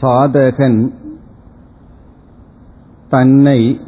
சாதகன் 0.00 0.92
தன்னை 3.08 3.80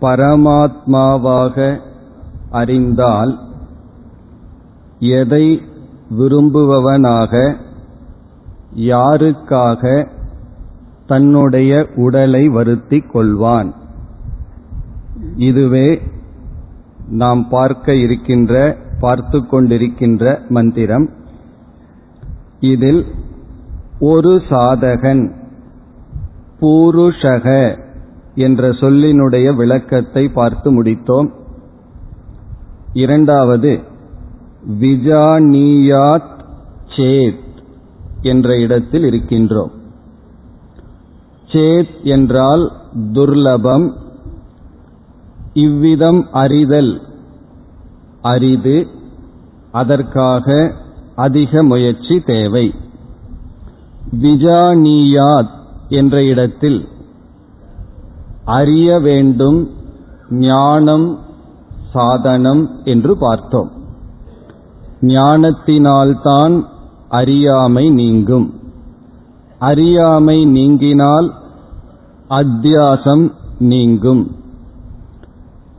பரமாத்மாவாக 0.00 1.80
அறிந்தால் 2.50 3.38
எதை 4.98 5.62
விரும்புபவனாக 6.10 7.56
யாருக்காக 8.74 10.08
தன்னுடைய 11.06 11.86
உடலை 11.96 12.48
வருத்திக் 12.48 13.16
கொள்வான். 13.16 13.70
இதுவே 15.36 16.02
நாம் 17.08 17.48
பார்க்க 17.48 17.94
இருக்கின்ற 17.94 18.76
பார்த்து 19.00 19.38
கொண்டிருக்கின்ற 19.38 20.48
மந்திரம். 20.48 21.10
இதில் 22.60 23.06
ஒரு 24.00 24.42
சாதகன் 24.48 25.34
பூருஷக 26.60 27.78
என்ற 28.34 28.68
சொல்லினுடைய 28.68 29.54
விளக்கத்தை 29.54 30.28
பார்த்து 30.28 30.82
முடித்தோம். 30.82 31.30
இரண்டாவது 32.92 33.80
விஜானியாத் 34.80 36.44
சேத் 36.96 37.38
என்ற 38.20 38.58
இடத்தில் 38.58 39.02
இருக்கின்றோம். 39.02 39.70
சேத் 41.46 42.02
என்றால் 42.02 42.72
துர்லபம் 43.12 43.92
இவ்விதம் 45.52 46.28
அறிதல் 46.32 47.02
அரிது 48.22 48.86
அதற்காக 49.72 50.72
அதிக 51.14 51.62
முயற்சி 51.62 52.20
தேவை. 52.20 52.74
விஜானியாத் 54.18 55.50
என்ற 55.88 56.24
இடத்தில் 56.24 56.88
அறிய 58.44 58.98
வேண்டும் 58.98 59.70
ஞானம் 60.30 61.18
சாதனம் 61.92 62.70
என்று 62.84 63.16
பார்த்தோம். 63.18 63.70
ஞானத்தினால்தான் 65.00 66.62
அறியாமை 67.08 67.90
நீங்கும். 67.90 68.54
அறியாமை 69.58 70.46
நீங்கினால் 70.46 71.30
அத்தியாசம் 72.28 73.32
நீங்கும். 73.58 74.36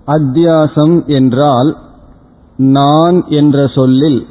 அத்தியாசம் 0.07 1.05
என்றால் 1.05 1.77
நான் 2.57 3.23
என்ற 3.27 3.67
சொல்லில் 3.67 4.27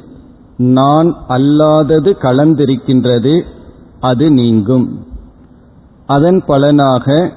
நான் 0.57 1.15
அல்லாதது 1.29 2.13
கலந்திருக்கின்றது 2.21 3.41
அது 4.01 4.31
நீங்கும். 4.31 5.05
அதன் 6.05 6.45
பலனாக 6.45 7.33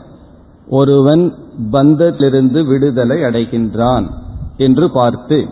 ஒருவன் 0.69 1.35
பந்தத்திலிருந்து 1.73 2.67
விடுதலை 2.67 3.23
அடைகின்றான் 3.23 4.07
என்று 4.57 4.91
பார்த்து 4.91 5.49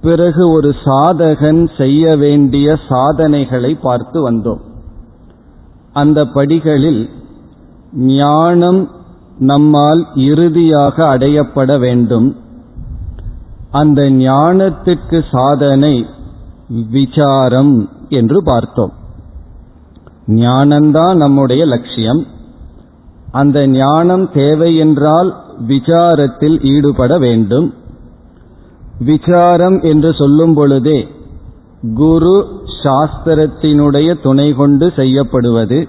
பிறகு 0.00 0.50
ஒரு 0.50 0.74
சாதகன் 0.84 1.76
செய்ய 1.76 2.16
வேண்டிய 2.16 2.78
சாதனைகளை 2.88 3.74
பார்த்து 3.74 4.30
வந்தோம். 4.30 4.62
அந்த 5.92 6.24
படிகளில் 6.24 7.10
ஞானம் 7.92 8.90
நம்மால் 9.38 10.06
இறுதியாக 10.14 11.04
அடையப்பட 11.04 11.78
வேண்டும். 11.78 12.36
அந்த 13.70 14.02
ஞானத்திற்கு 14.10 15.24
சாதனை 15.30 16.06
விசாரம் 16.68 17.88
என்று 18.08 18.42
பார்த்தோம். 18.42 18.92
ஞானம்தான் 20.26 21.14
நம்முடைய 21.14 21.64
லட்சியம். 21.64 22.26
அந்த 23.30 23.66
ஞானம் 23.66 24.32
தேவை 24.32 24.76
என்றால் 24.76 25.36
விசாரத்தில் 25.68 26.64
ஈடுபட 26.64 27.18
வேண்டும். 27.18 27.74
விசாரம் 28.98 29.80
என்று 29.80 30.14
சொல்லும் 30.14 30.54
பொழுதே 30.54 31.08
குரு 31.94 32.46
சாஸ்திரத்தினுடைய 32.84 34.22
துணை 34.22 34.52
கொண்டு 34.52 34.92
செய்யப்படுவது. 34.96 35.88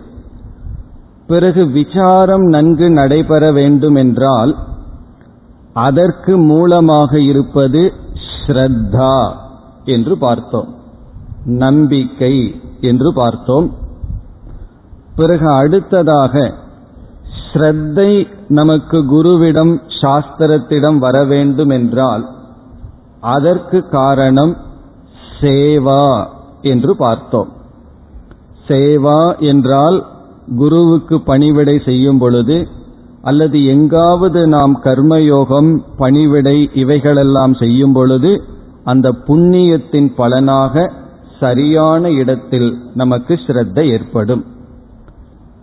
பிறகு 1.28 1.68
விசாரம் 1.68 2.42
நன்கு 2.42 2.90
நடைபெற 2.90 3.52
வேண்டும் 3.52 3.96
என்றால் 3.96 4.56
அதற்கு 5.74 6.38
மூலமாக 6.38 7.20
இருப்பது 7.20 7.94
ஸ்ரத்தா 8.48 9.32
என்று 9.86 10.18
பார்த்தோம். 10.18 10.76
நம்பிக்கை 11.46 12.62
என்று 12.82 13.14
பார்த்தோம். 13.14 13.74
பிறகு 15.16 15.48
அடுத்ததாக 15.52 16.54
ஸ்ரத்தை 17.42 18.12
நமக்கு 18.48 18.98
குருவிடம் 19.14 19.74
சாஸ்திரத்திடம் 20.02 20.98
வர 20.98 21.18
வேண்டும் 21.24 21.70
என்றால் 21.70 22.24
அதற்கு 23.20 23.78
காரணம் 23.90 24.54
சேவா 25.42 26.28
என்று 26.62 26.96
பார்த்தோம். 26.96 27.50
சேவா 28.68 29.22
என்றால் 29.40 29.98
குருவுக்கு 30.58 31.16
பணிவிடை 31.22 31.78
செய்யும் 31.86 32.18
பொழுது 32.18 32.58
அல்லது 33.22 33.66
எங்காவது 33.66 34.42
நாம் 34.48 34.76
கர்மயோகம் 34.84 35.72
பணிவிடை 35.98 36.58
இவைகளெல்லாம் 36.74 37.54
செய்யும் 37.54 37.94
பொழுது 37.94 38.32
அந்த 38.84 39.08
புண்ணியத்தின் 39.28 40.10
பலனாக 40.16 40.92
சரியான 41.40 42.12
இடத்தில் 42.12 42.70
நமக்கு 42.94 43.40
ஸ்ரத்த 43.46 43.88
ஏற்படும். 43.92 44.44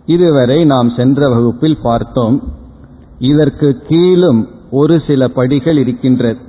இதுவரை 0.05 0.65
நாம் 0.65 0.89
சென்ற 0.89 1.29
வகுப்பில் 1.29 1.77
பார்த்தோம். 1.81 2.43
இதற்கு 3.19 3.81
கீழும் 3.87 4.47
ஒரு 4.71 5.01
சில 5.07 5.27
படிகள் 5.27 5.77
இருக்கின்றது. 5.77 6.39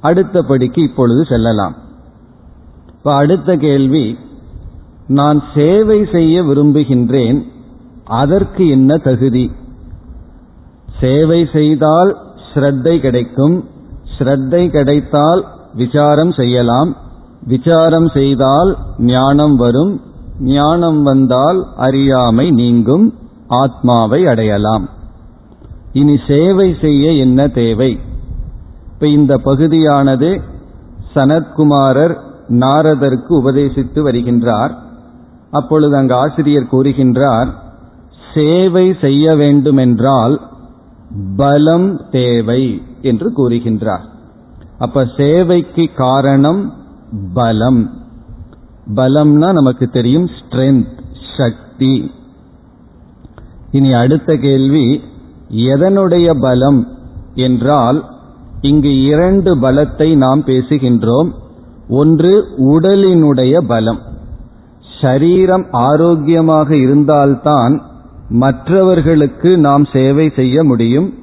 அடுத்த 0.00 0.42
படிக்கு 0.42 0.82
இப்பொழுது 0.82 1.24
செல்லலாம். 1.24 1.74
இப்ப 2.88 3.14
அடுத்த 3.14 3.56
கேள்வி 3.56 4.18
நான் 5.06 5.42
சேவை 5.54 6.06
செய்ய 6.12 6.42
விரும்புகின்றேன் 6.42 7.42
அதற்கு 8.04 8.68
என்ன 8.68 8.96
தகுதி? 8.96 9.50
சேவை 11.00 11.48
செய்தால் 11.52 12.16
ஸ்ரத்தை 12.54 12.98
கிடைக்கும் 12.98 13.64
ஸ்ரத்தை 14.18 14.70
கிடைத்தால் 14.70 15.44
விசாரம் 15.74 16.32
செய்யலாம் 16.32 16.96
விசாரம் 17.46 18.08
செய்தால் 18.08 18.76
ஞானம் 18.98 19.56
வரும் 19.56 20.00
ஞானம் 20.40 21.02
வந்தால் 21.02 21.66
அறியாமை 21.76 22.50
நீங்கும் 22.50 23.14
ஆத்மாவை 23.46 24.26
அடையலாம். 24.26 24.88
இனி 25.92 26.18
சேவை 26.28 26.76
செய்ய 26.80 27.12
என்ன 27.12 27.48
தேவை? 27.48 27.98
இப்ப 28.92 29.06
இந்த 29.06 29.38
பகுதியானது 29.38 30.40
சனத்குமாரர் 31.14 32.16
நாரதருக்கு 32.48 33.28
உபதேசித்து 33.28 34.02
வருகின்றார். 34.02 34.74
அப்பொழுது 35.50 35.96
அங்கு 35.96 36.14
ஆசிரியர் 36.14 36.68
கூறுகின்றார் 36.72 37.48
சேவை 38.34 38.96
செய்ய 39.00 39.36
வேண்டுமென்றால் 39.36 40.40
பலம் 41.36 42.00
தேவை 42.10 42.82
என்று 43.02 43.32
கூறுகின்றார். 43.36 44.04
அப்ப 44.78 45.08
சேவைக்கு 45.16 45.90
காரணம் 45.96 46.72
பலம். 47.34 48.03
பலம்னா 48.86 49.52
நமக்கு 49.52 49.88
தெரியும் 49.88 50.26
ஸ்ட்ரென்த் 50.26 50.98
சக்தி. 51.36 52.10
இனி 53.70 53.92
அடுத்த 53.92 54.36
கேள்வி 54.36 55.00
எதனுடைய 55.50 56.40
பலம் 56.40 56.86
என்றால் 57.34 58.04
இங்கு 58.60 59.02
இரண்டு 59.02 59.56
பலத்தை 59.56 60.16
நாம் 60.16 60.44
பேசுகின்றோம். 60.44 61.30
ஒன்று 61.88 62.44
உடலினுடைய 62.58 63.58
பலம். 63.58 63.98
சரீரம் 65.00 65.66
ஆரோக்கியமாக 65.70 66.76
இருந்தால்தான் 66.76 67.82
மற்றவர்களுக்கு 68.28 69.58
நாம் 69.58 69.84
சேவை 69.84 70.32
செய்ய 70.36 70.64
முடியும். 70.64 71.14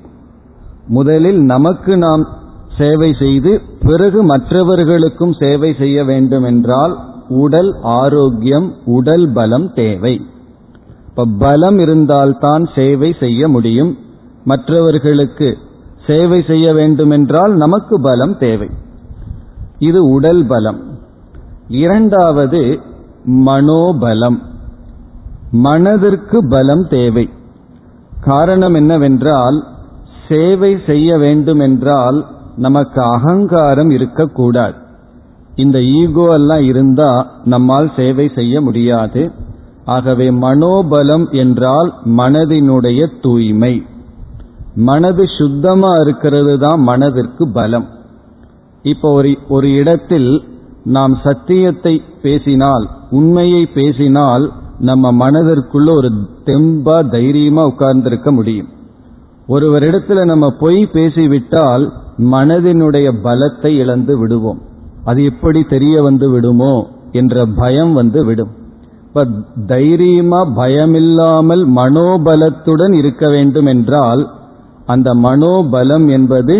முதலில் 0.87 1.41
நமக்கு 1.41 1.97
நாம் 1.97 2.27
சேவை 2.77 3.13
செய்து 3.13 3.61
பிறகு 3.85 4.23
மற்றவர்களுக்கும் 4.23 5.33
சேவை 5.33 5.75
செய்ய 5.77 6.03
வேண்டும் 6.03 6.43
என்றால் 6.43 7.10
உடல் 7.31 7.75
ஆரோக்கியம் 7.81 8.73
உடல் 8.85 9.31
பலம் 9.33 9.73
தேவை. 9.73 10.21
இப்ப 11.07 11.25
பலம் 11.39 11.79
இருந்தால்தான் 11.79 12.63
சேவை 12.75 13.15
செய்ய 13.19 13.47
முடியும். 13.47 13.97
மற்றவர்களுக்கு 14.43 15.57
சேவை 16.07 16.43
செய்ய 16.47 16.73
வேண்டுமென்றால் 16.73 17.55
நமக்கு 17.55 18.01
பலம் 18.01 18.37
தேவை. 18.37 18.69
இது 19.79 20.09
உடல் 20.09 20.45
பலம். 20.47 20.79
இரண்டாவது 21.67 22.79
மனோபலம். 23.25 24.37
மனதிற்கு 25.51 26.47
பலம் 26.47 26.87
தேவை. 26.89 27.29
காரணம் 28.21 28.73
என்னவென்றால் 28.73 29.63
சேவை 30.27 30.77
செய்ய 30.85 31.17
வேண்டுமென்றால் 31.17 32.25
நமக்கு 32.57 33.01
அகங்காரம் 33.01 33.89
இருக்கக்கூடாது. 33.89 34.73
இந்த 35.55 35.81
ஈகோ 35.81 36.33
எல்லாம் 36.33 36.63
இருந்தா 36.63 37.27
நம்மால் 37.43 37.91
சேவை 37.95 38.31
செய்ய 38.35 38.61
முடியாது. 38.61 39.31
ஆகவே 39.85 40.31
மனோபலம் 40.31 41.31
என்றால் 41.31 41.93
மனதினுடைய 42.05 43.07
தூய்மை. 43.21 43.83
மனது 44.75 45.27
சுத்தமா 45.37 45.93
இருக்கிறது 46.01 46.59
தான் 46.59 46.79
மனதிற்கு 46.79 47.47
பலம். 47.47 47.87
இப்போ 48.83 49.13
ஒரு 49.13 49.37
ஒரு 49.47 49.73
இடத்தில் 49.73 50.43
நாம் 50.83 51.19
சத்தியத்தை 51.23 52.01
பேசினால் 52.21 52.89
உண்மையை 53.09 53.65
பேசினால் 53.65 54.51
நம்ம 54.79 55.11
மனதிற்குள்ள 55.11 55.89
ஒரு 55.95 56.11
தெம்பா 56.45 57.09
தைரியமா 57.09 57.61
உட்கார்ந்திருக்க 57.61 58.31
முடியும். 58.31 58.69
ஒருவரிடத்துல 59.47 60.25
நம்ம 60.25 60.51
பொய் 60.59 60.85
பேசிவிட்டால் 60.85 61.93
மனதினுடைய 62.17 63.13
பலத்தை 63.23 63.67
இழந்து 63.67 64.17
விடுவோம். 64.17 64.61
அது 65.05 65.23
எப்படி 65.23 65.61
தெரிய 65.63 66.01
வந்து 66.01 66.27
விடுமோ 66.31 66.73
என்ற 67.11 67.45
பயம் 67.45 67.93
வந்து 67.93 68.25
விடும். 68.25 68.51
இப்ப 69.05 69.23
தைரியமா 69.67 70.41
பயமில்லாமல் 70.57 71.63
மனோபலத்துடன் 71.75 72.93
இருக்க 72.93 73.29
வேண்டும் 73.29 73.65
என்றால் 73.65 74.21
அந்த 74.85 75.09
மனோபலம் 75.13 76.05
என்பது 76.09 76.55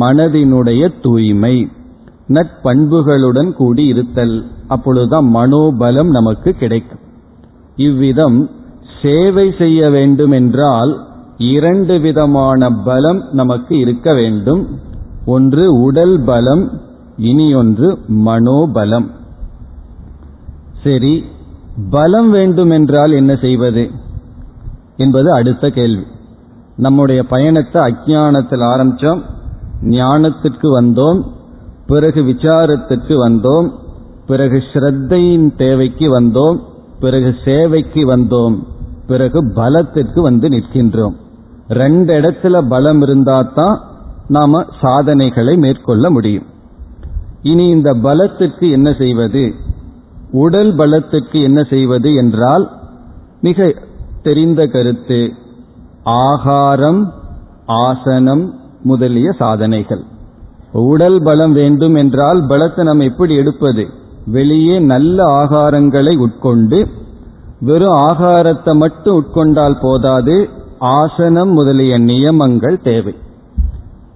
மனதினுடைய 0.00 0.82
தூய்மை 1.02 1.56
நட்பண்புகளுடன் 2.28 3.50
கூடி 3.52 3.84
இருத்தல். 3.86 4.36
அப்பொழுதுதான் 4.68 5.26
மனோபலம் 5.34 6.10
நமக்கு 6.10 6.52
கிடைக்கும். 6.52 7.02
இவ்விதம் 7.76 8.38
சேவை 9.02 9.46
செய்ய 9.58 9.90
வேண்டும் 9.90 10.30
என்றால் 10.30 10.92
இரண்டு 11.38 11.94
விதமான 12.00 12.70
பலம் 12.84 13.20
நமக்கு 13.32 13.74
இருக்க 13.78 14.14
வேண்டும். 14.14 14.62
ஒன்று 15.26 15.64
உடல் 15.82 16.16
பலம் 16.24 16.64
இனி 17.16 17.54
ஒன்று 17.54 17.98
மனோபலம். 18.08 19.10
சரி 20.84 21.24
பலம் 21.90 22.30
வேண்டுமென்றால் 22.30 23.12
என்ன 23.12 23.36
செய்வது? 23.36 23.90
என்பது 24.96 25.32
அடுத்த 25.32 25.70
கேள்வி. 25.70 26.02
நம்முடைய 26.76 27.22
பயணத்தை 27.22 27.82
அஜானத்தில் 27.82 28.64
ஆரம்பித்தோம் 28.64 29.22
ஞானத்திற்கு 29.82 30.80
வந்தோம் 30.80 31.22
பிறகு 31.86 32.22
விசாரத்திற்கு 32.22 33.28
வந்தோம் 33.28 33.70
பிறகு 34.26 34.62
ஸ்ரத்தையின் 34.72 35.56
தேவைக்கு 35.56 36.20
வந்தோம் 36.20 36.60
பிறகு 37.00 37.34
சேவைக்கு 37.44 38.16
வந்தோம் 38.16 38.62
பிறகு 39.06 39.52
பலத்திற்கு 39.54 40.22
வந்து 40.22 40.48
நிற்கின்றோம். 40.48 41.14
ரெண்டு 41.68 42.20
இடத்துல 42.20 42.68
பலம் 42.68 43.02
இருந்தாதான் 43.02 43.80
நாம 44.28 44.64
சாதனைகளை 44.80 45.56
மேற்கொள்ள 45.56 46.10
முடியும். 46.10 46.54
இனி 47.50 47.64
இந்த 47.68 47.90
பலத்திற்கு 48.06 48.66
என்ன 48.70 48.88
செய்வது? 48.98 49.44
உடல் 50.34 50.72
பலத்திற்கு 50.76 51.38
என்ன 51.42 51.60
செய்வது 51.72 52.10
என்றால் 52.14 52.64
மிக 53.40 53.68
தெரிந்த 54.22 54.60
கருத்து 54.66 55.20
ஆகாரம் 56.20 57.00
ஆசனம் 57.82 58.44
முதலிய 58.82 59.28
சாதனைகள். 59.40 60.02
உடல் 60.88 61.18
பலம் 61.22 61.52
வேண்டும் 61.52 61.94
என்றால் 61.94 62.40
பலத்தை 62.46 62.82
நம்ம 62.82 63.04
எப்படி 63.04 63.34
எடுப்பது? 63.36 63.84
வெளியே 64.26 64.76
நல்ல 64.92 65.18
ஆகாரங்களை 65.42 66.14
உட்கொண்டு 66.16 66.78
வெறும் 67.60 67.98
ஆகாரத்தை 68.08 68.72
மட்டும் 68.74 69.16
உட்கொண்டால் 69.20 69.78
போதாது 69.80 70.36
ஆசனம் 70.96 71.52
முதலிய 71.52 71.92
நியமங்கள் 72.08 72.78
தேவை. 72.88 73.14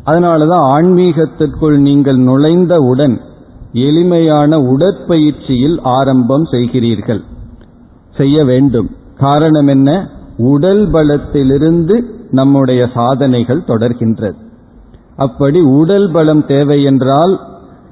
அதனாலதான் 0.06 0.64
ஆன்மீகத்திற்குள் 0.72 1.78
நீங்கள் 1.78 2.18
நுழைந்தவுடன் 2.18 3.20
எளிமையான 3.72 4.58
உடற்பயிற்சியில் 4.58 5.80
ஆரம்பம் 5.82 6.44
செய்கிறீர்கள். 6.44 7.20
செய்ய 8.16 8.44
வேண்டும். 8.44 8.90
காரணம் 9.18 9.66
என்ன? 9.66 10.08
உடல் 10.36 10.90
பலத்திலிருந்து 10.90 12.04
நம்முடைய 12.30 12.88
சாதனைகள் 12.94 13.62
தொடர்கின்றது. 13.66 14.34
அப்படி 15.16 15.60
உடல் 15.60 16.10
பலம் 16.10 16.46
தேவை 16.46 16.82
என்றால் 16.82 17.40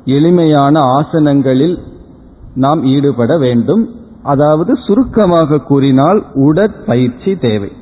எளிமையான 0.04 0.80
ஆசனங்களில் 0.80 1.78
நாம் 2.54 2.84
ஈடுபட 2.84 3.38
வேண்டும். 3.38 3.90
அதாவது 4.22 4.72
சுருக்கமாக 4.86 5.58
கூறினால் 5.58 6.24
உடற்பயிற்சி 6.34 7.36
தேவை. 7.36 7.72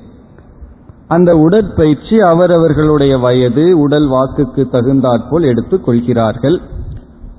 அந்த 1.08 1.36
உடற்பயிற்சி 1.36 2.20
அவரவர்களுடைய 2.20 3.18
வயது 3.18 3.78
உடல் 3.78 4.08
வாக்குக்கு 4.08 4.70
தகுந்தாற்போல் 4.70 5.42
எடுத்துக் 5.42 5.84
கொள்கிறார்கள். 5.84 6.60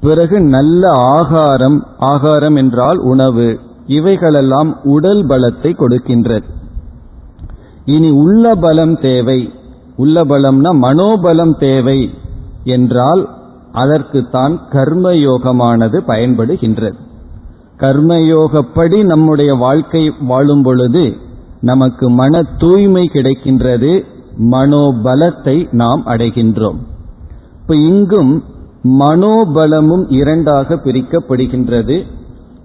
பிறகு 0.01 0.39
நல்ல 0.39 0.91
ஆகாரம் 0.91 1.87
ஆகாரம் 1.97 2.55
என்றால் 2.55 2.97
உணவு. 2.97 3.59
இவைகளெல்லாம் 3.85 4.83
உடல் 4.83 5.25
பலத்தை 5.25 5.73
கொடுக்கின்றது. 5.73 6.43
இனி 7.85 8.09
உள்ள 8.09 8.55
பலம் 8.55 8.99
தேவை. 8.99 9.53
உள்ள 9.95 10.23
பலம்னா 10.23 10.71
மனோபலம் 10.81 11.59
தேவை 11.59 12.13
என்றால் 12.63 13.29
அதற்குத்தான் 13.71 14.59
கர்மயோகமானது 14.71 16.01
பயன்படுகின்றது. 16.07 16.95
கர்மயோகப்படி 17.77 19.03
நம்முடைய 19.03 19.53
வாழ்க்கை 19.53 20.13
வாழும் 20.19 20.61
பொழுது 20.61 21.17
நமக்கு 21.61 22.09
மன 22.09 22.43
தூய்மை 22.57 23.09
கிடைக்கின்றது 23.13 24.05
மனோபலத்தை 24.51 25.67
நாம் 25.71 26.03
அடைகின்றோம். 26.05 26.75
இப்ப 27.61 27.75
இங்கும் 27.75 28.43
மனோபலமும் 28.83 30.05
இரண்டாக 30.09 30.75
பிரிக்கப்படுகின்றது. 30.75 32.05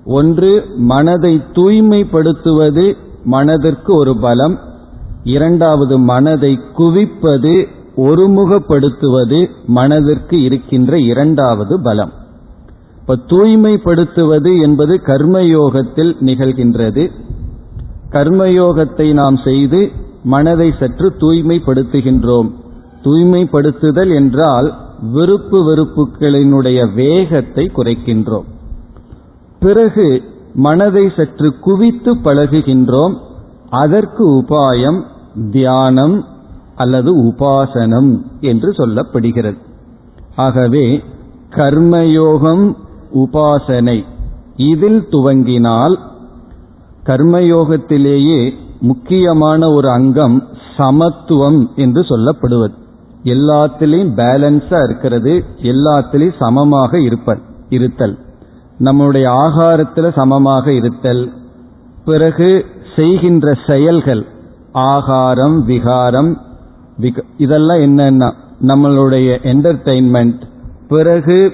ஒன்று 0.05 0.65
மனதை 0.77 1.43
தூய்மைப்படுத்துவது 1.53 2.97
மனதிற்கு 3.25 3.95
ஒரு 3.95 4.17
பலம். 4.17 4.59
இரண்டாவது 5.25 5.99
மனதை 5.99 6.59
குவிப்பது 6.79 7.69
ஒருமுகப்படுத்துவது 7.97 9.51
மனதிற்கு 9.67 10.43
இருக்கின்ற 10.43 10.99
இரண்டாவது 10.99 11.81
பலம். 11.83 12.13
இப்ப 13.01 13.17
தூய்மைப்படுத்துவது 13.17 14.61
என்பது 14.61 15.01
கர்மயோகத்தில் 15.07 16.17
நிகழ்கின்றது. 16.21 17.11
கர்மயோகத்தை 18.13 19.13
நாம் 19.13 19.37
செய்து 19.37 19.91
மனதை 20.25 20.75
சற்று 20.79 21.15
தூய்மைப்படுத்துகின்றோம். 21.21 22.51
தூய்மைப்படுத்துதல் 23.03 24.15
என்றால் 24.15 24.75
விருப்பு 25.13 25.59
வெறுப்புகளினுடைய 25.69 26.95
வேகத்தை 26.95 27.71
குறைக்கின்றோம். 27.77 28.45
பிறகு 29.59 30.23
மனதை 30.55 31.13
சற்று 31.17 31.59
குவித்து 31.59 32.15
பழகுகின்றோம். 32.15 33.15
அதற்கு 33.71 34.25
உபாயம் 34.41 35.01
தியானம் 35.51 36.25
அல்லது 36.77 37.11
உபாசனம் 37.23 38.23
என்று 38.41 38.71
சொல்லப்படுகிறது. 38.71 39.57
ஆகவே 40.37 41.03
கர்மயோகம் 41.51 42.77
உபாசனை. 43.15 44.05
இதில் 44.57 45.09
துவங்கினால் 45.11 45.99
கர்மயோகத்திலேயே 47.07 48.53
முக்கியமான 48.81 49.71
ஒரு 49.71 49.89
அங்கம் 49.91 50.37
சமத்துவம் 50.77 51.71
என்று 51.77 52.01
சொல்லப்படுவது. 52.01 52.75
எல்லாத்திலையும் 53.25 54.13
பேலன்ஸா 54.17 54.83
இருக்கிறது 54.85 55.45
எல்லாத்திலையும் 55.63 56.39
சமமாக 56.39 57.01
இருப்பல் 57.01 57.41
இருத்தல். 57.69 58.19
நம்முடைய 58.79 59.31
ஆகாரத்தில் 59.31 60.13
சமமாக 60.13 60.73
இருத்தல். 60.73 61.33
பிறகு 62.05 62.65
செய்கின்ற 62.97 63.59
செயல்கள் 63.67 64.27
ஆகாரம் 64.73 65.65
விகாரம் 65.65 66.39
இதெல்லாம் 67.37 67.79
என்னன்னா 67.79 68.33
நம்மளுடைய 68.63 69.29
என்டர்டெயின்மெண்ட் 69.43 70.41
பிறகு 70.89 71.53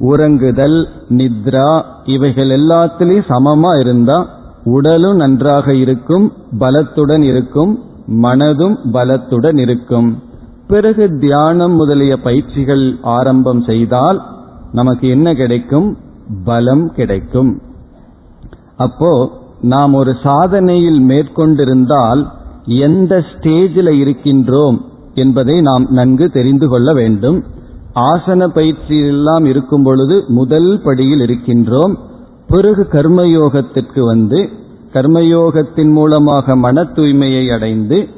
உறங்குதல் 0.00 0.88
நித்ரா 1.08 1.82
இவைகள் 2.04 2.48
எல்லாத்திலையும் 2.48 3.28
சமமா 3.28 3.80
இருந்தா 3.80 4.40
உடலும் 4.64 5.16
நன்றாக 5.16 5.74
இருக்கும் 5.74 6.32
பலத்துடன் 6.58 7.22
இருக்கும் 7.22 7.78
மனதும் 8.06 8.78
பலத்துடன் 8.92 9.58
இருக்கும். 9.58 10.22
பிறகு 10.66 11.18
தியானம் 11.18 11.72
முதலிய 11.72 12.16
பயிற்சிகள் 12.16 12.96
ஆரம்பம் 13.02 13.62
செய்தால் 13.62 14.22
நமக்கு 14.72 15.08
என்ன 15.08 15.34
கிடைக்கும்? 15.34 15.96
பலம் 16.44 16.92
கிடைக்கும். 16.92 17.60
அப்போ 18.76 19.30
நாம் 19.60 19.94
ஒரு 19.94 20.12
சாதனையில் 20.22 21.00
மேற்கொண்டிருந்தால் 21.00 22.26
எந்த 22.64 23.24
ஸ்டேஜில் 23.32 23.90
இருக்கின்றோம் 23.90 24.78
என்பதை 25.14 25.60
நாம் 25.60 25.86
நன்கு 25.90 26.30
தெரிந்து 26.30 26.68
கொள்ள 26.68 26.92
வேண்டும். 26.92 27.44
ஆசன 27.94 28.48
பயிற்சியெல்லாம் 28.48 29.44
இருக்கும் 29.44 29.82
பொழுது 29.82 30.24
முதல் 30.28 30.80
படியில் 30.84 31.20
இருக்கின்றோம். 31.20 31.98
பிறகு 32.52 32.82
கர்மயோகத்திற்கு 32.92 34.00
வந்து 34.00 34.40
கர்மயோகத்தின் 34.92 35.92
மூலமாக 35.92 36.56
மன 36.56 36.82
தூய்மையை 36.82 37.44
அடைந்து 37.54 38.08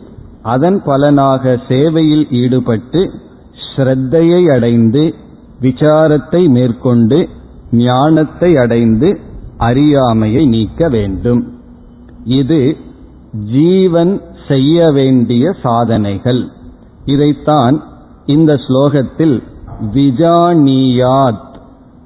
அதன் 0.42 0.82
பலனாக 0.82 1.58
சேவையில் 1.68 2.26
ஈடுபட்டு 2.30 3.02
ஸ்ரத்தையை 3.66 4.54
அடைந்து 4.54 5.14
விசாரத்தை 5.60 6.48
மேற்கொண்டு 6.48 7.28
ஞானத்தை 7.70 8.56
அடைந்து 8.56 9.08
அறியாமையை 9.58 10.46
நீக்க 10.46 10.88
வேண்டும். 10.88 11.42
இது 12.24 12.76
ஜீவன் 13.52 14.20
செய்ய 14.48 14.90
வேண்டிய 14.90 15.54
சாதனைகள். 15.62 16.42
இதைத்தான் 17.04 17.76
இந்த 18.26 18.52
ஸ்லோகத்தில் 18.66 19.36
விஜானியாத் 19.94 21.42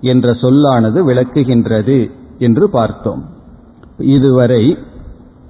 என்ற 0.00 0.32
சொல்லானது 0.32 0.98
விளக்குகின்றது. 1.08 1.98
என்று 2.38 2.70
பார்த்தோம். 2.70 3.24
இதுவரை 3.98 4.78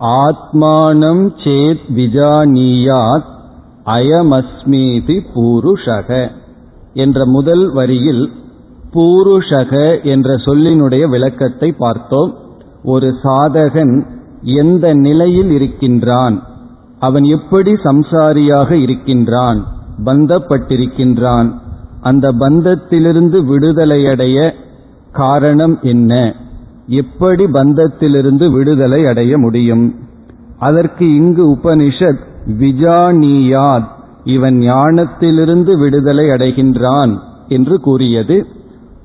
ஆத்மானம் 0.00 1.30
சேத் 1.44 1.80
விஜானியாத் 1.96 3.36
அயமஸ்மீதி 3.84 5.20
பூருஷக 5.34 6.30
என்ற 6.92 7.26
முதல் 7.26 7.72
வரியில் 7.72 8.32
பூருஷக 8.92 10.04
என்ற 10.04 10.34
சொல்லினுடைய 10.34 11.08
விளக்கத்தை 11.08 11.72
பார்த்தோம். 11.72 12.36
ஒரு 12.84 13.14
சாதகன் 13.22 14.06
எந்த 14.42 14.94
நிலையில் 14.94 15.50
இருக்கின்றான்? 15.50 16.42
அவன் 16.98 17.22
எப்படி 17.22 17.72
சம்சாரியாக 17.72 18.70
இருக்கின்றான்? 18.70 19.64
பந்தப்பட்டிருக்கின்றான். 20.04 21.52
அந்த 22.00 22.32
பந்தத்திலிருந்து 22.32 23.44
விடுதலையடைய 23.44 24.52
காரணம் 25.12 25.78
என்ன? 25.82 26.34
எப்படி 26.88 27.44
பந்தத்திலிருந்து 27.44 28.52
விடுதலை 28.52 29.06
அடைய 29.06 29.38
முடியும்? 29.38 29.94
அதற்கு 30.58 31.14
இங்கு 31.14 31.54
உபனிஷத் 31.54 32.18
விஜானியாத் 32.46 33.86
இவன் 34.24 34.58
ஞானத்திலிருந்து 34.58 35.78
விடுதலை 35.78 36.26
அடைகின்றான் 36.26 37.18
என்று 37.48 37.80
கூறியது. 37.80 38.46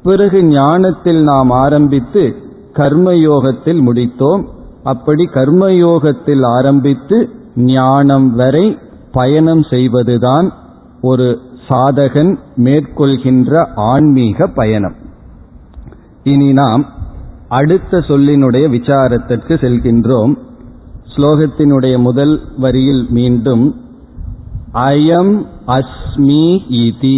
பிறகு 0.03 0.43
ஞானத்தில் 0.43 1.23
நாம் 1.23 1.49
ஆரம்பித்து 1.49 2.35
கர்மயோகத்தில் 2.73 3.81
முடித்தோம். 3.81 4.47
அப்படி 4.83 5.29
கர்மயோகத்தில் 5.33 6.45
ஆரம்பித்து 6.45 7.29
ஞானம் 7.55 8.35
வரை 8.35 8.77
பயணம் 9.11 9.63
செய்வதுதான் 9.63 10.53
ஒரு 11.01 11.39
சாதகன் 11.67 12.37
மேற்கொள்கின்ற 12.57 13.67
ஆன்மீக 13.75 14.47
பயணம். 14.47 14.95
இனி 16.23 16.53
நாம் 16.53 16.85
அடுத்த 17.53 17.97
சொல்லினுடைய 17.97 18.65
விசாரத்திற்கு 18.69 19.53
செல்கின்றோம். 19.63 20.33
ஸ்லோகத்தினுடைய 21.15 21.95
முதல் 21.97 22.33
வரியில் 22.57 23.05
மீண்டும் 23.09 23.75
அயம் 24.73 25.33
அஸ்மி 25.67 26.45
இதி 26.81 27.17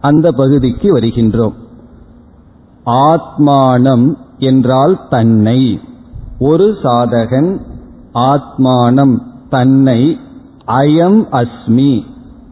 அந்த 0.00 0.32
பகுதிக்கு 0.32 0.98
வருகின்றோம். 0.98 1.54
ஆத்மானம் 2.86 4.06
என்றால் 4.38 5.00
தன்னை. 5.10 5.80
ஒரு 6.38 6.76
சாதகன் 6.82 7.50
ஆத்மானம் 8.14 9.14
தன்னை 9.50 10.18
அயம் 10.66 11.20
அஸ்மி 11.32 12.04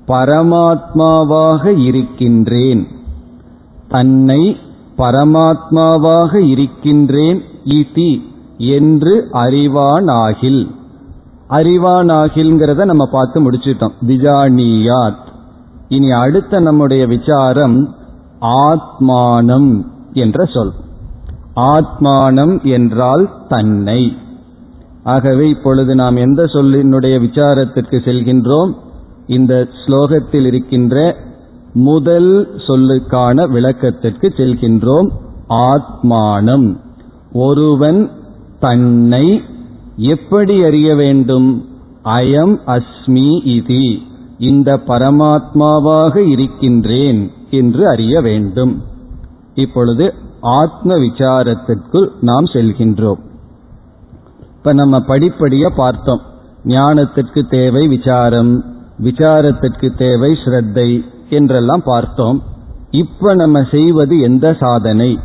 பரமாத்மாவாக 0.08 1.64
இருக்கின்றேன் 1.78 2.86
தன்னை 3.88 4.56
பரமாத்மாவாக 5.00 6.34
இருக்கின்றேன் 6.34 7.42
இதி 7.64 8.22
என்று 8.56 9.28
அறிவானாகில். 9.32 10.70
அறிவானாகில்ங்கிறத 11.50 12.84
நம்ம 12.84 13.06
பார்த்து 13.06 13.50
முடிச்சிட்டோம். 13.50 13.92
விஜானியாத். 14.06 15.28
இனி 15.88 16.10
அடுத்த 16.10 16.60
நம்முடைய 16.60 17.06
விசாரம் 17.06 17.94
ஆத்மானம் 18.40 19.84
என்ற 20.12 20.44
சொல். 20.44 20.72
ஆத்மானம் 21.56 22.62
என்றால் 22.62 23.30
தன்னை. 23.48 24.16
ஆகவே 25.04 25.48
இப்பொழுது 25.48 25.94
நாம் 25.94 26.16
எந்த 26.16 26.44
சொல்லினுடைய 26.44 27.20
விசாரத்திற்கு 27.20 27.98
செல்கின்றோம்? 27.98 28.74
இந்த 29.26 29.68
ஸ்லோகத்தில் 29.86 30.46
இருக்கின்ற 30.46 31.16
முதல் 31.72 32.50
சொல்லுக்கான 32.56 33.48
விளக்கத்திற்கு 33.48 34.32
செல்கின்றோம். 34.36 35.08
ஆத்மானம். 35.48 36.76
ஒருவன் 37.32 38.10
தன்னை 38.60 39.42
எப்படி 39.96 40.62
அறிய 40.62 40.94
வேண்டும்? 40.94 41.68
அயம் 42.04 42.56
அஸ்மி 42.66 43.30
இதி. 43.44 44.02
இந்த 44.38 44.80
பரமாத்மாவாக 44.86 46.16
இருக்கின்றேன் 46.16 47.30
என்று 47.50 47.88
அறிய 47.88 48.20
வேண்டும். 48.20 48.82
இப்பொழுது 49.54 50.14
ஆத்ம 50.40 50.94
விசாரத்திற்கு 50.94 52.08
நாம் 52.20 52.44
செல்கின்றோம். 52.44 53.20
இப்ப 54.56 54.72
நம்ம 54.72 54.98
படிப்படிய 54.98 55.68
பார்த்தோம். 55.68 56.20
ஞானத்திற்கு 56.64 57.50
தேவை 57.50 57.88
விசாரம் 57.88 58.64
விசாரத்திற்கு 59.02 59.96
தேவை 59.96 60.38
ஸ்ரத்தை 60.44 61.04
என்றெல்லாம் 61.30 61.82
பார்த்தோம். 61.84 62.42
இப்ப 62.90 63.34
நம்ம 63.34 63.62
செய்வது 63.70 64.20
எந்த 64.20 64.56
சாதனை? 64.60 65.18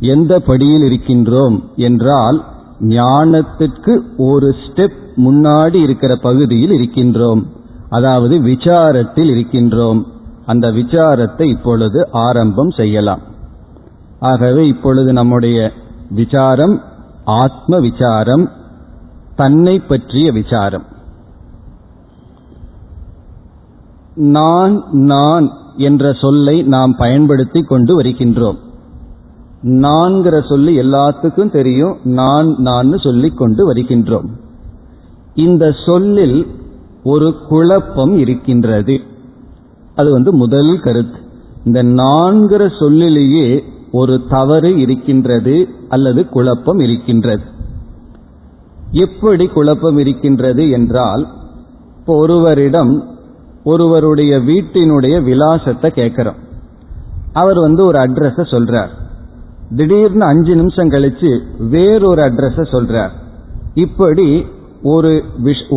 எந்த 0.00 0.40
படியில் 0.40 0.82
இருக்கின்றோம் 0.82 1.60
என்றால் 1.76 2.44
ஞானத்திற்கு 2.80 4.00
ஒரு 4.16 4.54
ஸ்டெப் 4.66 4.98
முன்னாடி 5.16 5.74
இருக்கிற 5.74 6.16
பகுதியில் 6.16 6.70
இருக்கின்றோம். 6.70 7.42
அதாவது 7.88 8.38
விசாரத்தில் 8.38 9.30
இருக்கின்றோம். 9.30 10.02
அந்த 10.46 10.70
விசாரத்தை 10.70 11.42
இப்பொழுது 11.42 12.08
ஆரம்பம் 12.12 12.70
செய்யலாம். 12.70 13.20
ஆகவே 14.18 14.66
இப்பொழுது 14.66 15.12
நம்முடைய 15.12 15.72
விசாரம் 16.10 16.82
ஆத்ம 17.24 17.78
விசாரம் 17.78 18.50
தன்னை 19.36 19.78
பற்றிய 19.78 20.32
விசாரம். 20.32 20.84
நான் 24.18 24.84
நான் 24.92 25.50
என்ற 25.76 26.12
சொல்லை 26.12 26.62
நாம் 26.62 26.94
பயன்படுத்தி 26.98 27.62
கொண்டு 27.62 28.02
வருகின்றோம். 28.02 28.56
நான்கிற 29.62 30.48
சொல்லி 30.48 30.78
எல்லாத்துக்கும் 30.78 31.50
தெரியும் 31.50 31.96
நான் 32.04 32.54
நான் 32.58 32.98
சொல்லிக் 32.98 33.36
கொண்டு 33.36 33.72
வருகின்றோம். 33.72 34.28
இந்த 35.34 35.74
சொல்லில் 35.86 36.46
ஒரு 37.02 37.34
குழப்பம் 37.48 38.18
இருக்கின்றது. 38.18 39.00
அது 39.94 40.12
வந்து 40.12 40.34
முதல் 40.34 40.80
கருத்து. 40.80 41.18
இந்த 41.64 41.82
நான்கிற 41.82 42.78
சொல்லிலேயே 42.78 43.64
ஒரு 43.92 44.20
தவறு 44.28 44.78
இருக்கின்றது 44.78 45.68
அல்லது 45.88 46.28
குழப்பம் 46.28 46.78
இருக்கின்றது. 46.78 47.42
எப்படி 48.90 49.46
குழப்பம் 49.46 49.98
இருக்கின்றது 49.98 50.70
என்றால் 50.70 51.26
இப்போ 51.98 52.16
ஒருவரிடம் 52.16 53.16
ஒருவருடைய 53.70 54.32
வீட்டினுடைய 54.48 55.16
விலாசத்தை 55.28 55.88
கேட்கிறோம் 55.90 56.38
அவர் 57.32 57.58
வந்து 57.60 57.82
ஒரு 57.84 57.98
அட்ரஸ 58.04 58.44
சொல்றார். 58.52 58.92
திடீர்னு 59.76 60.24
அஞ்சு 60.24 60.52
நிமிஷம் 60.56 60.92
கழிச்சு 60.92 61.30
வேறொரு 61.70 62.22
அட்ரஸ 62.28 62.64
சொல்றார். 62.74 63.12
இப்படி 63.84 64.28
ஒரு 64.92 65.12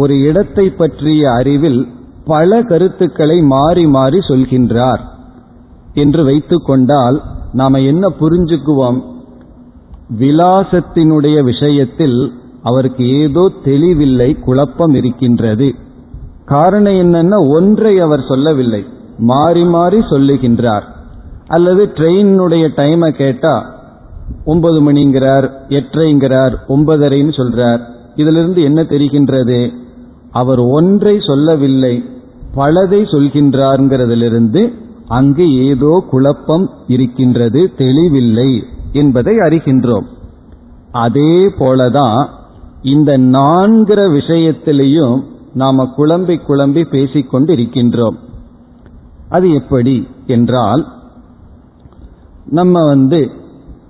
ஒரு 0.01 0.15
இடத்தை 0.21 0.65
பற்றிய 0.71 1.21
அறிவில் 1.39 1.81
பல 2.25 2.59
கருத்துக்களை 2.63 3.37
மாறி 3.53 3.85
மாறி 3.95 4.19
சொல்கின்றார் 4.27 5.01
என்று 5.93 6.21
வைத்துக்கொண்டால் 6.23 7.17
நாம 7.59 7.79
என்ன 7.91 8.03
புரிஞ்சுக்குவோம்? 8.19 8.99
விலாசத்தினுடைய 10.19 11.37
விஷயத்தில் 11.43 12.19
அவருக்கு 12.61 13.03
ஏதோ 13.21 13.43
தெளிவில்லை 13.63 14.29
குழப்பம் 14.45 14.93
இருக்கின்றது. 14.93 15.67
காரணம் 16.51 16.99
என்னன்னா 17.01 17.37
ஒன்றை 17.55 17.99
அவர் 17.99 18.23
சொல்லவில்லை. 18.27 18.81
மாறி 19.17 19.63
மாறி 19.65 19.99
சொல்லுகின்றார். 19.99 20.85
அல்லது 21.47 21.83
ட்ரெயினுடைய 21.85 22.65
டைமை 22.75 23.09
கேட்டா 23.09 23.53
ஒன்பது 24.45 24.79
மணிங்கிறார் 24.81 25.47
எட்டரைங்கிறார் 25.69 26.53
ஒன்பதரைன்னு 26.67 27.33
சொல்றார். 27.39 27.79
இதிலிருந்து 28.15 28.61
என்ன 28.61 28.83
தெரிகின்றது? 28.83 29.59
அவர் 30.31 30.59
ஒன்றை 30.59 31.15
சொல்லவில்லை 31.19 32.03
பலதை 32.55 33.01
சொல்கின்றார்ங்கிறதிலிருந்து 33.13 34.73
அங்கு 35.07 35.45
ஏதோ 35.67 36.03
குழப்பம் 36.09 36.69
இருக்கின்றது 36.87 37.71
தெளிவில்லை 37.77 38.63
என்பதை 38.93 39.37
அறிகின்றோம். 39.37 40.07
அதே 40.91 41.47
போலதான் 41.59 42.27
இந்த 42.81 43.17
நான்கிற 43.17 43.99
விஷயத்திலையும் 44.17 45.17
நாம 45.53 45.93
குழம்பி 45.97 46.39
குழம்பி 46.47 46.89
பேசிக்கொண்டு 46.89 47.55
இருக்கின்றோம் 47.55 48.15
அது 49.29 49.53
எப்படி 49.53 50.07
என்றால் 50.27 50.85
நம்ம 52.45 52.87
வந்து 52.87 53.31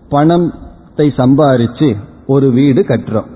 பணத்தை 0.09 1.07
சம்பாரிச்சு 1.07 1.95
ஒரு 2.27 2.51
வீடு 2.51 2.81
கட்டுறோம். 2.81 3.29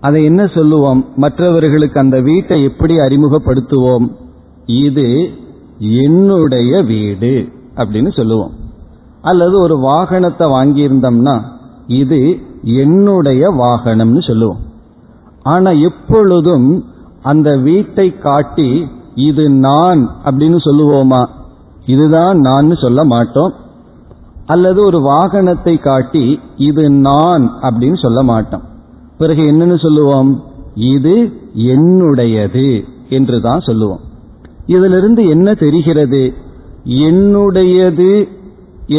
அதை 0.00 0.24
என்ன 0.24 0.46
சொல்லுவோம்? 0.46 1.06
மற்றவர்களுக்கு 1.16 2.00
அந்த 2.00 2.20
வீட்டை 2.20 2.62
எப்படி 2.62 2.96
அறிமுகப்படுத்துவோம்? 2.96 4.12
இது 4.66 5.30
என்னுடைய 5.78 6.82
வீடு 6.82 7.48
அப்படின்னு 7.74 8.12
சொல்லுவோம். 8.12 8.50
அல்லது 9.22 9.60
ஒரு 9.60 9.78
வாகனத்தை 9.78 10.46
வாங்கியிருந்தோம்னா 10.46 11.42
இது 11.86 12.40
என்னுடைய 12.62 13.50
வாகனம்னு 13.50 14.26
சொல்லுவோம். 14.26 14.58
ஆனா 15.42 15.70
எப்பொழுதும் 15.70 16.84
அந்த 17.30 17.48
வீட்டை 17.66 18.08
காட்டி 18.18 18.70
இது 19.28 19.44
நான் 19.66 20.00
அப்படின்னு 20.24 20.58
சொல்லுவோமா? 20.66 21.22
இதுதான் 21.86 22.38
நான் 22.38 22.76
சொல்ல 22.80 23.00
மாட்டோம். 23.04 23.52
அல்லது 24.46 24.80
ஒரு 24.84 24.98
வாகனத்தை 25.06 25.74
காட்டி 25.80 26.24
இது 26.68 26.84
நான் 27.06 27.44
அப்படின்னு 27.62 27.98
சொல்ல 28.02 28.20
மாட்டோம். 28.22 28.64
பிறகு 29.18 29.42
என்னன்னு 29.42 29.78
சொல்லுவோம்? 29.82 30.30
இது 30.94 31.14
என்னுடையது 31.74 32.68
என்று 33.08 33.36
தான் 33.40 33.66
சொல்லுவோம். 33.68 34.02
இதிலிருந்து 34.66 35.22
என்ன 35.28 35.48
தெரிகிறது? 35.64 36.22
என்னுடையது 37.06 38.12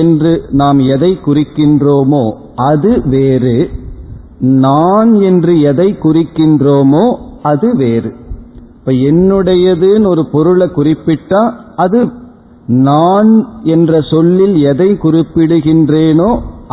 என்று 0.02 0.32
நாம் 0.62 0.80
எதை 0.96 1.12
குறிக்கின்றோமோ 1.26 2.24
அது 2.70 2.92
வேறு. 3.06 3.58
நான் 4.66 5.12
என்று 5.22 5.54
எதை 5.70 5.90
குறிக்கின்றோமோ 6.04 7.06
அது 7.50 7.68
வேறு. 7.78 8.12
இப்ப 8.78 8.92
என்னுடையதுன்னு 9.08 10.08
ஒரு 10.08 10.24
பொருளை 10.32 10.68
குறிப்பிட்டா 10.76 11.42
அது 11.76 12.00
நான் 12.86 13.32
என்ற 13.64 14.02
சொல்லில் 14.12 14.56
எதை 14.72 14.90
குறிப்பிடுகின்றேனோ 15.04 16.30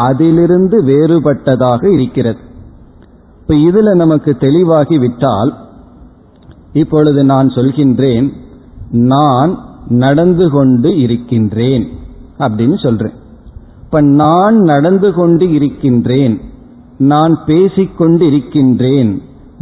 அதிலிருந்து 0.09 0.77
வேறுபட்டதாக 0.85 1.83
இருக்கிறது. 1.97 2.41
இப்ப 3.41 3.55
இதுல 3.69 3.95
நமக்கு 3.95 4.31
தெளிவாகி 4.37 4.97
விட்டால் 4.99 5.51
இப்பொழுது 6.73 7.21
நான் 7.25 7.49
சொல்கின்றேன் 7.57 8.27
நான் 9.11 9.53
நடந்து 10.03 10.47
கொண்டு 10.51 10.91
இருக்கின்றேன் 10.99 11.85
அப்படின்னு 12.39 12.77
சொல்றேன். 12.83 13.17
இப்ப 13.85 14.01
நான் 14.23 14.57
நடந்து 14.71 15.09
கொண்டு 15.13 15.47
இருக்கின்றேன் 15.59 16.35
நான் 17.13 17.35
பேசிக்கொண்டு 17.47 18.25
இருக்கின்றேன் 18.27 19.13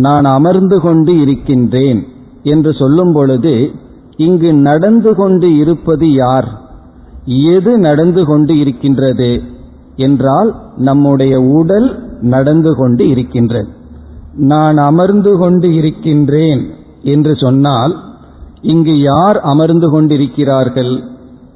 நான் 0.03 0.25
அமர்ந்து 0.25 0.81
கொண்டு 0.81 1.13
இருக்கின்றேன் 1.21 2.01
என்று 2.43 2.71
சொல்லும் 2.75 3.13
பொழுது 3.13 3.55
இங்கு 4.17 4.51
நடந்து 4.55 5.11
கொண்டு 5.15 5.57
இருப்பது 5.57 6.07
யார்? 6.13 6.49
எது 7.25 7.79
நடந்து 7.79 8.25
கொண்டு 8.25 8.59
இருக்கின்றது? 8.59 9.31
என்றால் 9.97 10.51
நம்முடைய 10.77 11.35
உடல் 11.41 11.89
நடந்து 12.21 12.71
கொண்டு 12.75 13.09
இருக்கின்றது. 13.09 13.69
நான் 14.35 14.77
அமர்ந்து 14.77 15.33
கொண்டு 15.37 15.75
இருக்கின்றேன் 15.75 16.63
என்று 17.03 17.35
சொன்னால் 17.37 17.95
இங்கு 18.63 18.95
யார் 19.01 19.39
அமர்ந்து 19.41 19.91
கொண்டிருக்கிறார்கள்? 19.91 20.93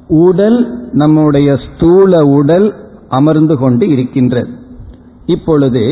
உடல் 0.09 0.59
நம்முடைய 0.93 1.59
ஸ்தூல 1.65 2.25
உடல் 2.25 2.69
அமர்ந்து 3.09 3.57
கொண்டு 3.57 3.89
இருக்கின்றது. 3.89 4.51
இப்பொழுது 5.27 5.85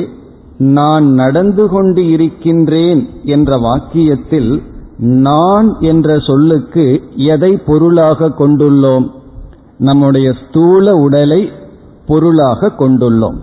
நான் 0.58 1.12
நடந்து 1.12 1.68
கொண்டு 1.68 2.10
இருக்கின்றேன் 2.10 3.08
என்ற 3.24 3.56
வாக்கியத்தில் 3.56 4.62
நான் 4.96 5.76
என்ற 5.80 6.18
சொல்லுக்கு 6.18 7.02
எதை 7.16 7.56
பொருளாக 7.56 8.28
கொண்டுள்ளோம்? 8.28 9.10
நம்முடைய 9.78 10.32
ஸ்தூல 10.32 10.94
உடலை 10.94 11.50
பொருளாக 12.06 12.72
கொண்டுள்ளோம். 12.78 13.36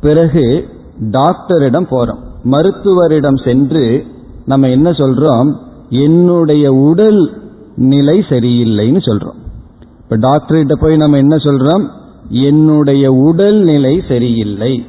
பிறகு 0.00 0.68
டாக்டரிடம் 0.98 1.86
போறோம். 1.90 2.18
மருத்துவரிடம் 2.42 3.36
சென்று 3.44 4.06
நம்ம 4.44 4.68
என்ன 4.68 4.90
சொல்றோம்? 4.90 5.54
என்னுடைய 5.88 6.72
உடல் 6.72 7.42
நிலை 7.76 8.18
சரியில்லைன்னு 8.18 8.98
சொல்றோம். 8.98 9.38
இப்ப 10.02 10.16
டாக்டர்கிட்ட 10.16 10.72
போய் 10.72 10.96
நம்ம 10.96 11.16
என்ன 11.16 11.36
சொல்றோம்? 11.36 11.88
என்னுடைய 12.28 13.12
உடல் 13.12 13.58
நிலை 13.58 14.02
சரியில்லை. 14.08 14.86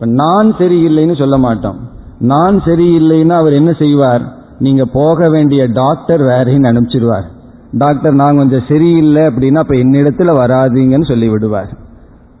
இப்ப 0.00 0.12
நான் 0.12 0.54
சரியில்லைன்னு 0.56 1.18
சொல்ல 1.18 1.38
மாட்டோம். 1.38 1.78
நான் 2.18 2.62
சரியில்லைன்னா 2.64 3.28
அவர் 3.28 3.52
என்ன 3.52 3.72
செய்வார்? 3.72 4.22
நீங்க 4.58 4.84
போக 4.84 5.28
வேண்டிய 5.28 5.66
டாக்டர் 5.66 6.22
வேறையும் 6.22 6.62
அனுப்பிச்சிடுவார் 6.62 7.24
டாக்டர் 7.72 8.14
நான் 8.14 8.36
கொஞ்சம் 8.36 8.62
சரியில்லை 8.68 9.22
அப்படின்னா 9.22 9.54
அப்ப 9.54 9.74
என்னிடத்துல 9.74 10.30
வராதீங்கன்னு 10.38 11.08
சொல்லி 11.08 11.28
விடுவார் 11.28 11.76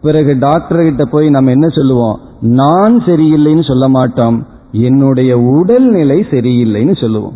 பிறகு 0.00 0.38
டாக்டர் 0.38 0.82
கிட்ட 0.82 1.04
போய் 1.04 1.30
நம்ம 1.30 1.50
என்ன 1.50 1.68
சொல்லுவோம்? 1.68 2.18
நான் 2.40 3.02
சரியில்லைன்னு 3.04 3.66
சொல்ல 3.68 3.88
மாட்டோம். 3.88 4.46
என்னுடைய 4.72 5.38
உடல்நிலை 5.38 6.26
சரியில்லைன்னு 6.30 7.00
சொல்லுவோம். 7.00 7.32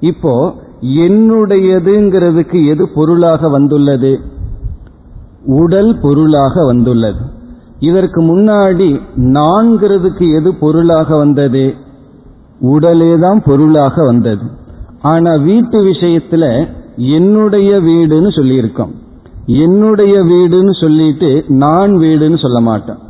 இப்போ 0.00 0.54
என்னுடையதுங்கிறதுக்கு 0.80 2.66
எது 2.66 2.88
பொருளாக 2.94 3.48
வந்துள்ளது? 3.48 4.20
உடல் 5.46 5.98
பொருளாக 6.02 6.64
வந்துள்ளது. 6.64 7.38
இதற்கு 7.80 8.20
முன்னாடி 8.22 8.88
நான்கிறதுக்கு 9.36 10.24
எது 10.38 10.54
பொருளாக 10.54 11.16
வந்தது? 11.16 11.74
உடலே 12.60 13.12
தான் 13.18 13.42
பொருளாக 13.42 14.04
வந்தது. 14.04 14.46
ஆனா 15.02 15.32
வீட்டு 15.34 15.78
விஷயத்துல 15.82 16.44
என்னுடைய 16.96 17.70
வீடுன்னு 17.80 18.30
சொல்லியிருக்கோம். 18.38 18.92
என்னுடைய 19.46 20.16
வீடுன்னு 20.22 20.74
சொல்லிட்டு 20.80 21.44
நான் 21.48 21.92
வீடுன்னு 21.92 22.38
சொல்ல 22.38 22.60
மாட்டேன். 22.60 23.00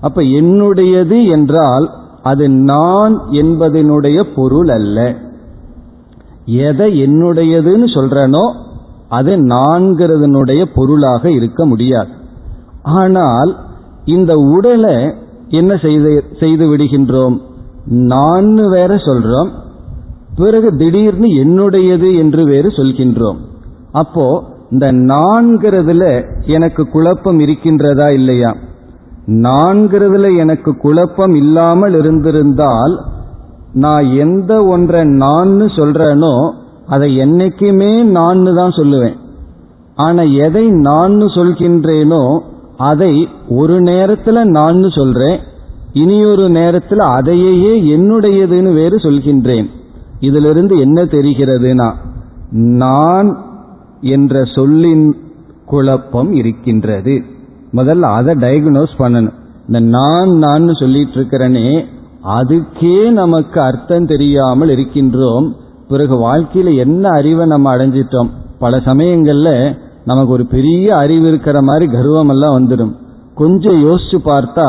அப்ப 0.00 0.22
என்னுடையது 0.22 1.18
என்றால் 1.28 1.86
அது 2.22 2.48
நான் 2.48 3.14
என்பதனுடைய 3.30 4.18
பொருள் 4.34 4.68
அல்ல. 4.68 4.98
எதை 6.46 6.88
என்னுடையதுன்னு 7.02 7.88
சொல்றனோ 7.94 8.44
அது 9.08 9.32
நான்கிறதனுடைய 9.54 10.62
பொருளாக 10.74 11.30
இருக்க 11.30 11.60
முடியாது. 11.66 12.12
ஆனால் 12.82 13.50
இந்த 14.16 14.32
உடலை 14.56 14.96
என்ன 15.60 15.72
செய்து 15.76 16.10
செய்து 16.40 16.64
விடுகின்றோம்? 16.70 17.36
நான் 18.12 18.50
வேற 18.68 18.94
சொல்றோம். 19.06 19.50
பிறகு 20.36 20.68
திடீர்னு 20.76 21.28
என்னுடையது 21.44 22.08
என்று 22.16 22.42
வேறு 22.44 22.68
சொல்கின்றோம். 22.68 23.38
அப்போ 23.92 24.26
இந்த 24.70 24.86
நான்கிறதுல 25.12 26.04
எனக்கு 26.46 26.82
குழப்பம் 26.88 27.38
இருக்கின்றதா 27.38 28.08
இல்லையா? 28.12 28.50
நான்கிறதுல 29.46 30.26
எனக்கு 30.36 30.70
குழப்பம் 30.76 31.34
இல்லாமல் 31.34 31.94
இருந்திருந்தால் 31.94 32.94
நான் 33.84 34.06
எந்த 34.16 34.52
ஒன்றை 34.64 35.00
நான் 35.24 35.56
சொல்றேனோ 35.78 36.34
அதை 36.86 37.08
என்னைக்குமே 37.18 37.92
நான் 38.18 38.44
தான் 38.60 38.76
சொல்லுவேன். 38.76 39.16
ஆனா 39.96 40.22
எதை 40.46 40.64
நான் 40.88 41.16
சொல்கின்றேனோ 41.36 42.22
அதை 42.78 43.28
ஒரு 43.48 43.80
நேரத்துல 43.80 44.44
நான் 44.44 44.90
சொல்றேன் 44.90 45.40
இனியொரு 45.92 46.48
நேரத்தில் 46.48 46.98
அதையே 46.98 47.96
என்னுடையதுன்னு 47.96 48.74
வேறு 48.74 48.96
சொல்கின்றேன். 48.96 49.66
இதிலிருந்து 50.20 50.78
என்ன 50.78 51.04
தெரிகிறதுனா 51.04 51.92
நான் 52.50 53.38
என்ற 54.00 54.44
சொல்லின் 54.44 55.16
குழப்பம் 55.66 56.32
இருக்கின்றது. 56.32 57.22
முதல்ல 57.72 58.00
அதை 58.00 58.34
டயக்னோஸ் 58.34 58.94
பண்ணணும். 58.98 59.36
இந்த 59.66 59.80
நான் 59.80 60.30
நான் 60.30 60.74
சொல்லிட்டு 60.74 61.20
இருக்கிறனே 61.20 61.84
அதுக்கே 62.40 63.10
நமக்கு 63.10 63.60
அர்த்தம் 63.60 64.06
தெரியாமல் 64.06 64.68
இருக்கின்றோம். 64.68 65.52
பிறகு 65.88 66.16
வாழ்க்கையில 66.28 66.76
என்ன 66.76 67.08
அறிவை 67.08 67.46
நம்ம 67.46 67.76
அடைஞ்சிட்டோம்? 67.76 68.30
பல 68.58 68.76
சமயங்கள்ல 68.76 69.78
நமக்கு 70.10 70.32
ஒரு 70.32 70.44
பெரிய 70.46 70.94
அறிவு 70.96 71.26
இருக்கிற 71.28 71.58
மாதிரி 71.62 71.86
கர்வம் 71.92 72.32
எல்லாம் 72.34 72.56
வந்துடும். 72.56 72.94
கொஞ்சம் 73.34 73.78
யோசிச்சு 73.86 74.18
பார்த்தா 74.24 74.68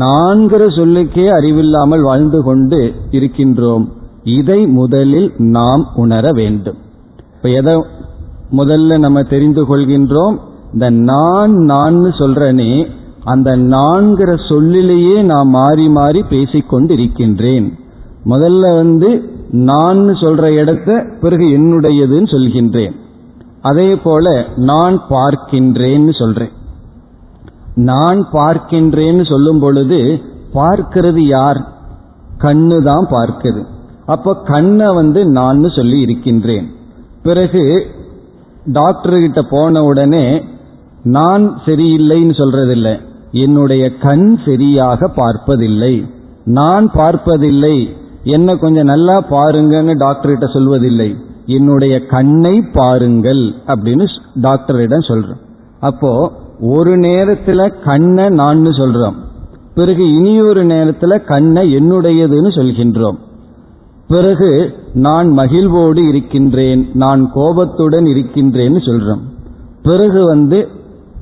நான்கிற 0.00 0.62
சொல்லுக்கே 0.78 1.26
அறிவில்லாமல் 1.38 2.02
வாழ்ந்து 2.02 2.40
கொண்டு 2.42 2.80
இருக்கின்றோம். 3.10 3.84
இதை 4.38 4.60
முதலில் 4.78 5.28
நாம் 5.56 5.84
உணர 5.94 6.32
வேண்டும். 6.32 6.78
இப்ப 7.36 7.48
எதை 7.60 7.74
முதல்ல 8.58 8.98
நம்ம 8.98 9.18
தெரிந்து 9.32 9.62
கொள்கின்றோம்? 9.64 10.36
இந்த 10.72 10.86
நான் 11.10 11.54
நான் 11.72 11.98
சொல்றனே 12.20 12.72
அந்த 13.24 13.50
நான்கிற 13.72 14.30
சொல்லிலேயே 14.48 15.16
நான் 15.22 15.48
மாறி 15.48 15.86
மாறி 15.88 16.20
பேசிக்கொண்டு 16.30 16.92
இருக்கின்றேன் 16.94 17.66
முதல்ல 18.24 18.64
வந்து 18.76 19.10
நான் 19.68 20.02
சொல்ற 20.22 20.44
இடத்த 20.62 20.90
பிறகு 21.20 21.46
என்னுடையதுன்னு 21.56 22.28
சொல்கின்றேன். 22.34 22.94
அதே 23.62 23.96
போல 23.96 24.46
நான் 24.56 25.02
பார்க்கின்றேன்னு 25.10 26.10
சொல்றேன். 26.10 26.52
நான் 27.74 28.28
பார்க்கின்றேன்னு 28.32 29.24
சொல்லும் 29.28 29.60
பொழுது 29.60 30.20
பார்க்கிறது 30.54 31.26
யார்? 31.26 31.68
கண்ணு 32.38 32.82
தான் 32.82 33.06
பார்க்குது. 33.10 33.64
அப்போ 34.06 34.34
கண்ணை 34.34 34.94
வந்து 34.94 35.26
நான் 35.26 35.68
சொல்லி 35.68 36.00
இருக்கின்றேன். 36.00 36.66
பிறகு 37.22 37.92
டாக்டர் 38.64 39.14
கிட்ட 39.14 39.42
போன 39.42 39.82
உடனே 39.84 40.44
நான் 41.02 41.60
சரியில்லைன்னு 41.66 42.34
சொல்றதில்லை. 42.38 43.00
என்னுடைய 43.32 43.96
கண் 43.96 44.38
சரியாக 44.44 45.08
பார்ப்பதில்லை. 45.08 46.04
நான் 46.44 46.90
பார்ப்பதில்லை. 46.92 47.96
என்ன 48.24 48.56
கொஞ்சம் 48.56 48.84
நல்லா 48.84 49.24
பாருங்கன்னு 49.30 49.94
டாக்டர்கிட்ட 50.04 50.46
சொல்வதில்லை. 50.54 51.16
என்னுடைய 51.50 52.06
கண்ணை 52.06 52.62
பாருங்கள் 52.72 53.54
அப்படின்னு 53.66 54.06
டாக்டரிடம் 54.40 55.08
சொல்றோம். 55.08 55.40
அப்போ 55.80 56.32
ஒரு 56.60 56.96
நேரத்துல 56.96 57.82
கண்ணை 57.84 58.28
நான் 58.28 58.64
சொல்றோம். 58.64 59.14
பிறகு 59.74 60.08
இனியொரு 60.14 60.66
நேரத்துல 60.66 61.24
கண்ணை 61.24 61.76
என்னுடையதுன்னு 61.76 62.50
சொல்கின்றோம். 62.58 63.18
பிறகு 64.08 64.74
நான் 64.92 65.28
மகிழ்வோடு 65.28 66.08
இருக்கின்றேன் 66.08 66.90
நான் 66.94 67.30
கோபத்துடன் 67.32 68.04
இருக்கின்றேன்னு 68.04 68.80
சொல்றோம். 68.88 69.20
பிறகு 69.82 70.20
வந்து 70.26 70.68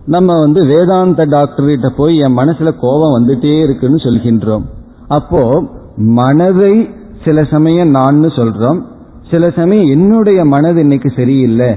நம்ம 0.06 0.40
வந்து 0.40 0.64
வேதாந்த 0.64 1.24
டாக்டர் 1.24 1.66
கிட்ட 1.66 1.88
போய் 1.96 2.16
என் 2.16 2.36
மனசுல 2.36 2.74
கோபம் 2.80 3.14
வந்துட்டே 3.18 3.60
இருக்குன்னு 3.62 3.96
சொல்கின்றோம். 3.96 4.62
அப்போ 5.08 5.64
மனதை 5.96 6.88
சில 7.24 7.44
சமயம் 7.44 7.88
நான் 7.88 8.20
சொல்றோம். 8.20 8.82
சில 9.30 9.50
சமயம் 9.50 9.90
என்னுடைய 9.90 10.44
மனது 10.44 10.80
இன்னைக்கு 10.80 11.10
சரியில்லை. 11.16 11.70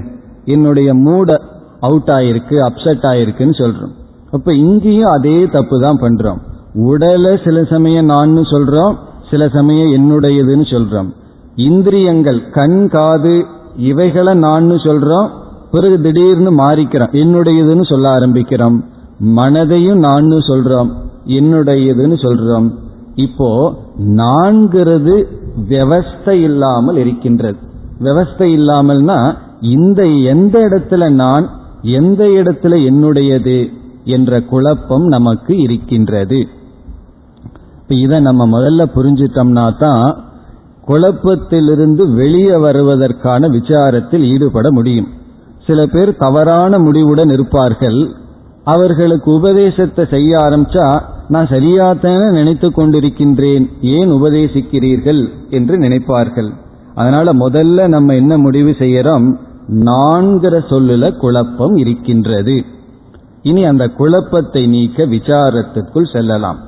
என்னுடைய 0.44 0.94
மூட 0.94 1.40
அவுட் 1.80 2.10
ஆயிருக்கு 2.14 2.56
அப்செட் 2.68 3.04
ஆயிருக்குன்னு 3.10 3.56
சொல்றோம். 3.58 3.92
அப்ப 4.30 4.54
இங்கேயும் 4.54 5.10
அதே 5.10 5.46
தப்பு 5.46 5.80
தான் 5.80 6.00
பண்றோம். 6.00 6.38
உடலை 6.74 7.32
சில 7.44 7.64
சமயம் 7.64 8.04
நான் 8.04 8.36
சொல்றோம் 8.36 8.94
சில 9.30 9.48
சமயம் 9.48 9.92
என்னுடையதுன்னு 9.96 10.66
சொல்றோம். 10.74 11.10
இந்திரியங்கள் 11.56 12.50
கண் 12.50 12.88
காது 12.88 13.44
இவைகளை 13.76 14.34
நான் 14.34 14.70
சொல்றோம் 14.70 15.28
பிறகு 15.70 16.00
திடீர்னு 16.00 16.50
மாறிக்கிறோம். 16.64 17.12
என்னுடையதுன்னு 17.22 17.84
சொல்ல 17.84 18.08
ஆரம்பிக்கிறோம். 18.18 18.78
மனதையும் 19.36 20.00
நான் 20.08 20.30
சொல்றோம் 20.48 20.90
என்னுடையதுன்னு 21.26 22.16
சொல்றோம். 22.22 22.68
இப்போ 23.14 23.72
நான்கிறது 24.20 25.14
விவஸ்தை 25.56 26.30
இல்லாமல் 26.30 26.96
இருக்கின்றது. 26.96 27.56
விவஸ்தை 28.00 28.48
இல்லாமல்னா 28.58 29.36
இந்த 29.60 30.06
எந்த 30.06 30.58
இடத்துல 30.58 31.10
நான் 31.10 31.50
எந்த 31.82 32.24
இடத்துல 32.24 32.74
என்னுடையது 32.90 33.72
என்ற 34.04 34.40
குழப்பம் 34.40 35.06
நமக்கு 35.06 35.58
இருக்கின்றது. 35.58 36.48
இதை 37.88 38.20
நம்ம 38.20 38.46
முதல்ல 38.46 38.86
புரிஞ்சிட்டோம்னா 38.94 39.78
தான் 39.78 40.24
குழப்பத்திலிருந்து 40.88 42.14
வெளியே 42.14 42.56
வருவதற்கான 42.56 43.48
விசாரத்தில் 43.48 44.22
ஈடுபட 44.22 44.70
முடியும். 44.70 45.08
சில 45.66 45.86
பேர் 45.86 46.16
தவறான 46.16 46.78
முடிவுடன் 46.78 47.30
இருப்பார்கள் 47.30 48.14
அவர்களுக்கு 48.64 49.32
உபதேசத்தை 49.32 50.06
செய்ய 50.10 50.38
ஆரம்பிச்சா 50.38 51.02
நான் 51.28 51.46
சரியாத்தான 51.46 52.30
நினைத்து 52.30 52.68
கொண்டிருக்கின்றேன் 52.68 53.70
ஏன் 53.80 54.10
உபதேசிக்கிறீர்கள் 54.10 55.28
என்று 55.50 55.78
நினைப்பார்கள். 55.78 56.50
அதனால 56.94 57.32
முதல்ல 57.32 57.86
நம்ம 57.86 58.14
என்ன 58.14 58.38
முடிவு 58.38 58.70
செய்யறோம்? 58.70 59.36
நான்கிற 59.68 60.58
சொல்லுல 60.70 61.16
குழப்பம் 61.16 61.76
இருக்கின்றது. 61.76 62.64
இனி 63.42 63.64
அந்த 63.64 63.88
குழப்பத்தை 63.88 64.66
நீக்க 64.66 65.06
விசாரத்துக்குள் 65.06 66.12
செல்லலாம். 66.12 66.58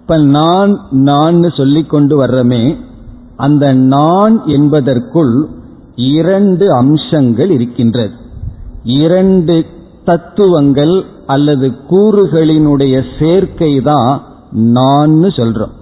இப்ப 0.00 0.18
நான் 0.18 0.78
நான் 0.90 1.50
சொல்லிக் 1.56 1.90
கொண்டு 1.90 2.16
வர்றமே 2.16 2.76
அந்த 3.36 3.72
நான் 3.72 4.46
என்பதற்குள் 4.46 5.48
இரண்டு 5.94 6.72
அம்சங்கள் 6.72 7.50
இருக்கின்றது. 7.50 8.12
இரண்டு 8.82 9.66
தத்துவங்கள் 10.04 10.94
அல்லது 11.26 11.66
கூறுகளினுடைய 11.90 12.94
சேர்க்கை 13.18 13.72
தான் 13.90 14.10
நான் 14.74 15.14
சொல்றோம். 15.38 15.74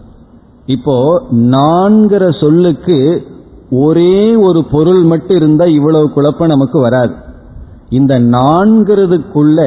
இப்போ 0.66 0.96
நான்கிற 1.54 2.24
சொல்லுக்கு 2.40 2.98
ஒரே 3.84 4.34
ஒரு 4.48 4.60
பொருள் 4.74 5.02
மட்டும் 5.02 5.36
இருந்தா 5.36 5.66
இவ்வளவு 5.78 6.06
குழப்பம் 6.16 6.52
நமக்கு 6.54 6.78
வராது. 6.80 7.14
இந்த 7.98 8.14
நான்கிறதுக்குள்ள 8.34 9.58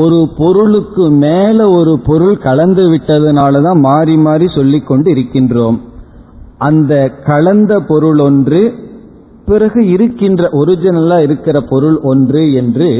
ஒரு 0.00 0.18
பொருளுக்கு 0.36 1.04
மேல 1.24 1.58
ஒரு 1.78 1.92
பொருள் 2.08 2.36
கலந்து 2.38 2.84
விட்டதுனால 2.92 3.62
தான் 3.62 3.80
மாறி 3.80 4.16
மாறி 4.26 4.46
சொல்லிக் 4.56 4.86
கொண்டு 4.86 5.08
இருக்கின்றோம். 5.14 5.78
அந்த 6.58 6.92
கலந்த 7.24 7.72
பொருள் 7.90 8.20
ஒன்று 8.28 8.62
பிறகு 9.46 9.80
இருக்கின்ற 9.86 10.42
ஒரிஜினலா 10.60 11.18
இருக்கிற 11.22 11.56
பொருள் 11.72 11.98
ஒன்று 12.10 12.42
என்று 12.52 12.90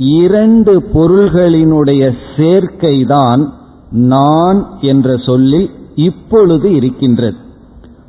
இரண்டு 0.00 0.80
பொருள்களினுடைய 0.80 2.12
சேர்க்கைதான் 2.36 3.48
நான் 3.90 4.66
என்ற 4.80 5.16
சொல்லில் 5.16 5.70
இப்பொழுது 5.94 6.74
இருக்கின்றது. 6.74 7.36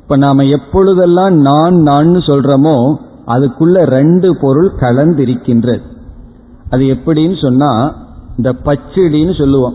இப்ப 0.02 0.16
நாம 0.16 0.44
எப்பொழுதெல்லாம் 0.44 1.34
நான் 1.34 1.74
நான் 1.74 2.16
சொல்றோமோ 2.16 2.96
அதுக்குள்ள 3.26 3.82
ரெண்டு 3.82 4.36
பொருள் 4.40 4.72
கலந்திருக்கின்றது. 4.80 5.80
அது 6.70 6.84
எப்படின்னு 6.84 7.42
சொன்னா 7.42 7.94
இந்த 8.36 8.54
பச்சடின்னு 8.64 9.38
சொல்லுவோம். 9.38 9.74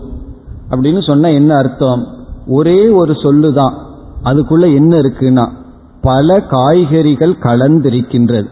அப்படின்னு 0.70 1.06
சொன்னா 1.06 1.28
என்ன 1.28 1.56
அர்த்தம்? 1.56 2.06
ஒரே 2.46 2.88
ஒரு 2.88 3.12
சொல்லுதான். 3.12 3.72
அதுக்குள்ள 4.24 4.74
என்ன 4.74 4.96
இருக்குன்னா 4.96 5.48
பல 6.00 6.34
காய்கறிகள் 6.40 7.36
கலந்திருக்கின்றது. 7.42 8.48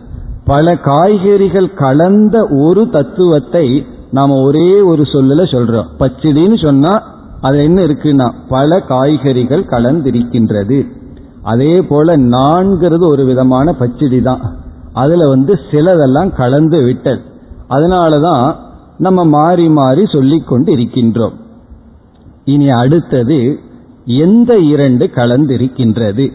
பல 0.46 0.74
காய்கறிகள் 0.76 1.74
கலந்த 1.74 2.48
ஒரு 2.50 2.90
தத்துவத்தை 2.90 3.86
நாம 4.10 4.34
ஒரே 4.42 4.80
ஒரு 4.80 5.02
சொல்லுல 5.02 5.44
சொல்றோம். 5.54 5.88
பச்சடின்னு 5.98 6.64
சொன்னா 6.64 6.92
அது 7.40 7.62
என்ன 7.62 7.78
இருக்குன்னா 7.82 8.32
பல 8.48 8.80
காய்கறிகள் 8.80 9.64
கலந்திருக்கின்றது. 9.64 10.78
அதே 11.42 11.82
போல 11.82 12.16
நான்கிறது 12.16 13.04
ஒரு 13.10 13.24
விதமான 13.24 13.72
பச்சடி 13.72 14.20
தான். 14.20 14.40
அதுல 14.92 15.28
வந்து 15.28 15.58
சிலதெல்லாம் 15.70 16.30
கலந்து 16.34 16.80
விட்டல் 16.80 17.20
அதனாலதான் 17.68 18.54
நம்ம 18.98 19.24
மாறி 19.24 19.68
மாறி 19.68 20.06
சொல்லிக் 20.06 20.48
கொண்டு 20.48 20.76
இருக்கின்றோம் 20.76 21.36
இனி 22.44 22.68
அடுத்தது 22.70 23.58
எந்த 24.04 24.58
இரண்டு 24.58 25.10
கலந்திருக்கின்றது? 25.14 26.26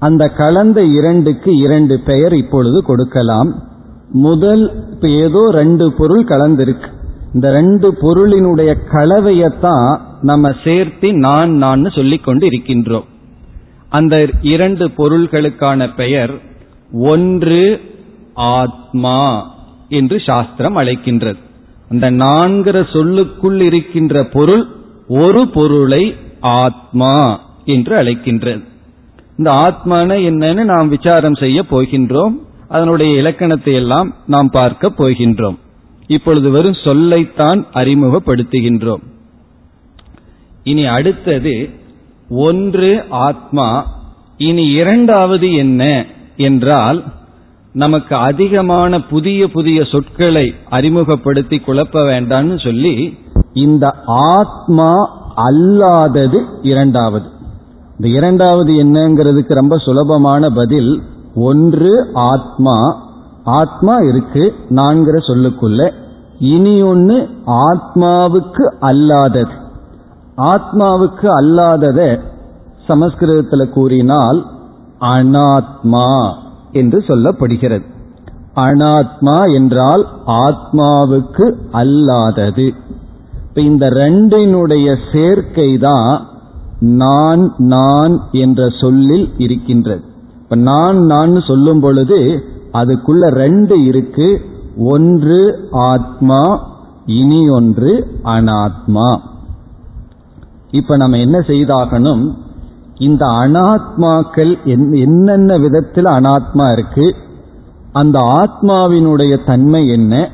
அந்த 0.00 0.28
கலந்த 0.28 0.82
இரண்டுக்கு 0.82 1.56
இரண்டு 1.56 2.00
பெயர் 2.00 2.32
இப்பொழுது 2.32 2.82
கொடுக்கலாம். 2.82 3.50
முதல் 4.10 4.62
ஏதோ 5.00 5.50
ரெண்டு 5.50 5.92
பொருள் 5.92 6.24
கலந்திருக்கு. 6.24 6.88
இந்த 7.34 7.50
ரெண்டு 7.50 7.88
பொருளினுடைய 8.02 8.76
கலவையத்தான் 8.92 10.00
நம்ம 10.22 10.52
சேர்த்து 10.64 11.12
நான் 11.12 11.50
நான் 11.50 11.90
சொல்லிக் 11.94 12.24
கொண்டு 12.24 12.48
இருக்கின்றோம். 12.48 13.04
அந்த 13.88 14.28
இரண்டு 14.42 14.88
பொருள்களுக்கான 14.88 15.94
பெயர் 15.96 16.34
ஒன்று 16.92 17.80
ஆத்மா 18.34 19.50
என்று 19.88 20.20
சாஸ்திரம் 20.26 20.76
அழைக்கின்றது. 20.76 21.40
அந்த 21.90 22.10
நான்கிற 22.10 22.92
சொல்லுக்குள் 22.92 23.60
இருக்கின்ற 23.60 24.24
பொருள் 24.24 24.66
ஒரு 25.08 25.48
பொருளை 25.48 26.14
ஆத்மா 26.40 27.40
என்று 27.64 27.96
அழைக்கின்றது. 27.96 28.68
இந்த 29.40 29.52
ஆத்மான 29.52 30.16
என்னன்னு 30.30 30.64
நாம் 30.64 30.88
விசாரம் 30.88 31.34
செய்ய 31.34 31.64
போகின்றோம். 31.70 32.34
அதனுடைய 32.68 33.16
இலக்கணத்தை 33.16 33.74
எல்லாம் 33.74 34.14
நாம் 34.26 34.50
பார்க்க 34.50 34.88
போகின்றோம். 34.98 35.56
இப்பொழுது 36.06 36.50
வெறும் 36.50 36.76
சொல்லைத்தான் 36.84 37.60
அறிமுகப்படுத்துகின்றோம். 37.74 39.02
இனி 40.64 40.84
அடுத்தது 40.86 41.70
ஒன்று 42.28 43.04
ஆத்மா 43.10 43.86
இனி 44.36 44.66
இரண்டாவது 44.66 45.52
என்ன 45.52 46.04
என்றால் 46.36 47.04
நமக்கு 47.72 48.16
அதிகமான 48.16 49.00
புதிய 49.00 49.48
புதிய 49.48 49.84
சொற்களை 49.84 50.54
அறிமுகப்படுத்தி 50.70 51.58
குழப்ப 51.58 52.04
வேண்டாம்னு 52.12 52.64
சொல்லி 52.64 53.18
இந்த 53.52 53.94
ஆத்மா 54.04 54.92
அல்லாதது 55.36 56.40
இரண்டாவது. 56.62 57.28
இந்த 58.00 58.16
இரண்டாவது 58.16 58.72
என்னங்கிறதுக்கு 58.72 59.54
ரொம்ப 59.54 59.78
சுலபமான 59.78 60.50
பதில் 60.50 61.02
ஒன்று 61.34 62.10
ஆத்மா. 62.12 62.96
ஆத்மா 63.44 63.96
இருக்கு 63.96 64.54
நான்கிற 64.70 65.16
சொல்லுக்குள்ள. 65.18 65.92
இனி 66.38 66.82
ஒன்று 66.82 67.28
ஆத்மாவுக்கு 67.46 68.72
அல்லாதது. 68.80 69.50
ஆத்மாவுக்கு 70.36 71.26
அல்லாதத 71.26 72.20
சமஸ்கிருதத்தில் 72.86 73.70
கூறினால் 73.70 74.46
அனாத்மா 75.00 76.34
என்று 76.72 77.04
சொல்லப்படுகிறது. 77.06 77.84
அனாத்மா 78.56 79.54
என்றால் 79.54 80.06
ஆத்மாவுக்கு 80.26 81.54
அல்லாதது. 81.72 82.74
இப்ப 83.48 83.60
இந்த 83.60 83.88
ரெண்டினுடைய 83.88 84.96
சேர்க்கை 85.12 85.78
தான் 85.78 86.26
நான் 86.80 87.54
நான் 87.58 88.20
என்ற 88.32 88.68
சொல்லில் 88.80 89.32
இருக்கின்றது. 89.38 90.02
இப்ப 90.42 90.56
நான் 90.56 91.04
நான் 91.04 91.40
சொல்லும் 91.40 91.80
பொழுது 91.80 92.44
அதுக்குள்ள 92.72 93.28
ரெண்டு 93.28 93.84
இருக்கு. 93.84 94.40
ஒன்று 94.76 95.68
ஆத்மா 95.70 96.68
இனி 97.06 97.48
ஒன்று 97.48 98.06
அனாத்மா. 98.24 99.20
இப்ப 100.70 100.96
நம்ம 100.96 101.16
என்ன 101.16 101.38
செய்தாகணும்? 101.38 102.34
இந்த 102.98 103.26
அனாத்மாக்கள் 103.26 104.64
என்னென்ன 105.00 105.56
விதத்தில் 105.56 106.04
அனாத்மா 106.04 106.72
இருக்கு? 106.72 107.14
அந்த 107.92 108.18
ஆத்மாவினுடைய 108.18 109.44
தன்மை 109.46 109.88
என்ன? 109.88 110.30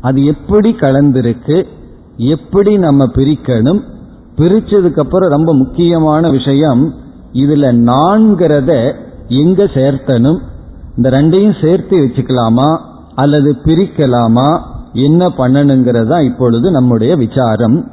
அது 0.00 0.24
எப்படி 0.24 0.70
கலந்திருக்கு? 0.70 1.66
எப்படி 2.16 2.76
நம்ம 2.76 3.04
பிரிக்கணும்? 3.04 3.92
பிரிச்சதுக்கு 4.36 4.98
அப்புறம் 4.98 5.30
ரொம்ப 5.30 5.54
முக்கியமான 5.54 6.30
விஷயம் 6.30 6.94
இதுல 7.32 7.92
நான்கிறத 7.92 8.92
எங்க 9.28 9.64
சேர்த்தனும் 9.64 10.38
இந்த 10.96 11.10
ரெண்டையும் 11.10 11.64
சேர்த்து 11.64 11.96
வச்சுக்கலாமா? 11.96 12.78
அல்லது 13.14 13.56
பிரிக்கலாமா? 13.64 14.60
என்ன 14.92 15.28
பண்ணணுங்கிறதா 15.28 16.24
இப்பொழுது 16.24 16.70
நம்முடைய 16.70 17.16
விசாரம். 17.16 17.90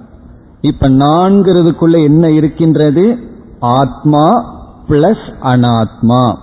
இப்ப 0.61 0.89
நான்கிறதுக்குள்ள 0.89 2.03
என்ன 2.03 2.31
இருக்கின்றது? 2.31 3.17
ஆத்மா 3.59 4.55
பிளஸ் 4.89 5.33
அனாத்மா. 5.43 6.35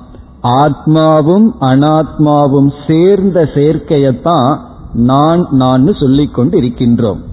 ஆத்மாவும் 0.43 1.51
அனாத்மாவும் 1.61 2.73
சேர்ந்த 2.87 3.49
சேர்க்கையத்தான் 3.55 4.59
நான் 4.93 5.47
நான் 5.51 5.95
சொல்லிக் 6.01 6.35
கொண்டு 6.35 6.61
இருக்கின்றோம் 6.61 7.27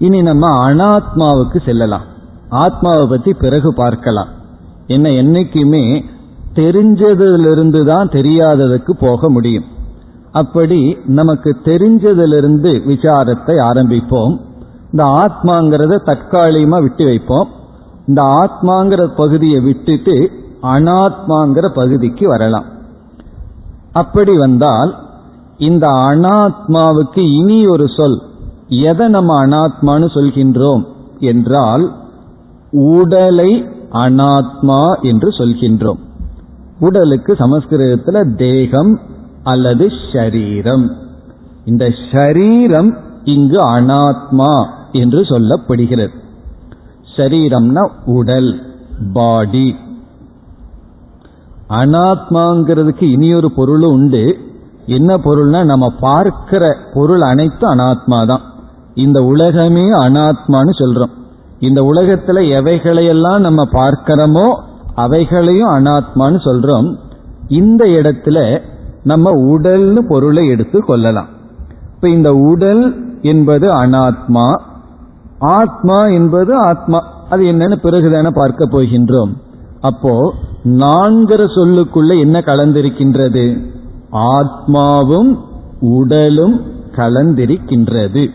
இனி 0.00 0.22
நம்ம 0.22 0.46
அனாத்மாவுக்கு 0.68 1.58
செல்லலாம். 1.64 2.02
ஆத்மாவை 2.48 3.06
பத்தி 3.06 3.32
பிறகு 3.32 3.74
பார்க்கலாம். 3.74 4.28
என்ன 4.86 5.08
என்னைக்குமே 5.08 6.04
தெரிஞ்சதிலிருந்து 6.54 7.84
தான் 7.84 8.08
தெரியாததுக்கு 8.08 8.90
போக 9.00 9.30
முடியும். 9.30 9.64
அப்படி 10.32 10.96
நமக்கு 11.06 11.56
தெரிஞ்சதிலிருந்து 11.64 12.72
விசாரத்தை 12.86 13.54
ஆரம்பிப்போம். 13.60 14.40
இந்த 14.90 15.04
ஆத்மாங்கிறத 15.04 15.98
தற்காலிகமா 16.10 16.80
விட்டு 16.82 17.04
வைப்போம். 17.04 17.48
இந்த 18.06 18.22
ஆத்மாங்கிற 18.22 19.02
பகுதியை 19.16 19.60
விட்டுட்டு 19.60 20.30
அனாத்மாங்கிற 20.62 21.68
பகுதிக்கு 21.74 22.28
வரலாம். 22.28 22.64
அப்படி 23.92 24.32
வந்தால் 24.36 24.96
இந்த 25.58 25.86
அனாத்மாவுக்கு 25.86 27.22
இனி 27.38 27.66
ஒரு 27.66 27.88
சொல் 27.88 28.18
எதை 28.70 29.08
நம்ம 29.08 29.46
அனாத்மான்னு 29.46 30.08
சொல்கின்றோம் 30.14 30.84
என்றால் 31.18 31.92
உடலை 32.70 33.64
அனாத்மா 33.92 35.00
என்று 35.00 35.28
சொல்கின்றோம். 35.28 35.98
உடலுக்கு 36.80 37.36
சமஸ்கிருதத்தில் 37.36 38.34
தேகம் 38.34 39.00
அல்லது 39.42 39.86
ஷரீரம். 40.12 40.90
இந்த 41.64 41.88
ஷரீரம் 42.10 42.96
இங்கு 43.24 43.58
அனாத்மா 43.68 44.66
என்று 44.92 45.20
சொல்லப்படுகிறது. 45.20 46.14
ஷரீரம்னா 47.16 47.90
உடல் 48.04 48.62
பாடி. 49.12 49.76
அனாத்மாங்கிறதுக்கு 51.68 53.02
இனியொரு 53.02 53.50
பொருளும் 53.50 53.92
உண்டு. 53.92 54.38
என்ன 54.86 55.14
பொருள்னா 55.14 55.64
நம்ம 55.64 55.92
பார்க்கிற 56.00 56.76
பொருள் 56.94 57.20
அனைத்தும் 57.20 57.78
அனாத்மா 57.78 58.26
தான் 58.26 58.40
இந்த 58.94 59.22
உலகமே 59.22 59.90
அனாத்மான்னு 59.90 60.70
சொல்றோம். 60.78 61.10
இந்த 61.58 61.82
உலகத்துல 61.82 62.38
எவைகளையெல்லாம் 62.58 63.38
நம்ம 63.38 63.64
பார்க்கிறோமோ 63.72 64.60
அவைகளையும் 64.94 65.68
அனாத்மான்னு 65.68 66.40
சொல்றோம். 66.44 66.96
இந்த 67.48 67.84
இடத்துல 67.84 68.60
நம்ம 69.02 69.58
உடல்னு 69.58 69.98
பொருளை 69.98 70.48
எடுத்து 70.48 70.84
கொள்ளலாம். 70.84 71.28
இப்ப 71.94 72.08
இந்த 72.08 72.34
உடல் 72.34 72.96
என்பது 73.22 73.66
அனாத்மா 73.66 74.60
ஆத்மா 75.38 76.06
என்பது 76.06 76.54
ஆத்மா. 76.54 77.04
அது 77.30 77.44
என்னன்னு 77.44 77.76
பிறகுதான 77.82 78.30
பார்க்க 78.30 78.66
போகின்றோம். 78.66 79.32
அப்போ 79.80 80.34
நான்கிற 80.64 81.44
சொல்லுக்குள்ள 81.44 82.18
என்ன 82.18 82.38
கலந்திருக்கின்றது? 82.38 83.60
ஆத்மாவும் 84.12 85.38
உடலும் 85.80 86.60
கலந்திருக்கின்றது. 86.96 88.28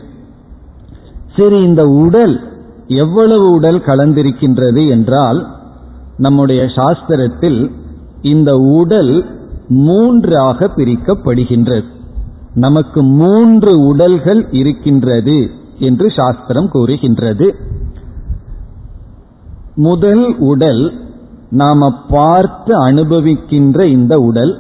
சரி 1.38 1.62
இந்த 1.62 1.84
உடல் 1.86 2.42
எவ்வளவு 2.88 3.52
உடல் 3.52 3.80
கலந்திருக்கின்றது 3.80 4.90
என்றால் 4.90 5.48
நம்முடைய 6.18 6.64
சாஸ்திரத்தில் 6.64 7.72
இந்த 8.22 8.58
உடல் 8.58 9.26
மூன்றாக 9.68 10.68
பிரிக்கப்படுகின்றது. 10.76 11.86
நமக்கு 12.54 13.04
மூன்று 13.04 13.80
உடல்கள் 13.80 14.52
இருக்கின்றது 14.52 15.50
என்று 15.80 16.12
சாஸ்திரம் 16.12 16.70
கூறுகின்றது. 16.70 17.56
முதல் 19.76 20.38
உடல் 20.38 20.94
நாம 21.50 21.90
பார்த்து 22.10 22.86
அனுபவிக்கின்ற 22.88 23.84
இந்த 23.84 24.16
உடல் 24.18 24.58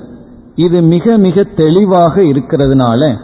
இது 0.56 0.82
மிக 0.82 1.18
மிக 1.18 1.44
தெளிவாக 1.44 2.22
இருக்கிறதுனால 2.22 3.18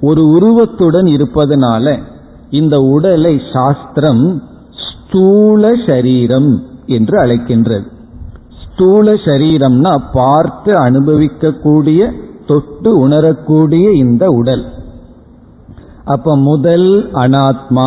ஒரு 0.00 0.22
உருவத்துடன் 0.26 1.06
இருப்பதனால 1.06 1.98
இந்த 2.54 2.76
உடலை 2.80 3.40
சாஸ்திரம் 3.52 4.42
ஸ்தூல 4.82 5.72
சரீரம் 5.86 6.50
என்று 6.86 7.16
அழைக்கின்றது. 7.18 7.86
ஸ்தூல 8.62 9.14
சரீரம்னா 9.14 9.92
பார்த்து 10.12 10.72
அனுபவிக்கக்கூடிய 10.72 12.00
தொட்டு 12.46 12.98
உணரக்கூடிய 12.98 13.90
இந்த 13.90 14.26
உடல். 14.26 14.64
அப்ப 16.04 16.36
முதல் 16.36 16.88
அனாத்மா. 17.12 17.86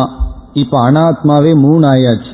இப்ப 0.52 0.90
அனாத்மாவே 0.90 1.52
மூணு 1.54 1.86
ஆயாச்சு 1.88 2.32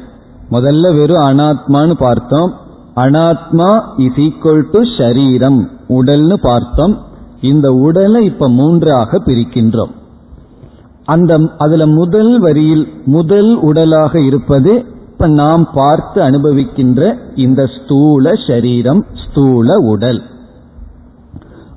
முதல்ல 0.50 0.96
வெறும் 0.96 1.26
அனாத்மான்னு 1.26 1.94
பார்த்தோம். 1.98 2.52
அனாத்மா 2.96 3.70
இஸ் 3.96 4.20
ஈக்குவல் 4.26 4.68
டு 4.70 4.80
ஷரீரம் 4.98 5.60
உடல்னு 5.88 6.36
பார்த்தோம். 6.42 6.94
இந்த 7.40 7.68
உடலை 7.86 8.24
இப்ப 8.24 8.48
மூன்றாக 8.48 9.18
பிரிக்கின்றோம். 9.26 9.94
அந்த 11.04 11.38
அதுல 11.58 11.86
முதல் 11.86 12.38
வரியில் 12.38 12.88
முதல் 13.04 13.54
உடலாக 13.54 14.20
இருப்பது 14.20 14.84
இப்ப 15.12 15.26
நாம் 15.26 15.68
பார்த்து 15.74 16.22
அனுபவிக்கின்ற 16.22 17.14
இந்த 17.34 17.66
ஸ்தூல 17.66 18.30
சரீரம் 18.46 19.06
ஸ்தூல 19.14 19.76
உடல். 19.76 20.22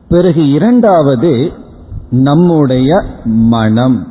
பிறகு 0.10 0.52
இரண்டாவது 0.52 1.52
நம்முடைய 2.10 3.04
மனம். 3.26 4.08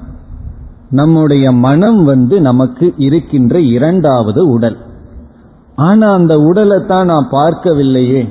நம்முடைய 0.91 1.53
மனம் 1.53 2.05
வந்து 2.05 2.41
நமக்கு 2.41 2.95
இருக்கின்ற 2.97 3.61
இரண்டாவது 3.61 4.49
உடல். 4.49 4.77
ஆனா 5.77 6.13
அந்த 6.13 6.41
உடலை 6.41 6.79
தான் 6.87 7.07
நான் 7.07 7.29
பார்க்கவில்லையே 7.31 8.29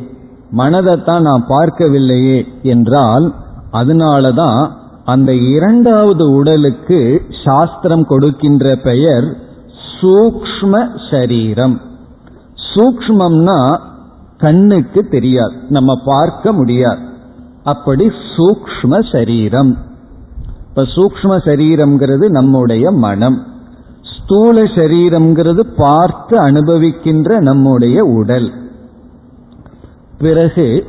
மனதைத்தான் 0.58 1.22
நான் 1.22 1.46
பார்க்கவில்லையே 1.50 2.46
என்றால் 2.62 3.34
அதனாலதான் 3.72 4.72
அந்த 5.06 5.34
இரண்டாவது 5.34 6.32
உடலுக்கு 6.32 7.22
சாஸ்திரம் 7.46 8.06
கொடுக்கின்ற 8.06 8.76
பெயர் 8.76 9.28
சூக்ம 10.02 10.90
சரீரம். 11.12 11.82
சூக்மம்னா 12.74 13.80
கண்ணுக்கு 14.38 15.08
தெரியாது 15.08 15.56
நம்ம 15.70 16.02
பார்க்க 16.06 16.52
முடியாது. 16.52 17.00
அப்படி 17.64 18.12
சூக்ம 18.38 19.12
சரீரம். 19.12 19.78
இப்ப 20.70 20.82
சூக்ம 20.82 21.38
சரீரம்ங்கிறது 21.48 22.28
நம்முடைய 22.30 22.92
மனம். 22.92 23.44
ஸ்தூல 24.16 24.64
சரீரம்ங்கிறது 24.64 25.64
பார்த்து 25.78 26.40
அனுபவிக்கின்ற 26.40 27.40
நம்முடைய 27.40 28.04
உடல். 28.04 28.52
பிறகு 30.18 30.86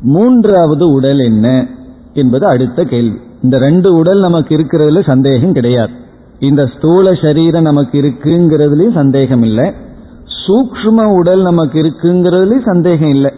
மூன்றாவது 0.00 0.88
உடல் 0.88 1.18
என்ன 1.18 1.66
என்பது 2.14 2.46
அடுத்த 2.46 2.84
கேள்வி. 2.84 3.23
இந்த 3.44 3.58
ரெண்டு 3.58 3.94
உடல் 3.94 4.20
நமக்கு 4.20 4.56
இருக்கிறதுல 4.56 5.02
சந்தேகம் 5.04 5.52
கிடையாது. 5.52 5.92
இந்த 6.38 6.62
ஸ்தூல 6.66 7.14
சரீரம் 7.14 7.62
நமக்கு 7.62 8.00
இருக்குங்கிறதுலயும் 8.00 8.94
சந்தேகம் 8.94 9.42
இல்லை. 9.42 9.72
சூக்ம 10.46 11.04
உடல் 11.04 11.42
நமக்கு 11.42 11.82
இருக்குங்கிறதுலயும் 11.82 12.64
சந்தேகம் 12.64 13.08
இல்லை. 13.08 13.30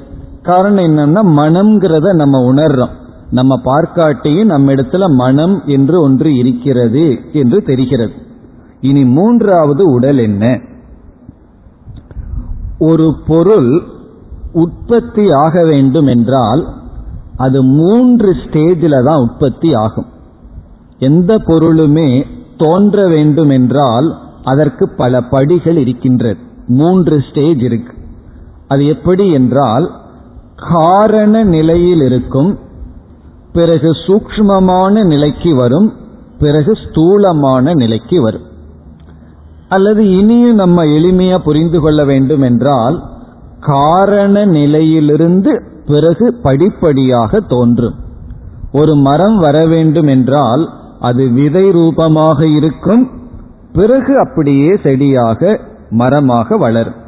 காரணம் 0.43 0.85
என்னன்னா 0.85 1.23
மனம்ங்கிறத 1.41 2.15
நம்ம 2.15 2.53
உணர்றோம். 2.53 2.95
நம்ம 3.31 3.61
பார்க்காட்டியும் 3.65 4.45
நம்ம 4.45 4.73
இடத்துல 4.73 5.07
மனம் 5.09 5.63
என்று 5.67 6.01
ஒன்று 6.01 6.37
இருக்கிறது 6.37 7.19
என்று 7.33 7.63
தெரிகிறது. 7.63 8.13
இனி 8.81 9.05
மூன்றாவது 9.05 9.85
உடல் 9.93 10.19
என்ன? 10.19 10.61
ஒரு 12.79 13.15
பொருள் 13.27 13.83
உற்பத்தி 14.53 15.31
ஆக 15.31 15.65
வேண்டும் 15.65 16.07
என்றால் 16.07 16.63
அது 17.37 17.63
மூன்று 17.63 18.33
ஸ்டேஜில் 18.33 19.05
தான் 19.05 19.21
உற்பத்தி 19.21 19.75
ஆகும். 19.75 20.07
எந்த 20.99 21.39
பொருளுமே 21.39 22.27
தோன்ற 22.57 23.09
வேண்டும் 23.09 23.51
என்றால் 23.51 24.19
அதற்கு 24.45 24.89
பல 24.89 25.21
படிகள் 25.21 25.77
இருக்கின்றது. 25.77 26.39
மூன்று 26.67 27.23
ஸ்டேஜ் 27.31 27.63
இருக்கு. 27.63 27.93
அது 28.69 28.87
எப்படி 28.87 29.31
என்றால் 29.31 29.91
காரண 30.57 31.43
நிலையில் 31.43 32.01
இருக்கும் 32.01 32.59
பிறகு 33.53 33.91
சூக்ஷ்மமான 33.91 35.05
நிலைக்கு 35.05 35.55
வரும் 35.55 35.93
பிறகு 36.39 36.73
ஸ்தூலமான 36.75 37.75
நிலைக்கு 37.75 38.23
வரும். 38.23 38.47
அல்லது 39.69 40.17
இனியும் 40.17 40.55
நம்ம 40.55 40.85
எளிமையா 40.85 41.39
புரிந்து 41.39 41.81
கொள்ள 41.81 42.05
வேண்டும் 42.05 42.43
என்றால் 42.43 43.03
காரண 43.61 44.45
நிலையிலிருந்து 44.45 45.63
பிறகு 45.87 46.27
படிப்படியாக 46.43 47.41
தோன்றும். 47.53 47.97
ஒரு 48.73 48.95
மரம் 49.07 49.37
வர 49.37 49.57
வேண்டும் 49.67 50.07
என்றால் 50.07 50.63
அது 51.01 51.25
விதை 51.31 51.65
ரூபமாக 51.71 52.41
இருக்கும் 52.59 53.05
பிறகு 53.73 54.13
அப்படியே 54.19 54.71
செடியாக 54.83 55.41
மரமாக 55.91 56.57
வளரும். 56.57 57.01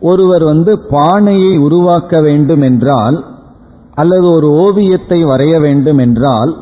ஒருவர் 0.00 0.44
வந்து 0.44 0.72
பானையை 0.90 1.52
உருவாக்க 1.58 2.20
வேண்டும் 2.20 2.60
என்றால் 2.60 3.16
அல்லது 3.94 4.26
ஒரு 4.30 4.48
ஓவியத்தை 4.64 5.18
வரைய 5.24 5.54
வேண்டும் 5.60 5.98
என்றால் 5.98 6.52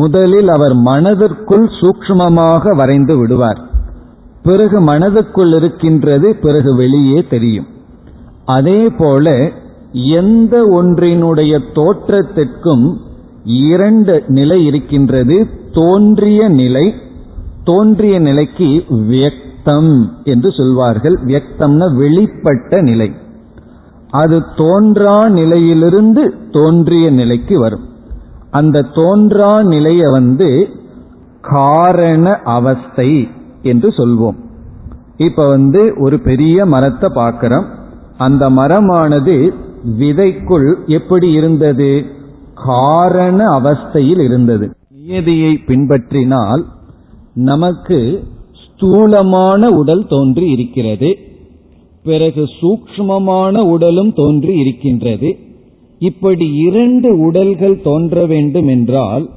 முதலில் 0.00 0.48
அவர் 0.48 0.74
மனதிற்குள் 0.88 1.66
சூக்ஷ்மமாக 1.78 2.74
வரைந்து 2.76 3.14
விடுவார். 3.16 3.60
பிறகு 4.42 4.78
மனதுக்குள் 4.80 5.52
இருக்கின்றது 5.54 6.28
பிறகு 6.36 6.70
வெளியே 6.76 7.20
தெரியும். 7.28 7.68
அதே 8.48 8.80
போல 8.98 9.26
எந்த 9.94 10.82
ஒன்றினுடைய 10.82 11.58
தோற்றத்திற்கும் 11.74 12.96
இரண்டு 13.44 14.24
நிலை 14.26 14.64
இருக்கின்றது. 14.64 15.48
தோன்றிய 15.72 16.48
நிலை 16.48 16.94
தோன்றிய 17.64 18.18
நிலைக்கு 18.18 18.84
வியக்தம் 18.90 20.08
என்று 20.24 20.52
சொல்வார்கள். 20.52 21.18
வியக்தம்னா 21.24 21.86
வெளிப்பட்ட 21.98 22.82
நிலை. 22.82 23.12
அது 24.10 24.42
தோன்றா 24.56 25.28
நிலையிலிருந்து 25.28 26.34
தோன்றிய 26.50 27.10
நிலைக்கு 27.10 27.58
வரும். 27.58 27.88
அந்த 28.50 28.82
தோன்றா 28.82 29.62
நிலையை 29.62 30.10
வந்து 30.10 30.68
காரண 31.40 32.40
அவஸ்தை 32.44 33.28
என்று 33.62 33.88
சொல்வோம். 33.88 34.36
இப்ப 35.16 35.48
வந்து 35.48 35.94
ஒரு 35.98 36.18
பெரிய 36.18 36.66
மரத்தை 36.66 37.10
பார்க்கிறோம். 37.14 37.64
அந்த 38.18 38.50
மரமானது 38.50 39.54
விதைக்குள் 39.84 40.86
எப்படி 40.86 41.32
இருந்தது? 41.32 42.04
காரண 42.54 43.60
அவஸ்தையில் 43.60 44.24
இருந்தது. 44.24 44.70
நியதியை 44.88 45.58
பின்பற்றினால் 45.66 46.62
நமக்கு 47.34 48.24
ஸ்தூலமான 48.64 49.68
உடல் 49.68 50.06
தோன்றி 50.06 50.50
இருக்கிறது. 50.50 51.18
பிறகு 52.04 52.44
சூக்ஷ்மமான 52.60 53.58
உடலும் 53.58 54.12
தோன்றி 54.12 54.58
இருக்கின்றது. 54.58 55.38
இப்படி 55.98 56.54
இரண்டு 56.54 57.18
உடல்கள் 57.18 57.80
தோன்ற 57.80 58.26
வேண்டும் 58.26 58.68
என்றால் 58.68 59.30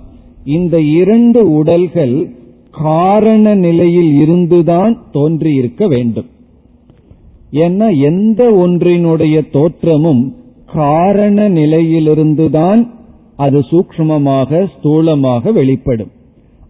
இந்த 0.45 0.81
இரண்டு 0.81 1.51
உடல்கள் 1.51 2.35
காரண 2.71 3.55
நிலையில் 3.55 4.13
இருந்துதான் 4.13 5.03
தோன்றியிருக்க 5.11 5.87
வேண்டும். 5.87 6.25
ஏன்னா 7.51 7.99
எந்த 7.99 8.49
ஒன்றினுடைய 8.49 9.51
தோற்றமும் 9.51 10.35
காரண 10.73 11.49
நிலையிலிருந்துதான் 11.49 12.87
அது 13.35 13.59
சூக்ஷ்மமாக 13.59 14.67
ஸ்தூலமாக 14.73 15.53
வெளிப்படும். 15.53 16.11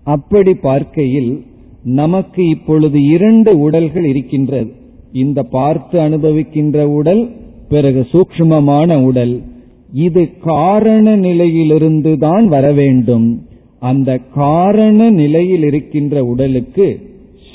அப்படி 0.03 0.53
பார்க்கையில் 0.53 1.45
நமக்கு 1.83 2.47
இப்பொழுது 2.47 3.03
இரண்டு 3.03 3.59
உடல்கள் 3.59 4.05
இருக்கின்றது. 4.05 4.71
இந்த 5.13 5.43
பார்த்து 5.43 5.99
அனுபவிக்கின்ற 5.99 6.83
உடல் 6.83 7.29
பிறகு 7.69 8.07
சூக்ஷ்மமான 8.11 9.03
உடல். 9.03 9.41
இது 9.93 10.37
காரண 10.37 11.17
நிலையிலிருந்துதான் 11.17 12.45
வர 12.45 12.71
வேண்டும். 12.71 13.41
அந்த 13.79 14.17
காரண 14.17 15.09
நிலையில் 15.09 15.63
இருக்கின்ற 15.63 16.23
உடலுக்கு 16.23 16.99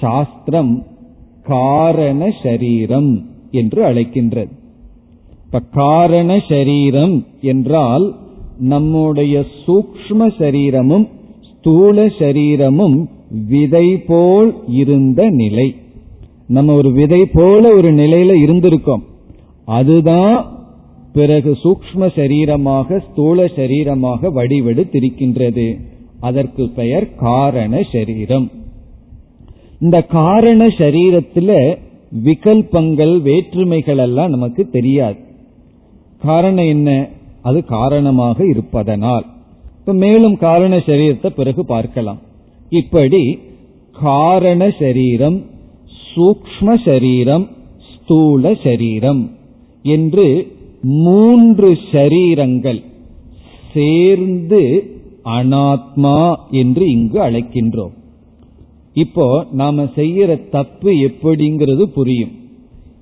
சாஸ்திரம் 0.01 0.87
காரண 1.43 2.31
சரீரம் 2.43 3.27
என்று 3.51 3.85
அழைக்கின்றது. 3.85 4.51
இப்ப 5.45 5.61
காரண 5.71 6.43
சரீரம் 6.49 7.27
என்றால் 7.41 8.15
நம்முடைய 8.59 9.45
சூக்ம 9.67 10.35
சரீரமும் 10.39 11.09
ஸ்தூல 11.41 12.07
சரீரமும் 12.07 13.09
விதை 13.49 13.97
போல் 13.97 14.55
இருந்த 14.67 15.27
நிலை. 15.29 15.75
நம்ம 16.47 16.75
ஒரு 16.75 16.93
விதை 16.93 17.25
போல 17.25 17.71
ஒரு 17.73 17.93
நிலையில 17.93 18.33
இருந்திருக்கோம். 18.47 19.03
அதுதான் 19.65 20.61
பிறகு 21.13 21.59
சூக்ம 21.65 21.99
சரீரமாக 21.99 23.03
ஸ்தூல 23.11 23.45
சரீரமாக 23.45 24.31
வடிவெடுத்திருக்கின்றது. 24.35 25.79
அதற்கு 26.21 26.69
பெயர் 26.69 27.15
காரண 27.15 27.83
சரீரம். 27.93 28.51
இந்த 29.83 30.03
காரண 30.03 30.67
சரீரத்தில் 30.67 31.79
விகல்பங்கள் 32.25 33.21
வேற்றுமைகள் 33.21 33.99
எல்லாம் 33.99 34.31
நமக்கு 34.31 34.71
தெரியாது. 34.71 35.17
காரணம் 36.23 36.67
என்ன? 36.67 37.09
அது 37.43 37.65
காரணமாக 37.65 38.45
இருப்பதனால். 38.47 39.27
இப்ப 39.79 39.93
மேலும் 39.93 40.37
காரண 40.37 40.77
சரீரத்தை 40.77 41.27
பிறகு 41.27 41.67
பார்க்கலாம். 41.67 42.19
இப்படி 42.71 43.39
காரண 44.03 44.71
சரீரம் 44.79 45.39
சூக்ம 46.15 46.75
சரீரம் 46.85 47.49
ஸ்தூல 47.95 48.55
சரீரம் 48.65 49.31
என்று 49.83 50.57
மூன்று 50.83 51.79
சரீரங்கள் 51.93 52.83
சேர்ந்து 53.75 54.63
அனாத்மா 55.25 56.35
என்று 56.51 56.87
இங்கு 56.91 57.19
அழைக்கின்றோம். 57.21 58.01
இப்போ 58.95 59.47
நாம 59.53 59.85
செய்யற 59.97 60.49
தப்பு 60.51 60.91
எப்படிங்கிறது 61.09 61.83
புரியும். 61.83 62.33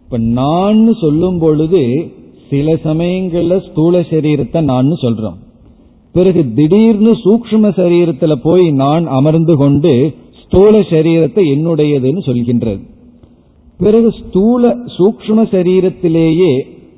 இப்ப 0.04 0.18
நான் 0.18 0.94
சொல்லும் 0.94 1.38
பொழுது 1.38 2.12
சில 2.50 2.74
சமயங்கள்ல 2.84 3.56
ஸ்தூல 3.68 4.00
சரீரத்தை 4.00 4.60
நான் 4.60 4.92
சொல்றோம். 4.92 5.38
பிறகு 6.12 6.40
திடீர்னு 6.54 7.12
சூக்ம 7.24 7.72
சரீரத்துல 7.80 8.34
போய் 8.42 8.70
நான் 8.70 9.06
அமர்ந்து 9.06 9.56
கொண்டு 9.56 9.92
ஸ்தூல 10.42 10.80
சரீரத்தை 10.80 11.42
என்னுடையதுன்னு 11.54 12.22
சொல்கின்றது. 12.28 12.80
பிறகு 13.78 14.10
ஸ்தூல 14.10 14.76
சூக்ம 14.96 15.44
சரீரத்திலேயே 15.52 16.52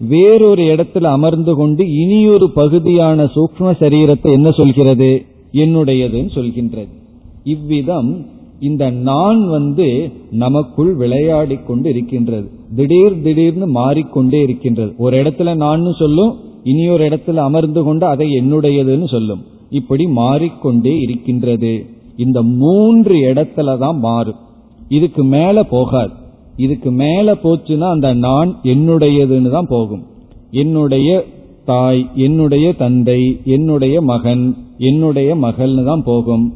வேறொரு 0.09 0.63
இடத்துல 0.63 1.03
அமர்ந்து 1.03 1.55
கொண்டு 1.55 1.83
இனியொரு 1.87 2.51
பகுதியான 2.51 3.25
சூக்ம 3.25 3.75
சரீரத்தை 3.81 4.31
என்ன 4.33 4.51
சொல்கிறது? 4.51 5.11
என்னுடையதுன்னு 5.53 6.33
சொல்கின்றது. 6.35 6.93
இவ்விதம் 7.45 8.27
இந்த 8.69 8.91
நான் 8.91 9.41
வந்து 9.49 9.87
நமக்குள் 10.31 10.95
விளையாடி 10.95 11.57
கொண்டு 11.67 11.89
இருக்கின்றது 11.91 12.49
திடீர் 12.77 13.23
திடீர்னு 13.23 13.67
மாறிக்கொண்டே 13.67 14.41
இருக்கின்றது. 14.43 14.93
ஒரு 14.97 15.23
இடத்துல 15.23 15.57
நான் 15.57 15.93
சொல்லும் 15.99 16.33
இனி 16.65 16.85
ஒரு 16.89 17.05
இடத்துல 17.09 17.35
அமர்ந்து 17.49 17.83
கொண்டு 17.83 18.07
அதை 18.07 18.27
என்னுடையதுன்னு 18.41 19.09
சொல்லும். 19.09 19.43
இப்படி 19.71 20.05
மாறிக்கொண்டே 20.07 20.95
இருக்கின்றது. 20.99 21.73
இந்த 22.17 22.43
மூன்று 22.43 23.15
இடத்துல 23.33 23.79
தான் 23.79 23.99
மாறும். 23.99 24.41
இதுக்கு 24.89 25.25
மேல 25.25 25.63
போகாது. 25.63 26.13
இதுக்கு 26.57 26.91
மேல 26.91 27.35
போச்சுன்னா 27.43 27.89
அந்த 27.91 28.09
நான் 28.27 28.51
என்னுடையதுன்னு 28.63 29.51
தான் 29.51 29.71
போகும். 29.75 30.03
என்னுடைய 30.51 31.11
தாய் 31.65 32.03
என்னுடைய 32.15 32.67
தந்தை 32.73 33.21
என்னுடைய 33.45 33.97
மகன் 34.13 34.45
என்னுடைய 34.79 35.31
மகள்னு 35.37 35.85
தான் 35.85 36.03
போகும். 36.03 36.47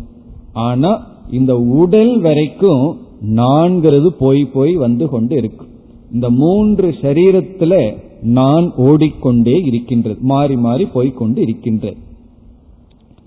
ஆனா 0.52 0.90
இந்த 1.30 1.58
உடல் 1.58 2.20
வரைக்கும் 2.20 3.00
நான்கிறது 3.36 4.06
போய் 4.06 4.44
போய் 4.44 4.74
வந்து 4.76 5.08
கொண்டு 5.08 5.36
இருக்கும் 5.36 5.68
இந்த 6.12 6.30
மூன்று 6.30 6.94
சரீரத்துல 7.00 7.96
நான் 8.22 8.72
ஓடிக்கொண்டே 8.76 9.60
இருக்கின்றது 9.64 10.18
மாறி 10.20 10.56
மாறி 10.56 10.84
போய்கொண்டு 10.84 11.40
இருக்கின்றது. 11.40 11.96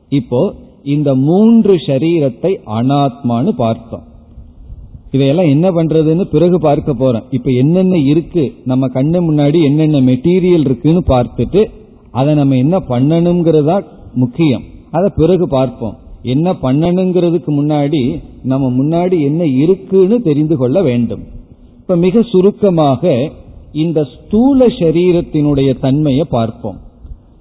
இப்போ 0.10 0.54
இந்த 0.84 1.16
மூன்று 1.16 1.74
சரீரத்தை 1.76 2.58
அனாத்மான்னு 2.66 3.50
பார்த்தோம். 3.50 4.04
இதையெல்லாம் 5.12 5.47
என்ன 5.47 5.72
பண்றதுன்னு 5.72 6.22
பிறகு 6.22 6.60
பார்க்க 6.60 6.91
போறோம். 6.93 7.24
இப்ப 7.30 7.52
என்னென்ன 7.52 7.97
இருக்கு 7.97 8.54
நம்ம 8.66 8.88
கண்ணு 8.88 9.20
முன்னாடி 9.30 9.64
என்னென்ன 9.64 10.00
மெட்டீரியல் 10.00 10.66
இருக்குன்னு 10.66 11.04
பார்த்துட்டு 11.08 11.66
அதை 12.12 12.36
நம்ம 12.36 12.56
என்ன 12.56 12.78
பண்ணணுங்கிறதா 12.78 13.86
முக்கியம். 14.14 14.64
அதை 14.91 15.10
பிறகு 15.16 15.47
பார்ப்போம். 15.47 15.97
என்ன 16.24 16.53
பண்ணணுங்கிறதுக்கு 16.61 17.47
முன்னாடி 17.47 18.22
நம்ம 18.43 18.70
முன்னாடி 18.84 19.22
என்ன 19.22 19.45
இருக்குன்னு 19.45 20.22
தெரிந்து 20.22 20.57
கொள்ள 20.57 20.82
வேண்டும். 20.82 21.24
இப்ப 21.80 21.95
மிக 21.95 22.22
சுருக்கமாக 22.22 23.32
இந்த 23.72 24.03
ஸ்தூல 24.03 24.67
சரீரத்தினுடைய 24.67 25.80
தன்மையை 25.80 26.26
பார்ப்போம். 26.30 26.80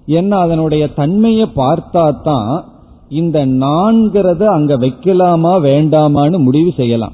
ஏன்னா 0.07 0.31
அதனுடைய 0.31 0.89
தன்மையை 0.89 1.47
பார்த்தா 1.57 2.23
தான் 2.23 2.65
இந்த 3.09 3.47
நான்கிறத 3.47 4.45
அங்க 4.45 4.77
வைக்கலாமா 4.77 5.53
வேண்டாமான்னு 5.61 6.39
முடிவு 6.39 6.73
செய்யலாம். 6.77 7.13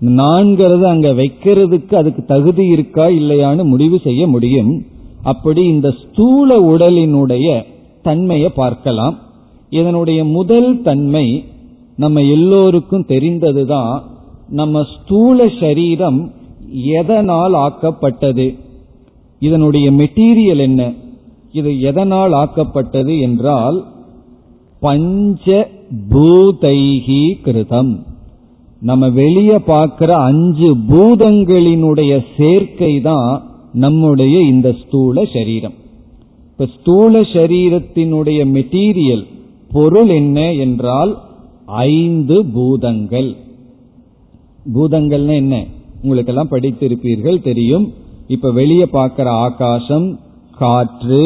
நான்கிறது 0.00 0.86
அங்க 0.86 1.12
வைக்கிறதுக்கு 1.12 1.94
அதுக்கு 1.94 2.24
தகுதி 2.24 2.66
இருக்கா 2.66 3.08
இல்லையான்னு 3.08 3.64
முடிவு 3.64 3.98
செய்ய 3.98 4.26
முடியும். 4.26 4.84
அப்படி 5.22 5.64
இந்த 5.66 5.90
ஸ்தூல 5.90 6.60
உடலினுடைய 6.60 7.64
தன்மையை 8.02 8.48
பார்க்கலாம். 8.54 9.18
இதனுடைய 9.72 10.20
முதல் 10.36 10.70
தன்மை 10.82 11.26
நம்ம 11.96 12.20
எல்லோருக்கும் 12.36 13.08
தெரிந்ததுதான் 13.08 13.94
நம்ம 14.48 14.82
ஸ்தூல 14.92 15.38
சரீரம் 15.60 16.18
எதனால் 16.98 17.54
ஆக்கப்பட்டது? 17.66 18.46
இதனுடைய 19.42 19.86
மெட்டீரியல் 19.92 20.62
என்ன? 20.68 20.82
இது 21.52 21.70
எதனால் 21.80 22.32
ஆக்கப்பட்டது 22.32 23.14
என்றால் 23.20 23.78
பஞ்ச 24.80 25.46
பூதைகி 26.10 27.24
கிருதம். 27.44 27.92
நம்ம 28.80 29.08
வெளியே 29.20 29.58
பார்க்கிற 29.58 30.10
அஞ்சு 30.20 30.70
பூதங்களினுடைய 30.90 32.12
சேர்க்கை 32.36 32.94
தான் 33.00 33.30
நம்முடைய 33.74 34.36
இந்த 34.52 34.68
ஸ்தூல 34.80 35.24
சரீரம். 35.32 35.76
இப்ப 36.50 36.66
ஸ்தூல 36.76 37.20
சரீரத்தினுடைய 37.36 38.40
மெட்டீரியல் 38.56 39.24
பொருள் 39.72 40.10
என்ன 40.20 40.38
என்றால் 40.64 41.12
ஐந்து 41.66 42.36
பூதங்கள். 42.54 43.30
பூதங்கள்னா 44.74 45.34
என்ன? 45.34 45.54
உங்களுக்கெல்லாம் 46.02 46.50
படித்திருப்பீர்கள் 46.50 47.42
தெரியும். 47.42 47.86
இப்ப 48.28 48.50
வெளியே 48.52 48.86
பார்க்கிற 48.86 49.30
ஆகாசம் 49.46 50.08
காற்று 50.58 51.24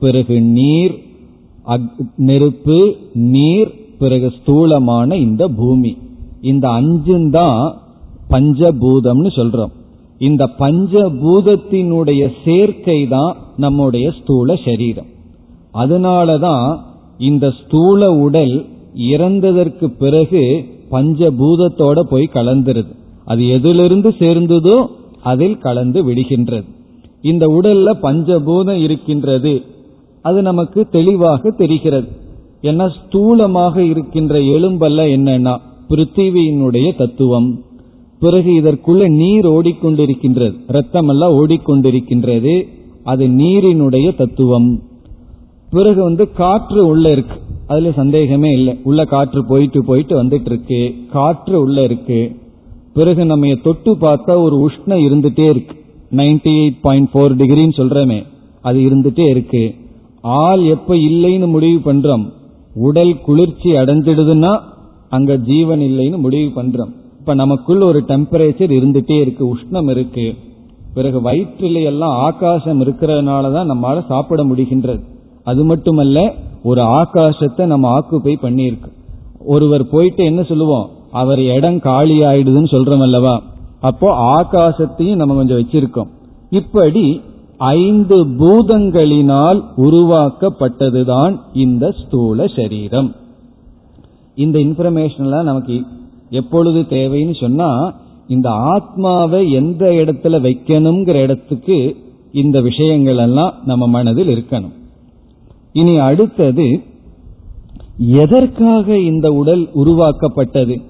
பிறகு 0.00 0.36
நீர் 0.58 0.94
நெருப்பு 2.16 2.78
நீர் 3.12 3.70
பிறகு 3.98 4.28
ஸ்தூலமான 4.36 5.16
இந்த 5.16 5.48
பூமி. 5.48 5.92
இந்த 6.42 6.66
அஞ்சும் 6.68 7.30
தான் 7.30 7.60
பஞ்சபூதம்னு 8.30 9.30
சொல்றோம். 9.38 9.74
இந்த 10.18 10.44
பஞ்சபூதத்தினுடைய 10.58 12.22
சேர்க்கை 12.44 13.00
தான் 13.08 13.36
நம்முடைய 13.56 14.06
ஸ்தூல 14.20 14.56
சரீரம். 14.64 15.10
அதனாலதான் 15.74 16.68
இந்த 17.20 17.50
ஸ்தூல 17.50 18.10
உடல் 18.10 18.66
இறந்ததற்கு 18.94 19.86
பிறகு 19.98 20.64
பஞ்சபூதத்தோட 20.90 22.00
போய் 22.00 22.30
கலந்துருது. 22.32 22.94
அது 23.24 23.48
எதிலிருந்து 23.48 24.08
சேர்ந்ததோ 24.18 24.86
அதில் 25.22 25.58
கலந்து 25.58 26.04
விடுகின்றது. 26.04 26.64
இந்த 27.22 27.46
உடல்ல 27.46 27.92
பஞ்சபூதம் 28.02 28.82
இருக்கின்றது. 28.82 29.62
அது 30.22 30.42
நமக்கு 30.42 30.88
தெளிவாக 30.88 31.50
தெரிகிறது. 31.50 32.08
ஏன்னா 32.62 32.90
ஸ்தூலமாக 32.98 33.76
இருக்கின்ற 33.76 34.38
எலும்பல்ல 34.38 35.02
என்னன்னா 35.16 35.56
பிருத்திவியினுடைய 35.88 36.96
தத்துவம். 36.96 37.60
பிறகு 38.20 38.50
இதற்குள்ள 38.60 39.08
நீர் 39.08 39.46
ஓடிக்கொண்டிருக்கின்றது. 39.46 40.54
ரத்தம் 40.66 41.08
எல்லாம் 41.08 41.46
ஓடிக்கொண்டிருக்கின்றது. 41.46 42.66
அது 43.04 43.28
நீரினுடைய 43.28 44.16
தத்துவம். 44.16 44.82
பிறகு 45.70 46.02
வந்து 46.02 46.32
காற்று 46.32 46.86
உள்ள 46.86 47.08
இருக்கு. 47.08 47.40
அதுல 47.66 47.92
சந்தேகமே 47.92 48.50
இல்லை. 48.50 48.80
உள்ள 48.82 49.04
காற்று 49.04 49.46
போயிட்டு 49.46 49.84
போயிட்டு 49.84 50.24
வந்துட்டு 50.24 50.46
இருக்கு 50.46 50.94
காற்று 51.12 51.60
உள்ள 51.60 51.82
இருக்கு. 51.82 52.36
பிறகு 52.94 53.24
நம்ம 53.24 53.54
தொட்டு 53.54 53.96
பார்த்தா 53.96 54.42
ஒரு 54.42 54.56
உஷ்ணம் 54.68 55.04
இருந்துட்டே 55.06 55.44
இருக்கு. 55.44 55.76
நைன்டி 56.10 56.48
எயிட் 56.56 56.78
பாயிண்ட் 56.82 57.08
ஃபோர் 57.14 57.38
டிகிரின்னு 57.38 57.76
சொல்றமே 57.76 58.22
அது 58.62 58.80
இருந்துட்டே 58.80 59.28
இருக்கு. 59.28 59.74
ஆள் 60.22 60.62
எப்ப 60.62 60.94
இல்லைன்னு 60.94 61.46
முடிவு 61.46 61.92
பண்றோம். 61.92 62.32
உடல் 62.74 63.20
குளிர்ச்சி 63.20 63.70
அடைஞ்சிடுதுன்னா 63.70 64.60
அங்க 65.08 65.36
ஜீவன் 65.36 65.80
இல்லைன்னு 65.80 66.18
முடிவு 66.18 66.62
பண்றோம். 66.62 66.92
இப்ப 67.18 67.34
நமக்குள்ள 67.34 67.84
ஒரு 67.84 68.04
டெம்பரேச்சர் 68.08 68.76
இருந்துட்டே 68.78 69.20
இருக்கு 69.20 69.56
உஷ்ணம் 69.56 69.90
இருக்கு. 69.90 70.34
பிறகு 70.94 71.20
வயிற்றில 71.20 71.82
எல்லாம் 71.82 72.10
ஆகாசம் 72.10 72.84
இருக்கிறதுனாலதான் 72.84 73.70
நம்மளால 73.70 74.06
சாப்பிட 74.06 74.44
முடிகின்றது. 74.44 75.09
அது 75.44 75.64
மட்டுமல்ல 75.64 76.34
ஒரு 76.62 76.82
ஆகாசத்தை 76.82 77.66
நம்ம 77.66 77.98
ஆக்குப்பை 77.98 78.34
பண்ணியிருக்கு. 78.42 78.90
ஒருவர் 79.46 79.88
போயிட்டு 79.88 80.24
என்ன 80.24 80.42
சொல்லுவோம்? 80.42 80.90
அவர் 81.10 81.40
இடம் 81.40 81.80
காலி 81.80 82.20
ஆயிடுதுன்னு 82.20 82.70
சொல்றோம் 82.70 83.02
அல்லவா? 83.02 83.42
அப்போ 83.80 84.08
ஆகாசத்தையும் 84.42 85.14
நம்ம 85.14 85.34
கொஞ்சம் 85.34 85.58
வச்சிருக்கோம். 85.58 86.08
இப்படி 86.50 87.20
ஐந்து 87.56 88.24
பூதங்களினால் 88.24 89.62
உருவாக்கப்பட்டதுதான் 89.76 91.38
இந்த 91.52 91.90
ஸ்தூல 91.90 92.46
சரீரம். 92.46 93.14
இந்த 94.34 94.58
இன்ஃபர்மேஷன் 94.58 95.20
எல்லாம் 95.20 95.44
நமக்கு 95.44 95.82
எப்பொழுது 96.30 96.80
தேவைன்னு 96.80 97.40
சொன்னா 97.40 97.94
இந்த 98.28 98.50
ஆத்மாவை 98.50 99.50
எந்த 99.50 99.86
இடத்துல 99.90 100.40
வைக்கணுங்கிற 100.40 101.14
இடத்துக்கு 101.14 101.96
இந்த 102.32 102.60
விஷயங்கள் 102.60 103.16
எல்லாம் 103.16 103.54
நம்ம 103.64 103.86
மனதில் 103.86 104.28
இருக்கணும். 104.28 104.78
இனி 105.72 105.98
அடுத்தது 105.98 106.82
எதற்காக 107.96 108.98
இந்த 108.98 109.32
உடல் 109.32 109.68
உருவாக்கப்பட்டது? 109.72 110.80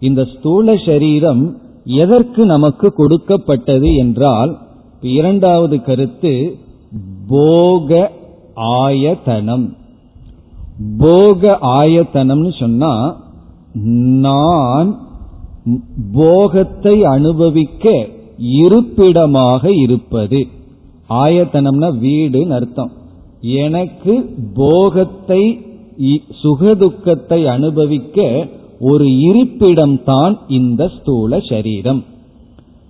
இந்த 0.00 0.24
ஸ்தூல 0.24 0.76
சரீரம் 0.86 1.56
எதற்கு 1.84 2.46
நமக்கு 2.46 2.92
கொடுக்கப்பட்டது 2.92 3.94
என்றால் 3.94 4.58
இரண்டாவது 5.00 5.82
கருத்து 5.82 6.56
போக 7.28 8.10
ஆயத்தனம். 8.54 9.66
போக 10.98 11.58
ஆயத்தனம்னு 11.62 12.58
சொன்னா 12.58 12.92
நான் 14.26 14.90
போகத்தை 16.12 17.04
அனுபவிக்க 17.04 18.06
இருப்பிடமாக 18.38 19.72
இருப்பது. 19.72 20.46
ஆயத்தனம்னா 21.08 21.90
வீடுன்னு 22.04 22.50
அர்த்தம். 22.50 22.92
எனக்கு 23.40 24.36
போகத்தை 24.54 25.60
சுகதுக்கத்தை 26.42 27.44
அனுபவிக்க 27.44 28.46
ஒரு 28.80 29.18
இருப்பிடம் 29.18 30.04
தான் 30.04 30.38
இந்த 30.48 30.90
ஸ்தூல 31.00 31.40
சரீரம். 31.40 32.04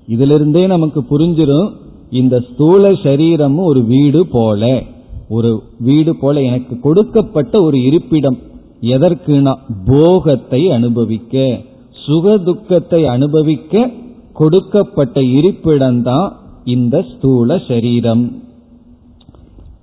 இதிலிருந்தே 0.06 0.66
நமக்கு 0.66 1.04
புரிஞ்சிடும் 1.10 1.72
இந்த 2.10 2.44
ஸ்தூல 2.52 2.92
சரீரமும் 2.92 3.64
ஒரு 3.64 3.84
வீடு 3.84 4.26
போல. 4.26 4.82
ஒரு 5.28 5.62
வீடு 5.78 6.16
போல 6.16 6.42
எனக்கு 6.42 6.80
கொடுக்கப்பட்ட 6.80 7.62
ஒரு 7.62 7.82
இருப்பிடம். 7.82 8.38
எதற்குனா 8.82 9.54
போகத்தை 9.86 10.70
அனுபவிக்க. 10.70 11.58
சுகதுக்கத்தை 12.06 13.04
அனுபவிக்க 13.04 13.90
கொடுக்கப்பட்ட 14.32 15.20
இருப்பிடம்தான் 15.20 16.32
இந்த 16.64 17.04
ஸ்தூல 17.16 17.58
சரீரம். 17.68 18.42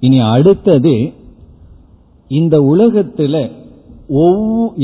இனி 0.05 0.19
அடுத்தது 0.35 0.95
இந்த 2.27 2.55
உலகத்துல 2.75 3.35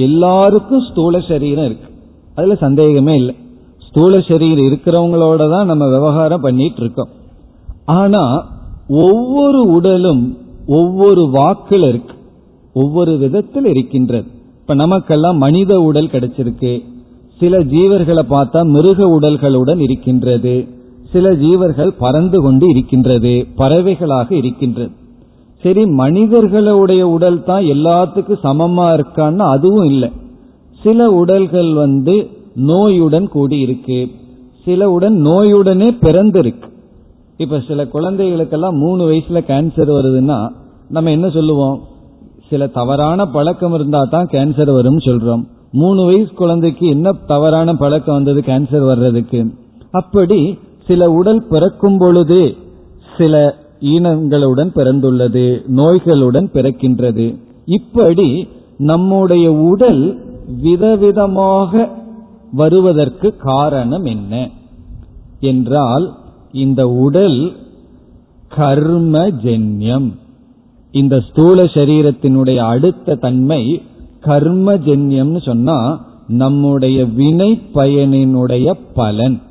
எல்லாருக்கும் 0.05 0.84
ஸ்தூல 0.89 1.19
சரீரம் 1.30 1.65
இருக்கு. 1.65 1.89
அதுல 2.36 2.55
சந்தேகமே 2.55 3.13
இல்லை. 3.15 3.36
ஸ்தூல 3.88 4.19
சரீரம் 4.30 4.65
இருக்கிறவங்களோட 4.65 5.49
தான் 5.53 5.65
நம்ம 5.65 5.86
விவகாரம் 5.95 6.41
பண்ணிட்டு 6.41 6.82
இருக்கோம் 6.82 7.11
ஆனா 7.86 8.24
ஒவ்வொரு 9.05 9.61
உடலும் 9.78 10.24
ஒவ்வொரு 10.67 11.24
வாக்கில் 11.30 11.86
இருக்கு. 11.89 12.15
ஒவ்வொரு 12.74 13.13
விதத்தில் 13.17 13.65
இருக்கின்றது. 13.65 14.28
இப்ப 14.61 14.74
நமக்கெல்லாம் 14.74 15.38
மனித 15.38 15.80
உடல் 15.80 16.13
கிடைச்சிருக்கு. 16.13 16.74
சில 17.39 17.59
ஜீவர்களை 17.74 18.24
பார்த்தா 18.30 18.61
மிருக 18.76 18.99
உடல்களுடன் 19.17 19.82
இருக்கின்றது. 19.88 20.55
சில 21.11 21.30
ஜீவர்கள் 21.43 21.91
பறந்து 21.99 22.38
கொண்டு 22.41 22.65
இருக்கின்றது. 22.69 23.34
பறவைகளாக 23.57 24.30
இருக்கின்றது. 24.32 24.91
சரி 25.64 25.86
மனிதர்களுடைய 25.86 27.07
உடல் 27.07 27.43
தான் 27.43 27.64
எல்லாத்துக்கும் 27.64 28.43
சமமா 28.43 28.86
இருக்கான்னு 28.93 29.43
அதுவும் 29.49 29.86
இல்லை. 29.86 30.09
சில 30.82 31.09
உடல்கள் 31.12 31.74
வந்து 31.74 32.30
நோயுடன் 32.55 33.28
கூடி 33.28 33.59
இருக்கு 33.59 34.09
சில 34.64 34.89
உடன் 34.91 35.18
நோயுடனே 35.26 35.89
பிறந்திருக்கு. 36.01 36.68
இப்ப 37.38 37.59
சில 37.59 37.86
குழந்தைகளுக்கெல்லாம் 37.86 38.78
மூணு 38.78 39.09
வயசுல 39.09 39.39
கேன்சர் 39.47 39.91
வருதுன்னா 39.97 40.49
நம்ம 40.89 41.12
என்ன 41.12 41.30
சொல்லுவோம்? 41.30 41.78
சில 42.49 42.68
தவறான 42.68 43.26
பழக்கம் 43.26 43.74
இருந்தா 43.74 44.03
தான் 44.03 44.28
கேன்சர் 44.32 44.72
வரும் 44.74 44.97
சொல்றோம். 44.97 45.43
மூணு 45.72 46.05
வயசு 46.05 46.34
குழந்தைக்கு 46.34 46.88
என்ன 46.88 47.12
தவறான 47.28 47.74
பழக்கம் 47.74 48.16
வந்தது 48.16 48.39
கேன்சர் 48.39 48.86
வர்றதுக்கு? 48.86 49.45
அப்படி 49.91 50.57
சில 50.88 51.12
உடல் 51.12 51.47
பிறக்கும் 51.49 51.97
பொழுது 51.97 52.55
சில 53.18 53.36
ஈனங்களுடன் 53.82 54.71
பிறந்துள்ளது 54.75 55.61
நோய்களுடன் 55.67 56.49
பிறக்கின்றது. 56.53 57.38
இப்படி 57.65 58.47
நம்முடைய 58.77 59.51
உடல் 59.53 60.19
விதவிதமாக 60.63 61.88
வருவதற்கு 62.51 63.36
காரணம் 63.36 64.03
என்ன? 64.03 64.49
என்றால் 65.39 66.17
இந்த 66.51 66.88
உடல் 66.88 67.55
கர்மஜன்யம். 68.57 70.11
இந்த 70.91 71.19
ஸ்தூல 71.19 71.63
சரீரத்தினுடைய 71.63 72.55
அடுத்த 72.55 73.15
தன்மை 73.15 73.82
கர்மஜன்யம்னு 74.25 75.41
சொன்னா 75.41 76.05
நம்முடைய 76.27 77.05
வினை 77.05 77.55
பயனினுடைய 77.55 78.77
பலன். 78.93 79.41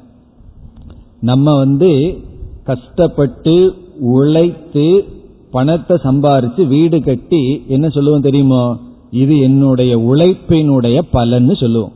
நம்ம 1.20 1.56
வந்து 1.56 2.18
கஷ்டப்பட்டு 2.64 3.74
உழைத்து 4.00 5.04
பணத்தை 5.50 5.96
சம்பாரிச்சு 6.02 6.66
வீடு 6.66 7.02
கட்டி 7.02 7.64
என்ன 7.68 7.88
சொல்லுவோம் 7.88 8.20
தெரியுமோ? 8.20 8.76
இது 9.10 9.38
என்னுடைய 9.38 9.98
உழைப்பினுடைய 9.98 11.00
பலன்னு 11.12 11.56
சொல்லுவோம். 11.56 11.92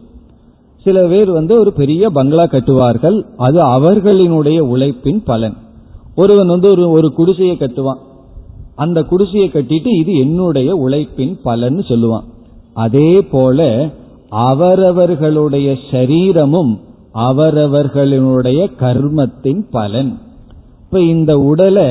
சில 0.84 1.06
பேர் 1.06 1.30
வந்து 1.30 1.58
ஒரு 1.58 1.72
பெரிய 1.72 2.10
பங்களா 2.10 2.44
கட்டுவார்கள் 2.44 3.22
அது 3.36 3.64
அவர்களினுடைய 3.64 4.58
உழைப்பின் 4.58 5.22
பலன். 5.24 5.56
ஒருவன் 6.14 6.46
வந்து 6.46 6.70
ஒரு 6.70 6.90
ஒரு 6.90 7.12
குடிசையை 7.12 7.56
கட்டுவான். 7.56 7.98
அந்த 8.74 9.02
குடிசையை 9.02 9.50
கட்டிட்டு 9.52 10.00
இது 10.00 10.14
என்னுடைய 10.14 10.74
உழைப்பின் 10.76 11.38
பலன்னு 11.44 11.82
சொல்லுவான். 11.88 12.24
அதே 12.74 13.22
போல 13.22 13.88
அவரவர்களுடைய 14.28 15.76
சரீரமும் 15.90 16.80
அவரவர்களுடைய 17.12 18.68
கர்மத்தின் 18.80 19.62
பலன். 19.70 20.18
இப்ப 20.94 21.06
இந்த 21.12 21.34
உடலை 21.50 21.86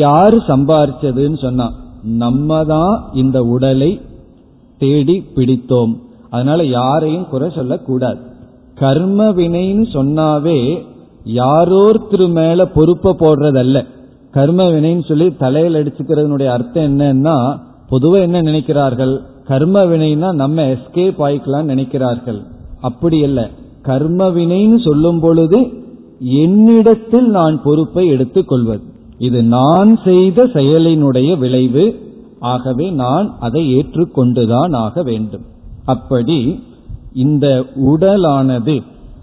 யாரு 0.00 0.36
சம்பாரிச்சதுன்னு 0.48 1.38
சொன்னா 1.44 1.64
நம்ம 2.20 2.58
தான் 2.64 2.92
இந்த 3.12 3.38
உடலை 3.54 3.88
தேடி 4.78 5.16
பிடித்தோம். 5.36 5.94
அதனால 6.30 6.64
யாரையும் 6.64 7.24
குறை 7.30 7.48
சொல்லக்கூடாது. 7.54 8.20
கர்ம 8.80 9.26
வினைன்னு 9.38 9.86
சொன்னாவே 9.94 10.58
யாரோருத்தர் 11.38 12.24
மேல 12.36 12.66
பொறுப்பை 12.76 13.12
போடுறதல்ல. 13.22 13.82
கர்ம 14.30 14.68
வினைன்னு 14.74 15.04
சொல்லி 15.08 15.26
தலையில் 15.36 15.78
அடிச்சுக்கிறதுனுடைய 15.80 16.50
அர்த்தம் 16.56 16.86
என்னன்னா 16.90 17.36
பொதுவா 17.90 18.20
என்ன 18.20 18.42
நினைக்கிறார்கள்? 18.42 19.14
கர்ம 19.50 19.84
வினைனா 19.84 20.30
நம்ம 20.42 20.68
எஸ்கேப் 20.74 21.18
ஆயிக்கலாம் 21.28 21.70
நினைக்கிறார்கள். 21.72 22.40
அப்படி 22.80 23.18
இல்லை 23.18 23.46
கர்ம 23.82 24.30
வினைன்னு 24.38 24.78
சொல்லும் 24.84 25.20
பொழுது 25.26 25.60
என்னிடத்தில் 26.20 27.28
நான் 27.28 27.62
பொறுப்பை 27.62 28.06
எடுத்துக் 28.06 28.48
கொள்வது. 28.48 28.82
இது 29.18 29.42
நான் 29.42 29.98
செய்த 30.04 30.44
செயலினுடைய 30.44 31.38
விளைவு. 31.38 32.04
ஆகவே 32.40 32.90
நான் 32.90 33.36
அதை 33.40 33.76
ஏற்றுக்கொண்டுதான் 33.76 34.74
ஆக 34.76 35.02
வேண்டும். 35.02 35.42
அப்படி 35.84 36.62
இந்த 37.14 37.64
உடலானது 37.74 38.82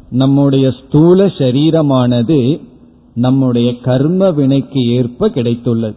நம்முடைய 0.10 0.72
ஸ்தூல 0.72 1.26
சரீரமானது 1.26 2.60
நம்முடைய 3.16 3.80
கர்ம 3.80 4.32
வினைக்கு 4.32 4.88
ஏற்ப 4.88 5.30
கிடைத்துள்ளது. 5.30 5.96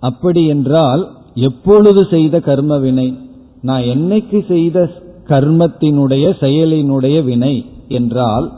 அப்படி 0.00 0.46
என்றால் 0.46 1.10
எப்பொழுது 1.34 2.06
செய்த 2.10 2.40
கர்ம 2.40 2.78
வினை? 2.78 3.18
நான் 3.62 3.82
என்னைக்கு 3.82 4.46
செய்த 4.48 4.90
கர்மத்தினுடைய 5.28 6.34
செயலினுடைய 6.40 7.24
வினை 7.24 7.66
என்றால் 7.88 8.52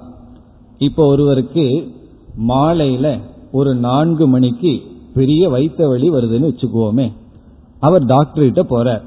இப்போ 0.78 1.06
ஒருவருக்கு 1.06 1.92
மாலையில 2.48 3.20
ஒரு 3.52 3.74
நான்கு 3.74 4.26
மணிக்கு 4.26 4.80
பெரிய 5.14 5.48
வைத்த 5.48 5.88
வழி 5.88 6.10
வருதுன்னு 6.10 6.50
வச்சுக்குவோமே. 6.50 7.12
அவர் 7.80 8.04
டாக்டர் 8.04 8.50
கிட்ட 8.50 8.62
போறார். 8.62 9.02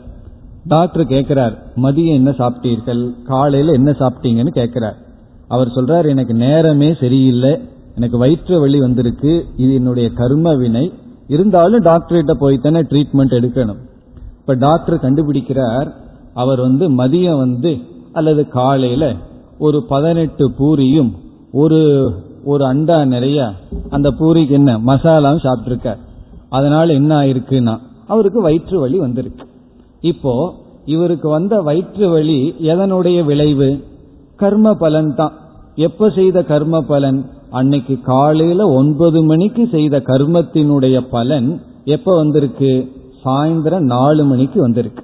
டாக்டர் 0.68 1.06
கேட்கிறார் 1.06 1.64
மதியம் 1.76 2.14
என்ன 2.14 2.30
சாப்பிட்டீர்கள்? 2.30 3.24
காலையில 3.24 3.72
என்ன 3.72 3.92
சாப்பிட்டீங்கன்னு 3.92 4.48
கேட்கிறார் 4.48 4.98
அவர் 5.48 5.68
சொல்றார் 5.68 6.08
எனக்கு 6.08 6.34
நேரமே 6.34 6.94
சரியில்லை. 7.00 7.60
எனக்கு 7.96 8.18
வயிற்று 8.18 8.60
வலி 8.60 8.80
வந்திருக்கு. 8.80 9.46
இது 9.58 9.74
என்னுடைய 9.74 10.10
கர்ம 10.10 10.56
வினை. 10.56 10.94
இருந்தாலும் 11.28 11.82
டாக்டர் 11.82 12.24
கிட்ட 12.24 12.34
போய்த்தானே 12.34 12.84
ட்ரீட்மெண்ட் 12.84 13.36
எடுக்கணும். 13.40 13.80
இப்ப 14.40 14.54
டாக்டர் 14.54 14.98
கண்டுபிடிக்கிறார் 14.98 15.92
அவர் 16.34 16.60
வந்து 16.60 16.90
மதியம் 16.90 17.38
வந்து 17.38 17.78
அல்லது 18.14 18.48
காலையில 18.48 19.16
ஒரு 19.60 19.84
பதினெட்டு 19.84 20.52
பூரியும் 20.52 21.12
ஒரு 21.52 22.12
ஒரு 22.44 22.66
அண்டா 22.66 23.06
நிறைய 23.06 23.54
அந்த 23.90 24.12
பூரிக்கு 24.20 24.50
என்ன 24.50 24.78
மசாலாவும் 24.78 25.46
சாப்பிட்ருக்க 25.46 25.98
அதனால 26.50 26.94
என்ன 26.94 27.22
ஆயிருக்குன்னா 27.22 27.78
அவருக்கு 28.08 28.42
வயிற்று 28.42 28.80
வலி 28.80 28.98
வந்திருக்கு. 28.98 29.46
இப்போ 30.02 30.54
இவருக்கு 30.86 31.30
வந்த 31.30 31.62
வயிற்று 31.62 32.10
வலி 32.10 32.56
எதனுடைய 32.62 33.26
விளைவு? 33.26 33.84
கர்ம 34.36 34.74
பலன் 34.74 35.16
தான். 35.16 35.32
எப்ப 35.76 36.10
செய்த 36.10 36.44
கர்ம 36.44 36.82
பலன்? 36.82 37.26
அன்னைக்கு 37.50 38.00
காலையில 38.02 38.68
ஒன்பது 38.68 39.24
மணிக்கு 39.24 39.68
செய்த 39.72 39.98
கர்மத்தினுடைய 39.98 41.00
பலன் 41.10 41.62
எப்ப 41.86 42.16
வந்திருக்கு? 42.16 42.92
சாயந்தரம் 43.26 43.80
நாலு 43.80 44.26
மணிக்கு 44.26 44.62
வந்திருக்கு. 44.62 45.04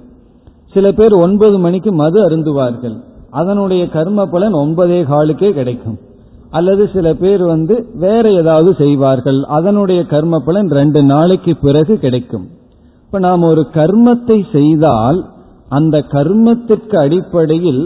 சில 0.72 0.92
பேர் 0.92 1.12
ஒன்பது 1.12 1.58
மணிக்கு 1.58 1.92
மது 1.92 2.28
அருந்துவார்கள். 2.28 2.96
அதனுடைய 3.30 3.88
கர்ம 3.88 4.26
பலன் 4.26 4.54
ஒன்பதே 4.54 5.02
காலுக்கே 5.04 5.50
கிடைக்கும். 5.50 5.98
அல்லது 6.56 6.84
சில 6.94 7.06
பேர் 7.22 7.42
வந்து 7.52 7.74
வேற 8.04 8.24
ஏதாவது 8.40 8.70
செய்வார்கள். 8.82 9.40
அதனுடைய 9.56 10.00
கர்ம 10.12 10.38
பலன் 10.46 10.70
ரெண்டு 10.78 11.00
நாளைக்கு 11.12 11.52
பிறகு 11.64 11.94
கிடைக்கும். 12.04 12.46
இப்ப 13.06 13.18
நாம் 13.26 13.44
ஒரு 13.52 13.62
கர்மத்தை 13.78 14.38
செய்தால் 14.52 15.18
அந்த 15.68 15.96
கர்மத்திற்கு 16.14 16.96
அடிப்படையில் 17.04 17.82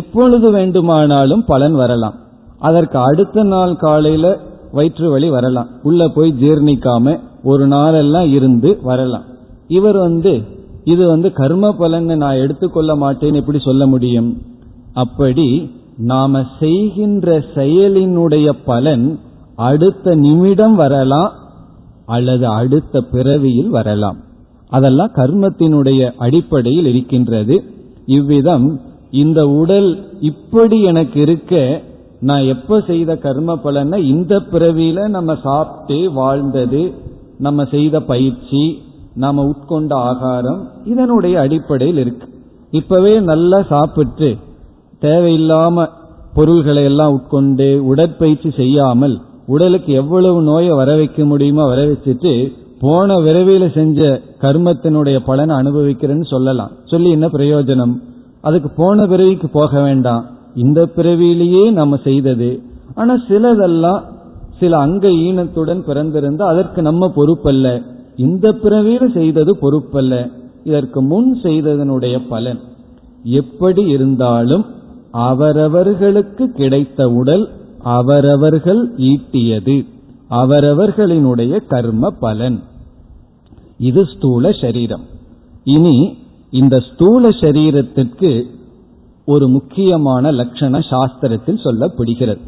எப்பொழுது 0.00 0.48
வேண்டுமானாலும் 0.50 1.44
பலன் 1.46 1.76
வரலாம். 1.82 2.16
அதற்கு 2.58 2.98
அடுத்த 3.08 3.44
நாள் 3.52 3.72
காலையில 3.76 4.26
வயிற்று 4.72 5.06
வலி 5.10 5.28
வரலாம். 5.36 5.68
உள்ள 5.82 6.02
போய் 6.14 6.30
ஜீர்ணிக்காம 6.42 7.16
ஒரு 7.44 7.64
நாளெல்லாம் 7.66 8.28
இருந்து 8.36 8.70
வரலாம். 8.82 9.26
இவர் 9.78 9.98
வந்து 10.06 10.32
இது 10.92 11.04
வந்து 11.08 11.28
கர்ம 11.32 11.72
பலன் 11.72 12.08
நான் 12.22 12.42
எடுத்துக்கொள்ள 12.44 12.92
மாட்டேன்னு 12.94 13.40
எப்படி 13.42 13.58
சொல்ல 13.58 13.82
முடியும்? 13.86 14.30
அப்படி 14.94 15.46
நாம 15.96 16.42
செய்கின்ற 16.60 17.38
செயலினுடைய 17.54 18.52
பலன் 18.64 19.18
அடுத்த 19.56 20.14
நிமிடம் 20.14 20.74
வரலாம் 20.74 21.32
அல்லது 22.06 22.46
அடுத்த 22.46 23.00
பிறவியில் 23.00 23.68
வரலாம். 23.68 24.16
அதெல்லாம் 24.68 25.10
கர்மத்தினுடைய 25.14 26.12
அடிப்படையில் 26.18 26.86
இருக்கின்றது. 26.86 27.64
இவ்விதம் 28.06 28.80
இந்த 29.10 29.48
உடல் 29.48 30.04
இப்படி 30.20 30.82
எனக்கு 30.82 31.20
இருக்க 31.20 31.82
நான் 32.20 32.42
எப்ப 32.42 32.80
செய்த 32.80 33.16
கர்ம 33.16 33.56
பலனை 33.56 34.08
இந்த 34.08 34.42
பிறவியில 34.52 35.08
நம்ம 35.08 35.36
சாப்பிட்டு 35.42 36.12
வாழ்ந்தது 36.12 36.92
நம்ம 37.38 37.64
செய்த 37.64 38.00
பயிற்சி 38.00 38.82
நாம 39.14 39.44
உட்கொண்ட 39.44 39.92
ஆகாரம் 39.92 40.68
இதனுடைய 40.84 41.40
அடிப்படையில் 41.40 41.96
இருக்கு. 41.96 42.28
இப்பவே 42.70 43.20
நல்லா 43.20 43.62
சாப்பிட்டு 43.62 44.36
தேவையில்லாம 45.00 45.86
பொருள்களை 46.34 46.84
எல்லாம் 46.84 47.12
உட்கொண்டு 47.12 47.86
உடற்பயிற்சி 47.86 48.50
செய்யாமல் 48.50 49.20
உடலுக்கு 49.46 49.92
எவ்வளவு 49.92 50.42
நோயை 50.42 50.70
வர 50.70 50.96
வைக்க 50.96 51.24
முடியுமோ 51.24 51.66
வர 51.66 51.86
வச்சுட்டு 51.86 52.52
போன 52.80 53.18
விரைவில 53.18 53.74
செஞ்ச 53.74 54.20
கர்மத்தினுடைய 54.40 55.18
பலனை 55.24 55.56
அனுபவிக்கிறேன்னு 55.56 56.24
சொல்லலாம். 56.24 56.70
சொல்லி 56.84 57.10
என்ன 57.10 57.26
பிரயோஜனம்? 57.26 58.00
அதுக்கு 58.40 58.68
போன 58.76 59.06
பிறவிக்கு 59.06 59.48
போக 59.48 59.80
வேண்டாம். 59.80 60.24
இந்த 60.54 60.86
பிறவியிலேயே 60.86 61.70
நம்ம 61.70 61.96
செய்தது. 62.04 62.62
ஆனா 62.94 63.14
சிலதெல்லாம் 63.28 64.02
சில 64.60 64.78
அங்க 64.78 65.08
ஈனத்துடன் 65.08 65.82
பிறந்திருந்தா 65.86 66.42
அதற்கு 66.42 66.82
நம்ம 66.82 67.12
பொறுப்பல்ல. 67.16 67.82
இந்த 68.16 68.52
பிறவியில 68.52 69.12
செய்தது 69.12 69.56
பொறுப்பல்ல. 69.62 70.30
இதற்கு 70.64 71.02
முன் 71.02 71.38
செய்ததனுடைய 71.42 72.20
பலன் 72.28 72.60
எப்படி 73.22 73.82
இருந்தாலும் 73.86 74.64
அவரவர்களுக்கு 75.28 76.44
கிடைத்த 76.60 77.08
உடல் 77.20 77.44
அவரவர்கள் 77.98 78.82
ஈட்டியது. 79.10 79.76
அவரவர்களினுடைய 80.30 81.52
கர்ம 81.68 82.10
பலன். 82.24 82.58
இது 83.78 84.02
ஸ்தூல 84.14 84.52
சரீரம். 84.60 85.04
இனி 85.64 85.96
இந்த 86.50 86.76
ஸ்தூல 86.88 87.28
சரீரத்திற்கு 87.28 88.30
ஒரு 89.26 89.48
முக்கியமான 89.48 90.32
லட்சண 90.32 90.80
சாஸ்திரத்தில் 90.90 91.64
சொல்லப்படுகிறது. 91.66 92.42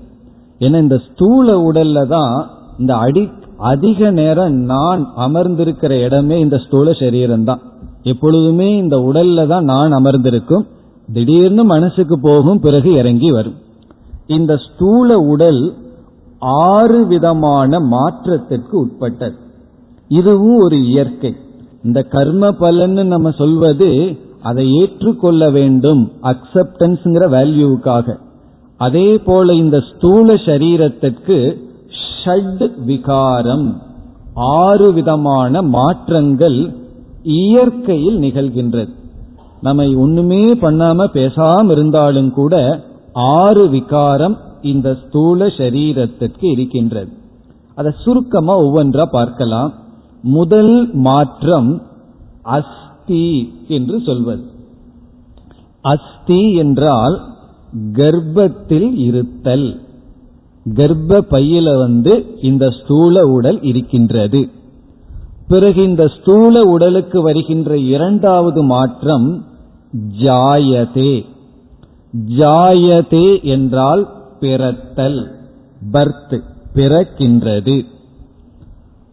ஏன்னா 0.60 0.78
இந்த 0.86 0.98
ஸ்தூல 1.08 1.56
உடல்ல 1.68 2.06
தான் 2.06 2.34
இந்த 2.78 2.92
அடி 2.96 3.24
அதிக 3.72 4.10
நேரம் 4.10 4.56
நான் 4.72 5.02
அமர்ந்திருக்கிற 5.16 5.92
இடமே 6.04 6.36
இந்த 6.40 6.56
ஸ்தூல 6.64 6.92
சரீரம் 6.92 7.44
தான் 7.44 7.62
எப்பொழுதுமே 8.02 8.68
இந்த 8.76 8.96
உடல்ல 9.08 9.46
தான் 9.46 9.64
நான் 9.64 9.92
அமர்ந்திருக்கும். 9.92 10.66
திடீர்னு 11.12 11.64
மனசுக்கு 11.64 12.20
போகும் 12.20 12.60
பிறகு 12.60 12.92
இறங்கி 12.92 13.30
வரும். 13.30 13.54
இந்த 14.26 14.56
ஸ்தூல 14.56 15.18
உடல் 15.18 15.74
ஆறு 16.38 17.06
விதமான 17.06 17.80
மாற்றத்திற்கு 17.80 18.78
உட்பட்டது. 18.78 19.36
இதுவும் 20.08 20.56
ஒரு 20.56 20.84
இயற்கை. 20.84 21.34
இந்த 21.84 22.02
கர்ம 22.02 22.48
பலன்னு 22.48 23.02
நம்ம 23.04 23.30
சொல்வது 23.30 24.16
அதை 24.42 24.72
ஏற்றுக்கொள்ள 24.72 25.50
வேண்டும் 25.50 26.12
அக்செப்டன்ஸ்ங்கிற 26.22 27.24
வேல்யூவுக்காக 27.28 28.18
அதே 28.78 29.18
போல 29.18 29.54
இந்த 29.54 29.80
ஸ்தூல 29.80 30.32
சரீரத்திற்கு 30.32 31.56
ஷட் 32.24 32.70
விகாரம் 32.84 33.82
ஆறு 34.34 34.92
விதமான 34.92 35.62
மாற்றங்கள் 35.62 36.74
இயற்கையில் 37.22 38.18
நிகழ்கின்றது. 38.18 38.92
நம்ம 39.66 39.84
ஒண்ணுமே 39.96 40.42
பண்ணாம 40.54 41.06
பேசாம 41.14 41.70
இருந்தாலும் 41.70 42.30
கூட 42.38 42.54
ஆறு 43.36 43.64
விகாரம் 43.68 44.36
இந்த 44.62 44.88
ஸ்தூல 45.02 45.46
சரீரத்திற்கு 45.58 46.46
இருக்கின்றது. 46.50 47.12
அதை 47.74 47.90
சுருக்கமா 48.04 48.54
ஒவ்வொன்றா 48.60 49.04
பார்க்கலாம். 49.10 49.70
முதல் 50.36 50.74
மாற்றம் 51.06 51.70
அஸ்தி 52.56 53.26
என்று 53.68 53.96
சொல்வது. 54.06 54.44
அஸ்தி 55.84 56.42
என்றால் 56.54 57.16
கர்ப்பத்தில் 57.92 58.90
இருத்தல். 59.06 59.68
கர்ப்ப 60.66 61.18
பையில 61.30 61.76
வந்து 61.78 62.12
இந்த 62.42 62.64
ஸ்தூல 62.78 63.24
உடல் 63.36 63.60
இருக்கின்றது. 63.62 64.40
பிறகு 65.48 65.80
இந்த 65.82 66.04
ஸ்தூல 66.14 66.62
உடலுக்கு 66.70 67.18
வருகின்ற 67.22 67.72
இரண்டாவது 67.94 68.60
மாற்றம் 68.72 69.28
ஜாயதே. 70.18 71.24
ஜாயதே 72.26 73.42
என்றால் 73.42 74.08
பிறத்தல் 74.40 75.30
பர்த் 75.92 76.40
பிறக்கின்றது. 76.74 77.84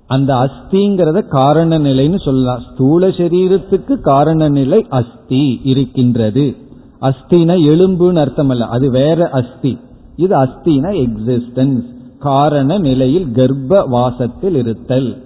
அந்த 0.08 0.34
அஸ்திங்கிறத 0.34 1.28
காரண 1.28 1.80
நிலைன்னு 1.80 2.20
சொல்லலாம். 2.20 2.62
ஸ்தூல 2.74 3.08
சரீரத்துக்கு 3.08 4.00
காரண 4.00 4.50
நிலை 4.50 4.86
அஸ்தி 4.90 5.62
இருக்கின்றது. 5.64 6.56
அஸ்தினா 7.02 7.56
எலும்புன்னு 7.72 8.16
அர்த்தம் 8.16 8.50
அல்ல 8.50 8.66
அது 8.66 8.92
வேற 8.92 9.30
அஸ்தி. 9.30 9.78
இது 10.16 10.44
அஸ்தினா 10.44 11.08
எக்ஸிஸ்டன்ஸ் 11.08 11.84
காரண 12.20 12.78
நிலையில் 12.78 13.32
கர்ப்ப 13.32 13.84
வாசத்தில் 13.88 14.56
இருத்தல். 14.56 15.24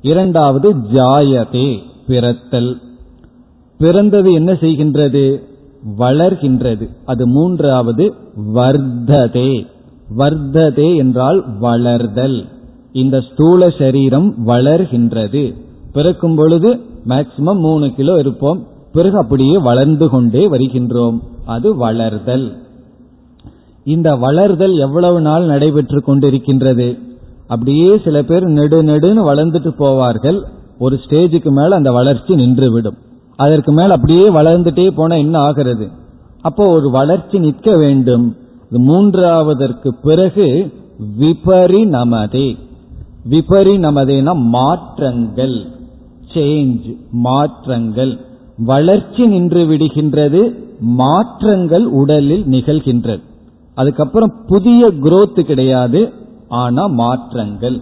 இரண்டாவது 0.00 0.74
ஜாயதே 0.74 1.78
பிறத்தல். 2.06 2.80
பிறந்தது 3.84 4.32
என்ன 4.32 4.52
செய்கின்றது? 4.52 5.24
வளர்கின்றது. 5.98 6.88
அது 7.04 7.28
மூன்றாவது 7.28 8.14
வர்த்ததே. 8.54 9.66
வர்த்ததே 10.18 10.96
என்றால் 10.96 11.44
வளர்தல். 11.60 12.44
இந்த 12.92 13.20
ஸ்தூல 13.20 13.70
சரீரம் 13.70 14.34
வளர்கின்றது. 14.46 15.54
பிறக்கும் 15.92 16.34
பொழுது 16.34 16.80
மேக்சிமம் 17.08 17.58
மூணு 17.58 17.94
கிலோ 17.94 18.14
இருப்போம். 18.18 18.66
பிறகு 18.92 19.16
அப்படியே 19.16 19.58
வளர்ந்து 19.58 20.08
கொண்டே 20.08 20.48
வருகின்றோம். 20.48 21.18
அது 21.44 21.74
வளர்தல். 21.74 22.52
இந்த 23.84 24.16
வளர்தல் 24.16 24.78
எவ்வளவு 24.78 25.20
நாள் 25.20 25.44
நடைபெற்று 25.44 26.02
கொண்டிருக்கின்றது? 26.06 26.98
அப்படியே 27.46 28.00
சில 28.04 28.22
பேர் 28.22 28.44
நெடு 28.44 28.82
நெடுன்னு 28.82 29.22
வளர்ந்துட்டு 29.30 29.70
போவார்கள். 29.78 30.40
ஒரு 30.78 31.00
ஸ்டேஜுக்கு 31.06 31.50
மேல 31.50 31.76
அந்த 31.76 31.92
வளர்ச்சி 31.92 32.34
நின்றுவிடும். 32.34 33.02
அதற்கு 33.36 33.72
மேல் 33.72 33.90
அப்படியே 33.90 34.30
வளர்ந்துட்டே 34.30 34.90
போனா 34.90 35.16
என்ன 35.16 35.38
ஆகிறது? 35.38 35.88
அப்போ 36.42 36.70
ஒரு 36.70 36.90
வளர்ச்சி 36.90 37.38
நிற்க 37.38 37.72
வேண்டும். 37.76 38.36
மூன்றாவதற்கு 38.70 39.88
பிறகு 40.02 40.72
விபரி 41.20 41.80
நமதே 41.88 42.56
விபரி 43.30 43.74
நமதேனா 43.78 44.34
மாற்றங்கள். 44.34 45.66
சேஞ்ச் 46.34 46.96
மாற்றங்கள். 47.10 48.18
வளர்ச்சி 48.58 49.26
நின்று 49.26 49.64
விடுகின்றது 49.64 50.54
மாற்றங்கள் 50.80 51.84
உடலில் 51.84 52.44
நிகழ்கின்றது. 52.44 53.22
அதுக்கப்புறம் 53.74 54.34
புதிய 54.46 54.86
குரோத் 55.02 55.40
கிடையாது 55.42 56.12
ஆனா 56.48 56.86
மாற்றங்கள். 56.86 57.80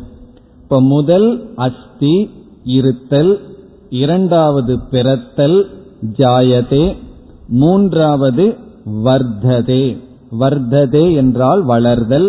இப்ப 0.63 0.81
முதல் 0.81 1.49
அஸ்தி 1.57 2.31
இருத்தல் 2.65 3.41
இரண்டாவது 4.01 4.75
பிறத்தல் 4.91 5.59
ஜாயதே 6.19 6.85
மூன்றாவது 7.61 8.45
வர்த்ததே. 9.05 9.85
வர்த்ததே 10.41 11.05
என்றால் 11.15 11.63
வளர்தல் 11.67 12.29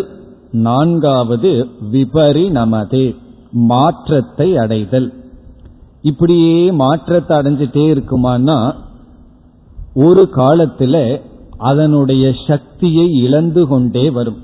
நான்காவது 0.66 1.52
விபரி 1.92 2.44
நமதே 2.58 3.04
மாற்றத்தை 3.70 4.48
அடைதல். 4.56 5.08
இப்படியே 6.02 6.58
மாற்றத்தை 6.72 7.34
அடைஞ்சிட்டே 7.36 7.84
இருக்குமானா 7.94 8.58
ஒரு 10.06 10.22
காலத்துல 10.36 10.96
அதனுடைய 11.70 12.24
சக்தியை 12.46 13.06
இழந்து 13.22 13.62
கொண்டே 13.66 14.10
வரும். 14.10 14.40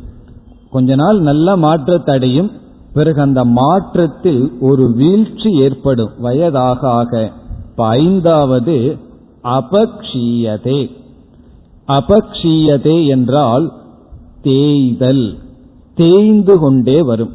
கொஞ்ச 0.70 0.94
நாள் 0.94 1.20
நல்ல 1.20 1.56
மாற்றத்தை 1.56 2.14
அடையும் 2.14 2.50
பிறகு 2.94 3.20
அந்த 3.20 3.44
மாற்றத்தில் 3.44 4.52
ஒரு 4.60 4.92
வீழ்ச்சி 4.92 5.50
ஏற்படும். 5.50 6.10
வயதாக 6.18 6.88
ஆக 6.88 7.32
இப்ப 7.70 7.86
ஐந்தாவது 7.86 8.96
அபக்ஷீயதே. 9.44 10.90
அபக்ஷீயதே 11.88 13.06
என்றால் 13.06 13.72
தேய்தல் 14.42 15.38
தேய்ந்து 15.94 16.58
கொண்டே 16.58 17.02
வரும். 17.02 17.32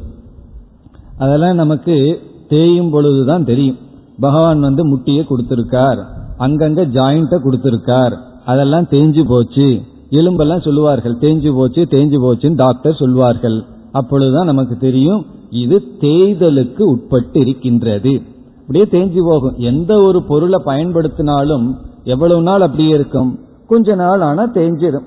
அதெல்லாம் 1.18 1.54
நமக்கு 1.54 2.20
தேயும் 2.48 2.90
பொழுதுதான் 2.90 3.44
தெரியும். 3.44 3.78
பகவான் 4.20 4.60
வந்து 4.60 4.86
முட்டியை 4.86 5.26
கொடுத்திருக்கார். 5.28 6.04
அங்கங்க 6.38 6.84
ஜாயிண்ட 6.84 7.38
கொடுத்திருக்கார். 7.38 8.16
அதெல்லாம் 8.44 8.84
தேஞ்சு 8.84 9.24
போச்சு. 9.28 9.82
எலும்பெல்லாம் 10.10 10.64
சொல்லுவார்கள் 10.64 11.18
தேஞ்சு 11.18 11.54
போச்சு 11.54 11.82
தேஞ்சு 11.82 12.16
போச்சுன்னு 12.20 12.54
டாக்டர் 12.54 12.94
சொல்வார்கள் 12.94 13.64
அப்பொழுதுதான் 13.92 14.46
நமக்கு 14.46 14.76
தெரியும். 14.76 15.26
இது 15.62 15.76
தேய்தலுக்கு 16.00 16.82
உட்பட்டு 16.92 17.38
இருக்கின்றது 17.40 18.14
அப்படியே 18.60 18.86
தேஞ்சு 18.94 19.20
போகும். 19.28 19.58
எந்த 19.70 19.92
ஒரு 20.06 20.18
பொருளை 20.28 20.58
பயன்படுத்தினாலும் 20.66 21.66
எவ்வளவு 22.04 22.42
நாள் 22.42 22.64
அப்படியே 22.66 22.88
இருக்கும்? 22.88 23.30
கொஞ்ச 23.66 23.94
நாள் 23.94 24.20
ஆனா 24.20 24.44
தேஞ்சிடும் 24.54 25.06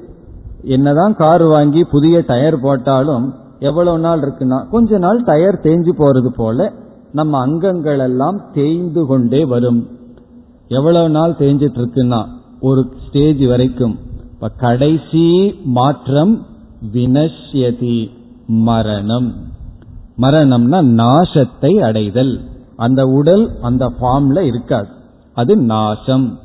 என்னதான் 0.75 1.13
கார் 1.15 1.43
வாங்கி 1.43 1.81
புதிய 1.91 2.23
டயர் 2.27 2.57
போட்டாலும் 2.61 3.25
எவ்வளவு 3.59 3.99
நாள் 3.99 4.21
இருக்குன்னா 4.21 4.59
கொஞ்ச 4.69 4.97
நாள் 4.97 5.19
டயர் 5.23 5.59
தேஞ்சு 5.63 5.91
போறது 5.97 6.29
போல 6.35 6.71
நம்ம 7.11 7.39
அங்கங்கள் 7.39 7.99
எல்லாம் 7.99 8.39
தேய்ந்து 8.53 9.01
கொண்டே 9.05 9.41
வரும். 9.45 9.79
எவ்வளவு 10.67 11.09
நாள் 11.09 11.39
தேஞ்சிட்டு 11.39 11.79
இருக்குன்னா 11.81 12.19
ஒரு 12.61 12.81
ஸ்டேஜ் 13.05 13.43
வரைக்கும். 13.45 13.95
இப்ப 14.33 14.49
கடைசி 14.57 15.25
மாற்றம் 15.77 16.33
வினஷ்யதி 16.93 17.97
மரணம். 18.47 19.29
மரணம்னா 20.21 21.01
நாசத்தை 21.01 21.79
அடைதல். 21.79 22.39
அந்த 22.75 23.05
உடல் 23.05 23.49
அந்த 23.61 23.91
ஃபார்ம்ல 24.01 24.39
இருக்காது. 24.39 24.87
அது 25.33 25.55
நாசம். 25.55 26.39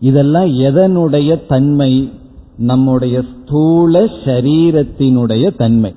இதெல்லாம் 0.00 0.46
எதனுடைய 0.46 1.46
தன்மை? 1.48 2.12
நம்முடைய 2.56 3.22
ஸ்தூல 3.22 4.04
சரீரத்தினுடைய 4.04 5.56
தன்மை. 5.56 5.94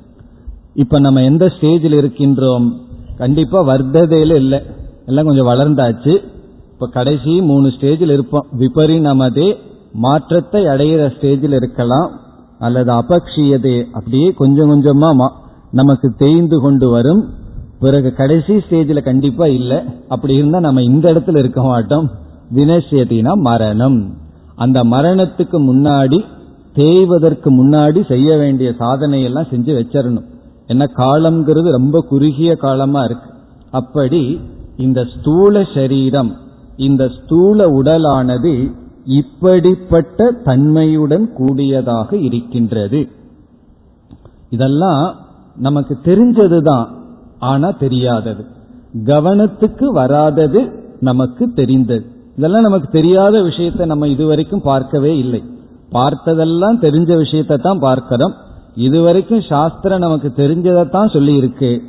இப்ப 0.74 1.00
நம்ம 1.00 1.24
எந்த 1.24 1.46
ஸ்டேஜில் 1.46 2.02
இருக்கின்றோம்? 2.02 2.72
கண்டிப்பா 3.18 3.68
வர்த்ததையில 3.68 4.36
இல்லை. 4.36 4.62
எல்லாம் 5.06 5.26
கொஞ்சம் 5.26 5.48
வளர்ந்தாச்சு. 5.48 6.24
இப்ப 6.74 6.88
கடைசி 6.92 7.42
மூணு 7.42 7.68
ஸ்டேஜில் 7.68 8.12
இருப்போம். 8.12 8.46
விபரிணமதே 8.60 9.56
மாற்றத்தை 9.94 10.66
அடையிற 10.66 11.12
ஸ்டேஜில் 11.20 11.54
இருக்கலாம். 11.54 12.12
அல்லது 12.60 12.94
அபக்ஷியதே 12.94 13.84
அப்படியே 13.92 14.32
கொஞ்சம் 14.32 14.84
கொஞ்சமா 14.84 15.30
நமக்கு 15.76 16.08
தேய்ந்து 16.18 16.58
கொண்டு 16.60 16.90
வரும். 16.90 17.24
பிறகு 17.80 18.14
கடைசி 18.14 18.54
ஸ்டேஜில் 18.54 19.04
கண்டிப்பா 19.04 19.46
இல்லை. 19.48 19.80
அப்படி 20.08 20.34
இருந்தா 20.36 20.60
நம்ம 20.60 20.82
இந்த 20.82 21.14
இடத்துல 21.14 21.38
இருக்க 21.38 21.62
மாட்டோம். 21.64 22.08
வினசியத்தினா 22.54 23.34
மரணம். 23.34 23.98
அந்த 24.56 24.84
மரணத்துக்கு 24.84 25.58
முன்னாடி 25.70 26.20
தேய்வதற்கு 26.74 27.50
முன்னாடி 27.52 28.06
செய்ய 28.08 28.38
வேண்டிய 28.38 28.74
சாதனை 28.78 29.24
எல்லாம் 29.24 29.52
செஞ்சு 29.52 29.74
வச்சிடணும் 29.80 30.26
என்ன 30.68 30.88
காலம்ங்கிறது 30.98 31.72
ரொம்ப 31.72 32.02
குறுகிய 32.02 32.56
காலமா 32.56 33.04
இருக்கு. 33.04 33.30
அப்படி 33.72 34.40
இந்த 34.78 35.06
ஸ்தூல 35.16 35.66
சரீரம் 35.74 36.32
இந்த 36.78 37.12
ஸ்தூல 37.18 37.68
உடலானது 37.70 38.72
இப்படிப்பட்ட 39.06 40.32
தன்மையுடன் 40.32 41.34
கூடியதாக 41.34 42.18
இருக்கின்றது. 42.18 43.10
இதெல்லாம் 44.50 45.06
நமக்கு 45.58 45.98
தெரிஞ்சது 46.04 46.62
தான் 46.62 46.96
ஆனா 47.40 47.72
தெரியாதது. 47.72 48.46
கவனத்துக்கு 49.06 49.86
வராதது 49.86 50.72
நமக்கு 51.00 51.54
தெரிந்தது. 51.54 52.06
இதெல்லாம் 52.38 52.62
நமக்கு 52.62 52.88
தெரியாத 52.88 53.42
விஷயத்தை 53.42 53.86
நம்ம 53.86 54.08
இதுவரைக்கும் 54.08 54.62
பார்க்கவே 54.62 55.18
இல்லை. 55.18 55.44
பார்த்ததெல்லாம் 55.92 56.82
தெரிஞ்ச 56.82 57.18
விஷயத்தை 57.18 57.58
தான் 57.58 57.80
பார்க்கிறோம். 57.80 58.34
இதுவரைக்கும் 58.76 59.42
சாஸ்திரம் 59.42 60.00
நமக்கு 60.00 60.34
தெரிஞ்சதைத்தான் 60.36 61.14
சொல்லி 61.14 61.36
இருக்கு 61.36 61.82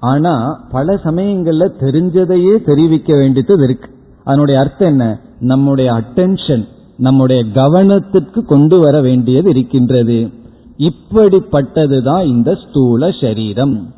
ஆனா 0.00 0.60
பல 0.70 0.94
சமயங்கள்ல 0.94 1.68
தெரிஞ்சதையே 1.80 2.64
தெரிவிக்க 2.64 3.16
வேண்டியது 3.16 3.64
இருக்கு. 3.64 3.90
அதனுடைய 4.24 4.60
அர்த்தம் 4.60 4.88
என்ன? 4.88 5.20
நம்முடைய 5.40 5.92
அட்டென்ஷன் 5.92 6.68
நம்முடைய 6.96 7.44
கவனத்திற்கு 7.44 8.42
கொண்டு 8.42 8.78
வர 8.78 9.00
வேண்டியது 9.00 9.50
இருக்கின்றது. 9.50 10.30
இப்படிப்பட்டதுதான் 10.78 12.26
இந்த 12.26 12.54
ஸ்தூல 12.54 13.10
சரீரம். 13.20 13.94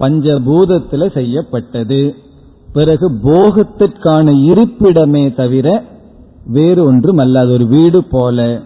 பஞ்சபூதத்துல 0.00 1.12
செய்யப்பட்டது. 1.12 2.14
பிறகு 2.72 3.10
போகத்திற்கான 3.10 4.32
இருப்பிடமே 4.32 5.34
தவிர 5.34 5.84
வேறு 6.46 6.84
ஒன்றும் 6.84 7.16
அல்ல 7.16 7.40
அது 7.40 7.52
ஒரு 7.52 7.66
வீடு 7.66 8.04
போல. 8.04 8.60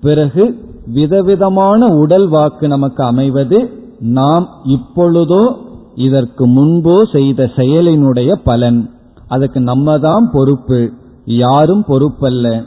பிறகு 0.00 0.66
விதவிதமான 0.86 1.86
உடல் 1.86 2.28
வாக்கு 2.28 2.68
நமக்கு 2.68 3.04
அமைவது 3.04 3.72
நாம் 4.00 4.48
இப்பொழுதோ 4.64 5.56
இதற்கு 5.94 6.48
முன்போ 6.48 7.10
செய்த 7.12 7.50
செயலினுடைய 7.56 8.32
பலன். 8.32 8.90
அதுக்கு 9.28 9.60
நம்ம 9.60 9.98
தான் 9.98 10.30
பொறுப்பு. 10.32 10.90
யாரும் 11.24 11.84
பொறுப்பல்ல. 11.88 12.64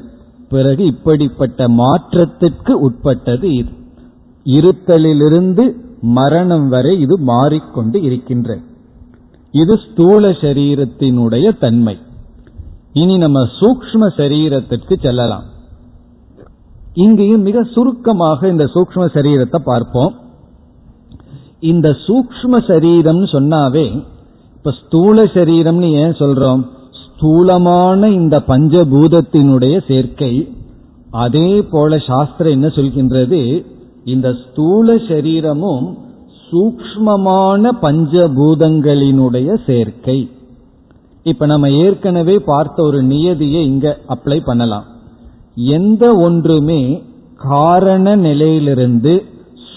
பிறகு 0.50 0.86
இப்படிப்பட்ட 0.86 1.70
மாற்றத்திற்கு 1.70 2.80
உட்பட்டது 2.80 3.54
இது. 3.54 3.80
இருத்தலிலிருந்து 4.46 5.64
மரணம் 6.02 6.68
வரை 6.70 7.00
இது 7.00 7.16
மாறிக்கொண்டு 7.20 8.02
இருக்கின்ற. 8.02 8.50
இது 9.54 9.74
ஸ்தூல 9.78 10.30
சரீரத்தினுடைய 10.30 11.58
தன்மை. 11.58 11.98
இனி 12.94 13.18
நம்ம 13.18 13.40
சூக்ம 13.60 14.08
சரீரத்திற்கு 14.18 14.96
செல்லலாம். 15.02 15.46
இங்கேயும் 16.94 17.42
மிக 17.42 17.64
சுருக்கமாக 17.64 18.48
இந்த 18.48 18.66
சூக்ம 18.74 19.04
சரீரத்தை 19.16 19.60
பார்ப்போம். 19.64 20.14
இந்த 21.60 21.90
சூக்ம 22.08 22.54
சரீரம் 22.68 23.24
சொன்னாவே 23.24 23.86
இப்ப 24.56 24.72
ஸ்தூல 24.72 25.24
சரீரம்னு 25.24 25.90
ஏன் 26.04 26.16
சொல்றோம்? 26.22 26.64
ஸ்தூலமான 27.04 28.10
இந்த 28.10 28.36
பஞ்சபூதத்தினுடைய 28.48 29.76
சேர்க்கை 29.88 30.34
அதே 31.12 31.62
போல 31.62 31.98
சாஸ்திரம் 31.98 32.52
என்ன 32.52 32.68
சொல்கின்றது? 32.68 33.66
இந்த 34.06 34.34
ஸ்தூல 34.34 34.96
சரீரமும் 34.96 35.98
சூக்மமான 36.52 37.72
பஞ்சபூதங்களினுடைய 37.82 39.58
சேர்க்கை. 39.66 40.30
இப்ப 41.24 41.46
நம்ம 41.46 41.70
ஏற்கனவே 41.70 42.40
பார்த்த 42.40 42.84
ஒரு 42.84 43.04
நியதியை 43.04 43.66
இங்க 43.66 43.98
அப்ளை 44.08 44.40
பண்ணலாம். 44.44 44.84
எந்த 45.56 46.16
ஒன்றுமே 46.16 47.04
காரண 47.38 48.16
நிலையிலிருந்து 48.16 49.24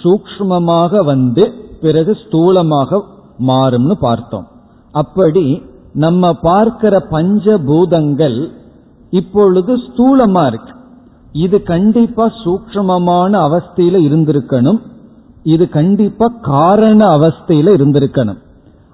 சூக்மமாக 0.03 1.05
வந்து 1.05 1.53
பிறகு 1.81 2.19
ஸ்தூலமாக 2.31 3.01
மாறும்னு 3.47 3.93
பார்த்தோம். 4.01 4.47
அப்படி 4.93 5.63
நம்ம 5.93 6.33
பார்க்கிற 6.33 7.07
பஞ்சபூதங்கள் 7.11 8.49
இப்பொழுது 9.11 9.77
ஸ்தூலமா 9.77 10.47
இருக்கு. 10.47 10.73
இது 11.35 11.63
கண்டிப்பா 11.63 12.33
சூக்மமான 12.45 13.33
அவஸ்தையில 13.47 13.97
இருந்திருக்கணும். 14.09 14.79
இது 15.43 15.69
கண்டிப்பா 15.69 16.27
காரண 16.41 17.19
அவஸ்தையில 17.19 17.69
இருந்திருக்கணும். 17.77 18.39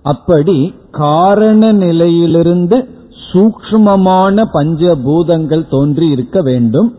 அப்படி 0.03 0.75
காரண 0.91 1.73
நிலையிலிருந்து 1.73 2.89
சூக்மமான 3.33 4.45
பஞ்சபூதங்கள் 4.55 5.71
தோன்றி 5.71 6.09
இருக்க 6.09 6.43
வேண்டும். 6.43 6.95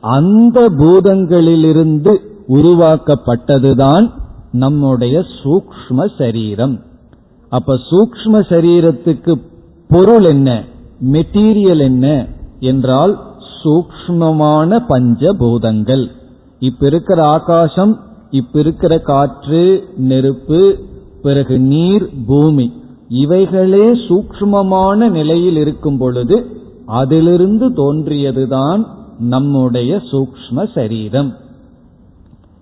அந்த 0.00 0.60
பூதங்களிலிருந்து 0.70 2.16
உருவாக்கப்பட்டதுதான் 2.48 4.10
நம்முடைய 4.52 5.24
சூக்ம 5.42 6.06
சரீரம். 6.18 6.80
அப்ப 7.48 7.78
சூக்ம 7.90 8.32
சரீரத்துக்கு 8.32 9.34
பொருள் 9.88 10.24
என்ன? 10.24 10.64
மெட்டீரியல் 11.12 11.80
என்ன? 11.80 12.26
என்றால் 12.60 13.18
சூக்மமான 13.62 14.78
பஞ்சபூதங்கள். 14.88 16.04
இப்ப 16.58 16.86
இருக்கிற 16.86 17.24
ஆகாசம் 17.24 18.00
இப்ப 18.30 18.58
இருக்கிற 18.58 18.98
காற்று 18.98 19.62
நெருப்பு 19.96 20.78
பிறகு 21.22 21.58
நீர் 21.58 22.08
பூமி 22.26 22.72
இவைகளே 23.08 23.86
சூக்மமான 24.08 25.08
நிலையில் 25.10 25.56
இருக்கும் 25.56 25.98
பொழுது 25.98 26.36
அதிலிருந்து 26.86 27.66
தோன்றியதுதான் 27.70 28.82
நம்முடைய 29.18 30.02
சூக்ம 30.10 30.66
சரீரம். 30.74 31.30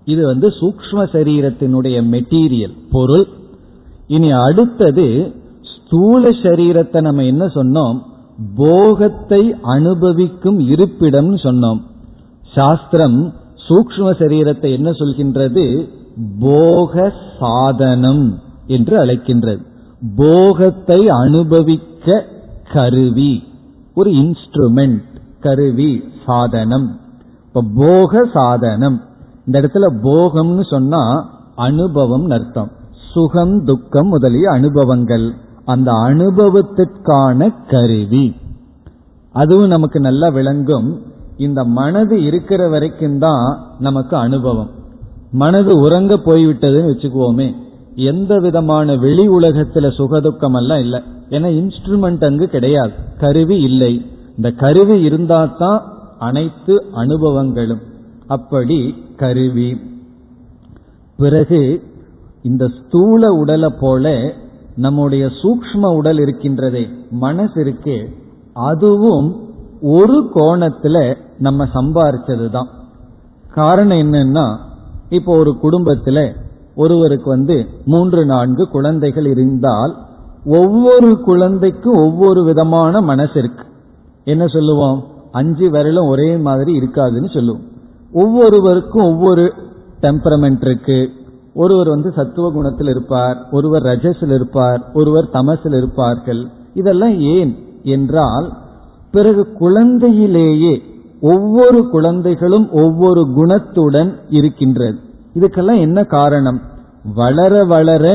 இது 0.05 0.25
வந்து 0.25 0.47
சூக்ம 0.47 0.97
சரீரத்தினுடைய 1.15 1.97
மெட்டீரியல் 2.13 2.75
பொருள். 2.91 3.27
இனி 4.07 4.31
அடுத்தது 4.31 5.33
ஸ்தூல 5.73 6.29
சரீரத்தை 6.29 7.01
நம்ம 7.01 7.23
என்ன 7.23 7.45
சொன்னோம்? 7.45 7.97
போகத்தை 8.55 9.55
அனுபவிக்கும் 9.61 10.59
இருப்பிடம் 10.59 11.35
சொன்னோம். 11.35 11.81
சாஸ்திரம் 12.55 13.33
சூக்ம 13.67 14.11
சரீரத்தை 14.21 14.71
என்ன 14.71 14.89
சொல்கின்றது? 14.91 15.89
போக 16.39 17.13
சாதனம் 17.39 18.39
என்று 18.67 19.05
அழைக்கின்றது. 19.05 19.61
போகத்தை 20.15 21.07
அனுபவிக்க 21.07 22.25
கருவி 22.73 23.43
ஒரு 23.93 24.11
இன்ஸ்ட்ருமெண்ட் 24.11 25.03
கருவி 25.39 26.03
சாதனம். 26.25 26.99
இப்ப 27.47 27.63
போக 27.75 28.29
சாதனம் 28.33 29.01
இந்த 29.45 29.61
இடத்துல 29.61 29.87
போகம்னு 30.03 30.69
சொன்னா 30.69 31.29
அனுபவம் 31.55 32.29
அர்த்தம். 32.29 32.71
சுகம் 33.13 33.63
துக்கம் 33.63 34.07
முதலிய 34.07 34.51
அனுபவங்கள். 34.51 35.33
அந்த 35.69 35.91
அனுபவத்திற்கான 35.91 37.53
கருவி. 37.67 38.35
அதுவும் 39.31 39.67
நமக்கு 39.67 39.99
நல்லா 39.99 40.27
விளங்கும். 40.27 41.01
இந்த 41.37 41.63
மனது 41.63 42.23
இருக்கிற 42.23 42.67
வரைக்கும் 42.67 43.19
தான் 43.19 43.59
நமக்கு 43.79 44.17
அனுபவம். 44.17 44.69
மனது 45.31 45.79
உறங்க 45.79 46.13
போய்விட்டதுன்னு 46.15 46.91
வச்சுக்குவோமே. 46.91 47.53
எந்த 47.95 48.37
விதமான 48.37 48.95
வெளி 48.95 49.29
உலகத்துல 49.29 49.87
சுகதுக்கம் 49.97 50.55
எல்லாம் 50.55 50.79
இல்லை. 50.79 51.01
ஏன்னா 51.29 51.49
இன்ஸ்ட்ருமெண்ட் 51.59 52.25
அங்கு 52.25 52.47
கிடையாது. 52.47 52.91
கருவி 53.19 53.61
இல்லை. 53.61 54.05
இந்த 54.35 54.51
கருவி 54.51 55.01
இருந்தா 55.01 55.45
தான் 55.45 55.81
அனைத்து 56.19 56.83
அனுபவங்களும். 56.95 57.81
அப்படி 58.27 59.03
கருவி. 59.17 59.81
பிறகு 61.17 61.83
இந்த 62.41 62.67
ஸ்தூல 62.67 63.31
உடலை 63.31 63.69
போல 63.79 64.33
நம்முடைய 64.79 65.25
சூக்ம 65.25 65.95
உடல் 65.95 66.17
இருக்கின்றதே 66.17 66.89
மனசு 67.11 67.63
இருக்கே 67.63 67.97
அதுவும் 68.53 69.27
ஒரு 69.81 70.31
கோணத்துல 70.35 71.17
நம்ம 71.37 71.65
சம்பாரிச்சது 71.65 72.49
தான் 72.49 72.67
காரணம் 73.49 73.97
என்னன்னா 73.97 74.57
இப்போ 75.09 75.37
ஒரு 75.37 75.55
குடும்பத்துல 75.63 76.35
ஒருவருக்கு 76.75 77.29
வந்து 77.29 77.65
மூன்று 77.85 78.25
நான்கு 78.25 78.67
குழந்தைகள் 78.67 79.25
இருந்தால் 79.25 79.95
ஒவ்வொரு 80.45 81.19
குழந்தைக்கும் 81.19 81.97
ஒவ்வொரு 81.97 82.43
விதமான 82.43 83.01
மனசு 83.01 83.39
இருக்கு. 83.39 83.63
என்ன 84.23 84.47
சொல்லுவோம்? 84.47 85.03
அஞ்சு 85.31 85.69
விரலும் 85.69 86.07
ஒரே 86.07 86.37
மாதிரி 86.37 86.79
இருக்காதுன்னு 86.79 87.33
சொல்லுவோம். 87.33 87.63
ஒவ்வொருவருக்கும் 88.13 89.05
ஒவ்வொரு 89.05 89.53
டெம்பரமெண்ட் 90.01 90.65
இருக்கு. 90.65 91.09
ஒருவர் 91.63 91.89
வந்து 91.89 92.09
சத்துவ 92.17 92.47
குணத்தில் 92.51 92.91
இருப்பார் 92.93 93.37
ஒருவர் 93.51 93.83
ரஜஸில் 93.83 94.33
இருப்பார் 94.33 94.81
ஒருவர் 94.93 95.33
தமசில் 95.33 95.77
இருப்பார்கள். 95.77 96.41
இதெல்லாம் 96.73 97.15
ஏன் 97.35 97.53
என்றால் 97.95 98.47
பிறகு 99.11 99.43
குழந்தையிலேயே 99.59 100.73
ஒவ்வொரு 101.21 101.79
குழந்தைகளும் 101.89 102.67
ஒவ்வொரு 102.83 103.21
குணத்துடன் 103.37 104.11
இருக்கின்றது. 104.39 104.99
இதுக்கெல்லாம் 105.35 105.79
என்ன 105.79 105.99
காரணம்? 106.17 106.59
வளர 107.15 107.53
வளர 107.73 108.05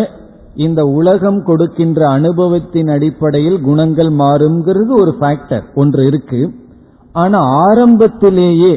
இந்த 0.66 0.80
உலகம் 0.98 1.40
கொடுக்கின்ற 1.42 2.00
அனுபவத்தின் 2.08 2.90
அடிப்படையில் 2.96 3.60
குணங்கள் 3.68 4.10
மாறுங்கிறது 4.22 4.92
ஒரு 5.00 5.12
ஃபேக்டர் 5.20 5.64
ஒன்று 5.74 6.02
இருக்கு. 6.06 6.40
ஆனா 7.12 7.40
ஆரம்பத்திலேயே 7.66 8.72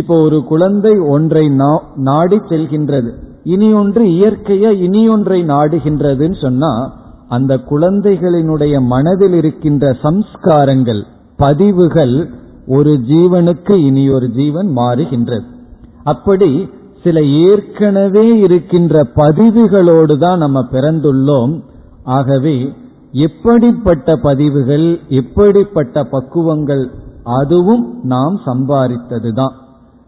இப்போ 0.00 0.16
ஒரு 0.22 0.38
குழந்தை 0.44 0.94
ஒன்றை 1.14 1.44
நாடி 2.08 2.38
செல்கின்றது. 2.48 3.10
இனி 3.44 3.72
ஒன்று 3.72 4.04
இயற்கையா 4.04 4.70
இனி 4.70 5.08
ஒன்றை 5.08 5.44
நாடுகின்றதுன்னு 5.44 6.40
சொன்னா 6.40 6.98
அந்த 7.28 7.56
குழந்தைகளினுடைய 7.70 8.80
மனதில் 8.80 9.32
இருக்கின்ற 9.32 9.96
சம்ஸ்காரங்கள் 10.02 11.02
பதிவுகள் 11.36 12.30
ஒரு 12.66 13.00
ஜீவனுக்கு 13.08 13.76
இனி 13.76 14.08
ஒரு 14.10 14.30
ஜீவன் 14.30 14.66
மாறுகின்றது. 14.76 15.44
அப்படி 16.04 16.68
சில 17.02 17.22
ஏற்கனவே 17.22 18.38
இருக்கின்ற 18.38 19.06
பதிவுகளோடு 19.14 20.18
தான் 20.18 20.38
நம்ம 20.38 20.64
பிறந்துள்ளோம். 20.70 21.62
ஆகவே 22.04 22.72
எப்படிப்பட்ட 23.12 24.16
பதிவுகள் 24.16 25.00
எப்படிப்பட்ட 25.08 26.02
பக்குவங்கள் 26.02 26.90
அதுவும் 27.22 28.00
நாம் 28.02 28.40
சம்பாதித்ததுதான் 28.46 29.52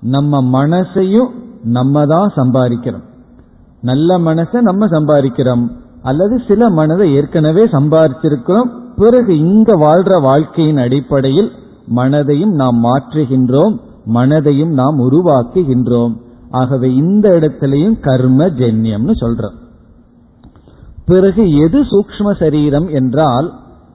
நம்ம 0.00 0.66
மனசையும் 0.66 1.28
நம்ம 1.62 2.06
தான் 2.06 2.32
சம்பாதிக்கிறோம். 2.36 3.10
நல்ல 3.82 4.18
மனசை 4.18 4.60
நம்ம 4.60 4.86
சம்பாதிக்கிறோம். 4.86 5.68
அல்லது 6.02 6.42
சில 6.48 6.70
மனதை 6.70 7.14
ஏற்கனவே 7.14 7.64
சம்பாதிச்சிருக்கிறோம். 7.64 8.68
பிறகு 8.96 9.38
இங்க 9.38 9.76
வாழ்ற 9.76 10.20
வாழ்க்கையின் 10.22 10.76
அடிப்படையில் 10.76 11.50
மனதையும் 11.96 12.54
நாம் 12.54 12.84
மாற்றுகின்றோம். 12.84 13.78
மனதையும் 14.14 14.72
நாம் 14.72 14.98
உருவாக்குகின்றோம். 14.98 16.14
ஆகவே 16.50 16.94
இந்த 16.94 17.28
இடத்திலையும் 17.30 18.00
கர்ம 18.00 18.46
ஜென்யம்னு 18.46 19.14
சொல்றோம். 19.20 19.58
பிறகு 21.06 21.56
எது 21.58 21.80
சூக்ம 21.80 22.38
சரீரம் 22.38 22.88
என்றால் 22.88 23.52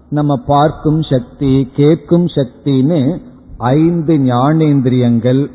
நம்ம 0.10 0.36
பார்க்கும் 0.48 1.02
சக்தி 1.02 1.68
கேட்கும் 1.76 2.26
சக்தின்னு 2.26 3.20
ஐந்து 3.58 4.14
ஞானேந்திரியங்கள் 4.18 5.52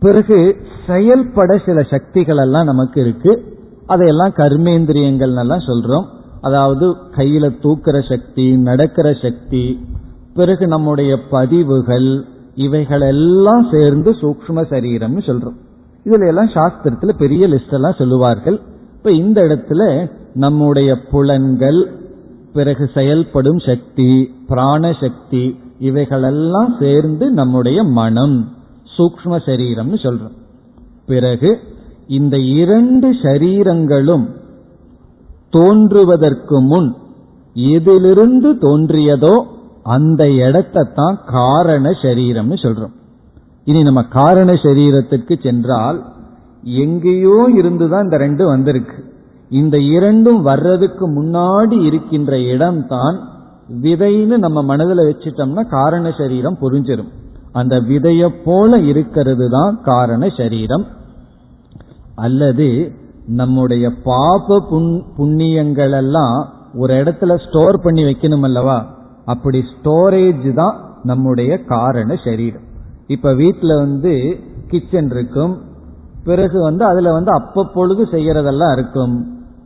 பிறகு 0.00 0.56
செயல்பட 0.86 1.58
சில 1.66 1.82
சக்திகள் 1.82 2.36
எல்லாம் 2.36 2.64
நமக்கு 2.64 3.00
இருக்கு. 3.00 3.58
அதையெல்லாம் 3.86 4.30
கர்மேந்திரியங்கள் 4.30 5.38
எல்லாம் 5.38 5.66
சொல்றோம். 5.66 6.04
அதாவது 6.40 6.90
கையில 6.90 7.54
தூக்குற 7.62 8.08
சக்தி 8.08 8.56
நடக்கிற 8.56 9.12
சக்தி 9.22 9.86
பிறகு 10.34 10.66
நம்முடைய 10.66 11.18
பதிவுகள் 11.30 12.24
இவைகள் 12.54 13.00
எல்லாம் 13.00 13.68
சேர்ந்து 13.72 14.10
சூக்ம 14.10 14.64
சரீரம்னு 14.70 15.22
சொல்றோம். 15.26 15.58
இதுல 16.04 16.26
எல்லாம் 16.26 16.48
சாஸ்திரத்துல 16.48 17.08
பெரிய 17.18 17.48
லிஸ்ட் 17.48 17.72
எல்லாம் 17.72 17.98
சொல்லுவார்கள். 17.98 18.60
இப்ப 18.96 19.12
இந்த 19.12 19.42
இடத்துல 19.42 20.10
நம்முடைய 20.34 20.96
புலன்கள் 21.10 21.80
பிறகு 22.52 22.90
செயல்படும் 22.94 23.58
சக்தி 23.58 24.34
பிராண 24.48 24.92
சக்தி 25.00 25.60
இவைகளெல்லாம் 25.78 26.76
சேர்ந்து 26.78 27.30
நம்முடைய 27.30 27.82
மனம். 27.82 28.48
சூக்ம 29.00 29.42
சரீரம்னு 29.48 30.00
சொல்றோம். 30.06 30.36
பிறகு 31.10 31.50
இந்த 32.18 32.36
இரண்டு 32.60 33.08
சரீரங்களும் 33.22 34.26
தோன்றுவதற்கு 35.56 36.56
முன் 36.70 36.88
எதிலிருந்து 37.76 38.50
தோன்றியதோ 38.64 39.34
அந்த 39.94 40.22
இடத்தை 40.46 40.82
தான் 40.98 41.16
காரண 41.36 41.90
சரீரம்னு 42.02 42.56
சொல்றோம். 42.64 42.94
இனி 43.68 43.80
நம்ம 43.82 44.02
காரண 44.18 44.50
சரீரத்திற்கு 44.64 45.34
சென்றால் 45.46 45.98
எங்கேயோ 46.84 47.38
இருந்துதான் 47.60 48.06
இந்த 48.06 48.18
ரெண்டு 48.24 48.44
வந்திருக்கு. 48.46 48.98
இந்த 49.60 49.76
இரண்டும் 49.94 50.40
வர்றதுக்கு 50.42 51.04
முன்னாடி 51.16 51.76
இருக்கின்ற 51.88 52.32
இடம்தான் 52.52 53.16
விதைன்னு 53.82 54.36
நம்ம 54.44 54.58
மனதில் 54.70 55.08
வச்சிட்டோம்னா 55.08 55.64
காரண 55.78 56.12
சரீரம் 56.20 56.60
புரிஞ்சிடும் 56.62 57.10
அந்த 57.52 57.80
விதைய 57.80 58.28
போல 58.44 58.78
இருக்கிறது 58.80 59.48
தான் 59.50 59.80
காரண 59.82 60.28
சரீரம். 60.36 60.86
அல்லது 62.14 62.92
நம்முடைய 63.26 63.90
பாப 64.04 64.58
புண்ணியங்கள் 65.18 65.92
எல்லாம் 65.92 66.48
ஒரு 66.74 66.94
இடத்துல 66.94 67.38
ஸ்டோர் 67.46 67.80
பண்ணி 67.80 68.02
வைக்கணும் 68.02 68.42
அல்லவா? 68.42 68.86
அப்படி 69.24 69.64
ஸ்டோரேஜ் 69.72 70.54
தான் 70.54 70.76
நம்முடைய 71.02 71.64
காரண 71.64 72.16
சரீரம். 72.24 72.66
இப்ப 73.06 73.34
வீட்டில் 73.34 73.74
வந்து 73.74 74.40
கிச்சன் 74.66 75.10
இருக்கும். 75.10 75.58
பிறகு 76.24 76.62
வந்து 76.62 76.84
அதுல 76.84 77.12
வந்து 77.12 77.32
அப்பப்பொழுது 77.32 78.02
செய்யறதெல்லாம் 78.12 78.72
இருக்கும். 78.72 79.14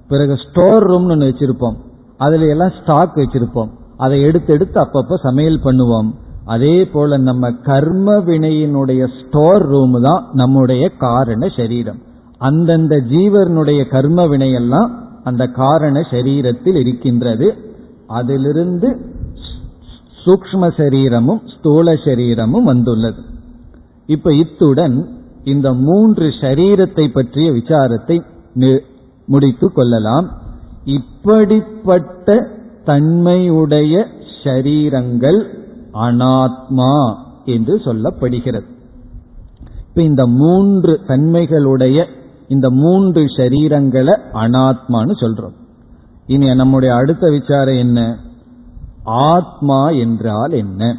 பிறகு 0.09 0.35
ஸ்டோர் 0.37 0.85
ரூம்னு 0.85 1.11
ஒன்று 1.11 1.29
வச்சிருப்போம். 1.29 1.77
அதுல 2.17 2.47
எல்லாம் 2.47 2.75
ஸ்டாக் 2.83 3.17
வச்சிருப்போம். 3.17 3.71
அதை 3.97 4.23
எடுத்து 4.23 4.53
எடுத்து 4.53 4.81
அப்பப்போ 4.81 5.15
சமையல் 5.23 5.65
பண்ணுவோம். 5.65 6.11
அதே 6.45 6.77
போல 6.85 7.17
நம்ம 7.19 7.51
கர்ம 7.51 8.17
வினையினுடைய 8.19 9.03
ஸ்டோர் 9.19 9.65
ரூம் 9.67 9.97
தான் 10.03 10.25
நம்முடைய 10.33 10.85
காரண 10.89 11.49
சரீரம். 11.57 12.01
அந்தந்த 12.39 12.95
ஜீவனுடைய 12.97 13.81
கர்ம 13.89 14.27
வினையெல்லாம் 14.27 14.91
அந்த 15.25 15.47
காரண 15.47 16.01
சரீரத்தில் 16.11 16.79
இருக்கின்றது. 16.81 17.49
அதிலிருந்து 18.07 18.89
சூக்ம 20.25 20.71
சரீரமும் 20.77 21.41
ஸ்தூல 21.55 21.95
சரீரமும் 22.05 22.65
வந்துள்ளது. 22.65 23.23
இப்ப 24.07 24.33
இத்துடன் 24.35 24.97
இந்த 25.45 25.69
மூன்று 25.87 26.27
சரீரத்தை 26.41 27.07
பற்றிய 27.13 27.49
விசாரத்தை 27.53 28.17
முடித்து 29.27 29.73
கொள்ளலாம். 29.73 30.27
இப்படிப்பட்ட 30.85 32.37
தன்மையுடைய 32.85 33.95
ஷரீரங்கள் 34.43 35.41
அனாத்மா 35.95 37.15
என்று 37.45 37.77
சொல்லப்படுகிறது. 37.77 38.69
இப்ப 39.89 40.03
இந்த 40.03 40.27
மூன்று 40.27 41.01
தன்மைகளுடைய 41.07 42.05
இந்த 42.49 42.71
மூன்று 42.71 43.25
சரீரங்களை 43.25 44.19
அனாத்மான்னு 44.35 45.13
சொல்றோம். 45.21 45.55
இனி 46.27 46.55
நம்முடைய 46.55 46.95
அடுத்த 46.95 47.31
விசாரம் 47.31 47.77
என்ன? 47.77 48.19
ஆத்மா 49.05 49.91
என்றால் 49.91 50.53
என்ன? 50.53 50.97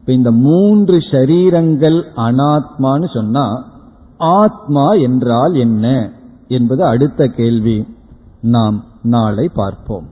இப்ப 0.00 0.12
இந்த 0.12 0.30
மூன்று 0.30 0.98
ஷரீரங்கள் 0.98 2.02
அனாத்மான்னு 2.16 3.14
சொன்னா 3.14 3.70
ஆத்மா 4.18 4.92
என்றால் 4.92 5.54
என்ன 5.54 6.10
என்பது 6.48 6.84
அடுத்த 6.84 7.26
கேள்வி. 7.26 7.86
நாம் 8.40 8.84
நாளை 9.02 9.50
பார்ப்போம். 9.54 10.11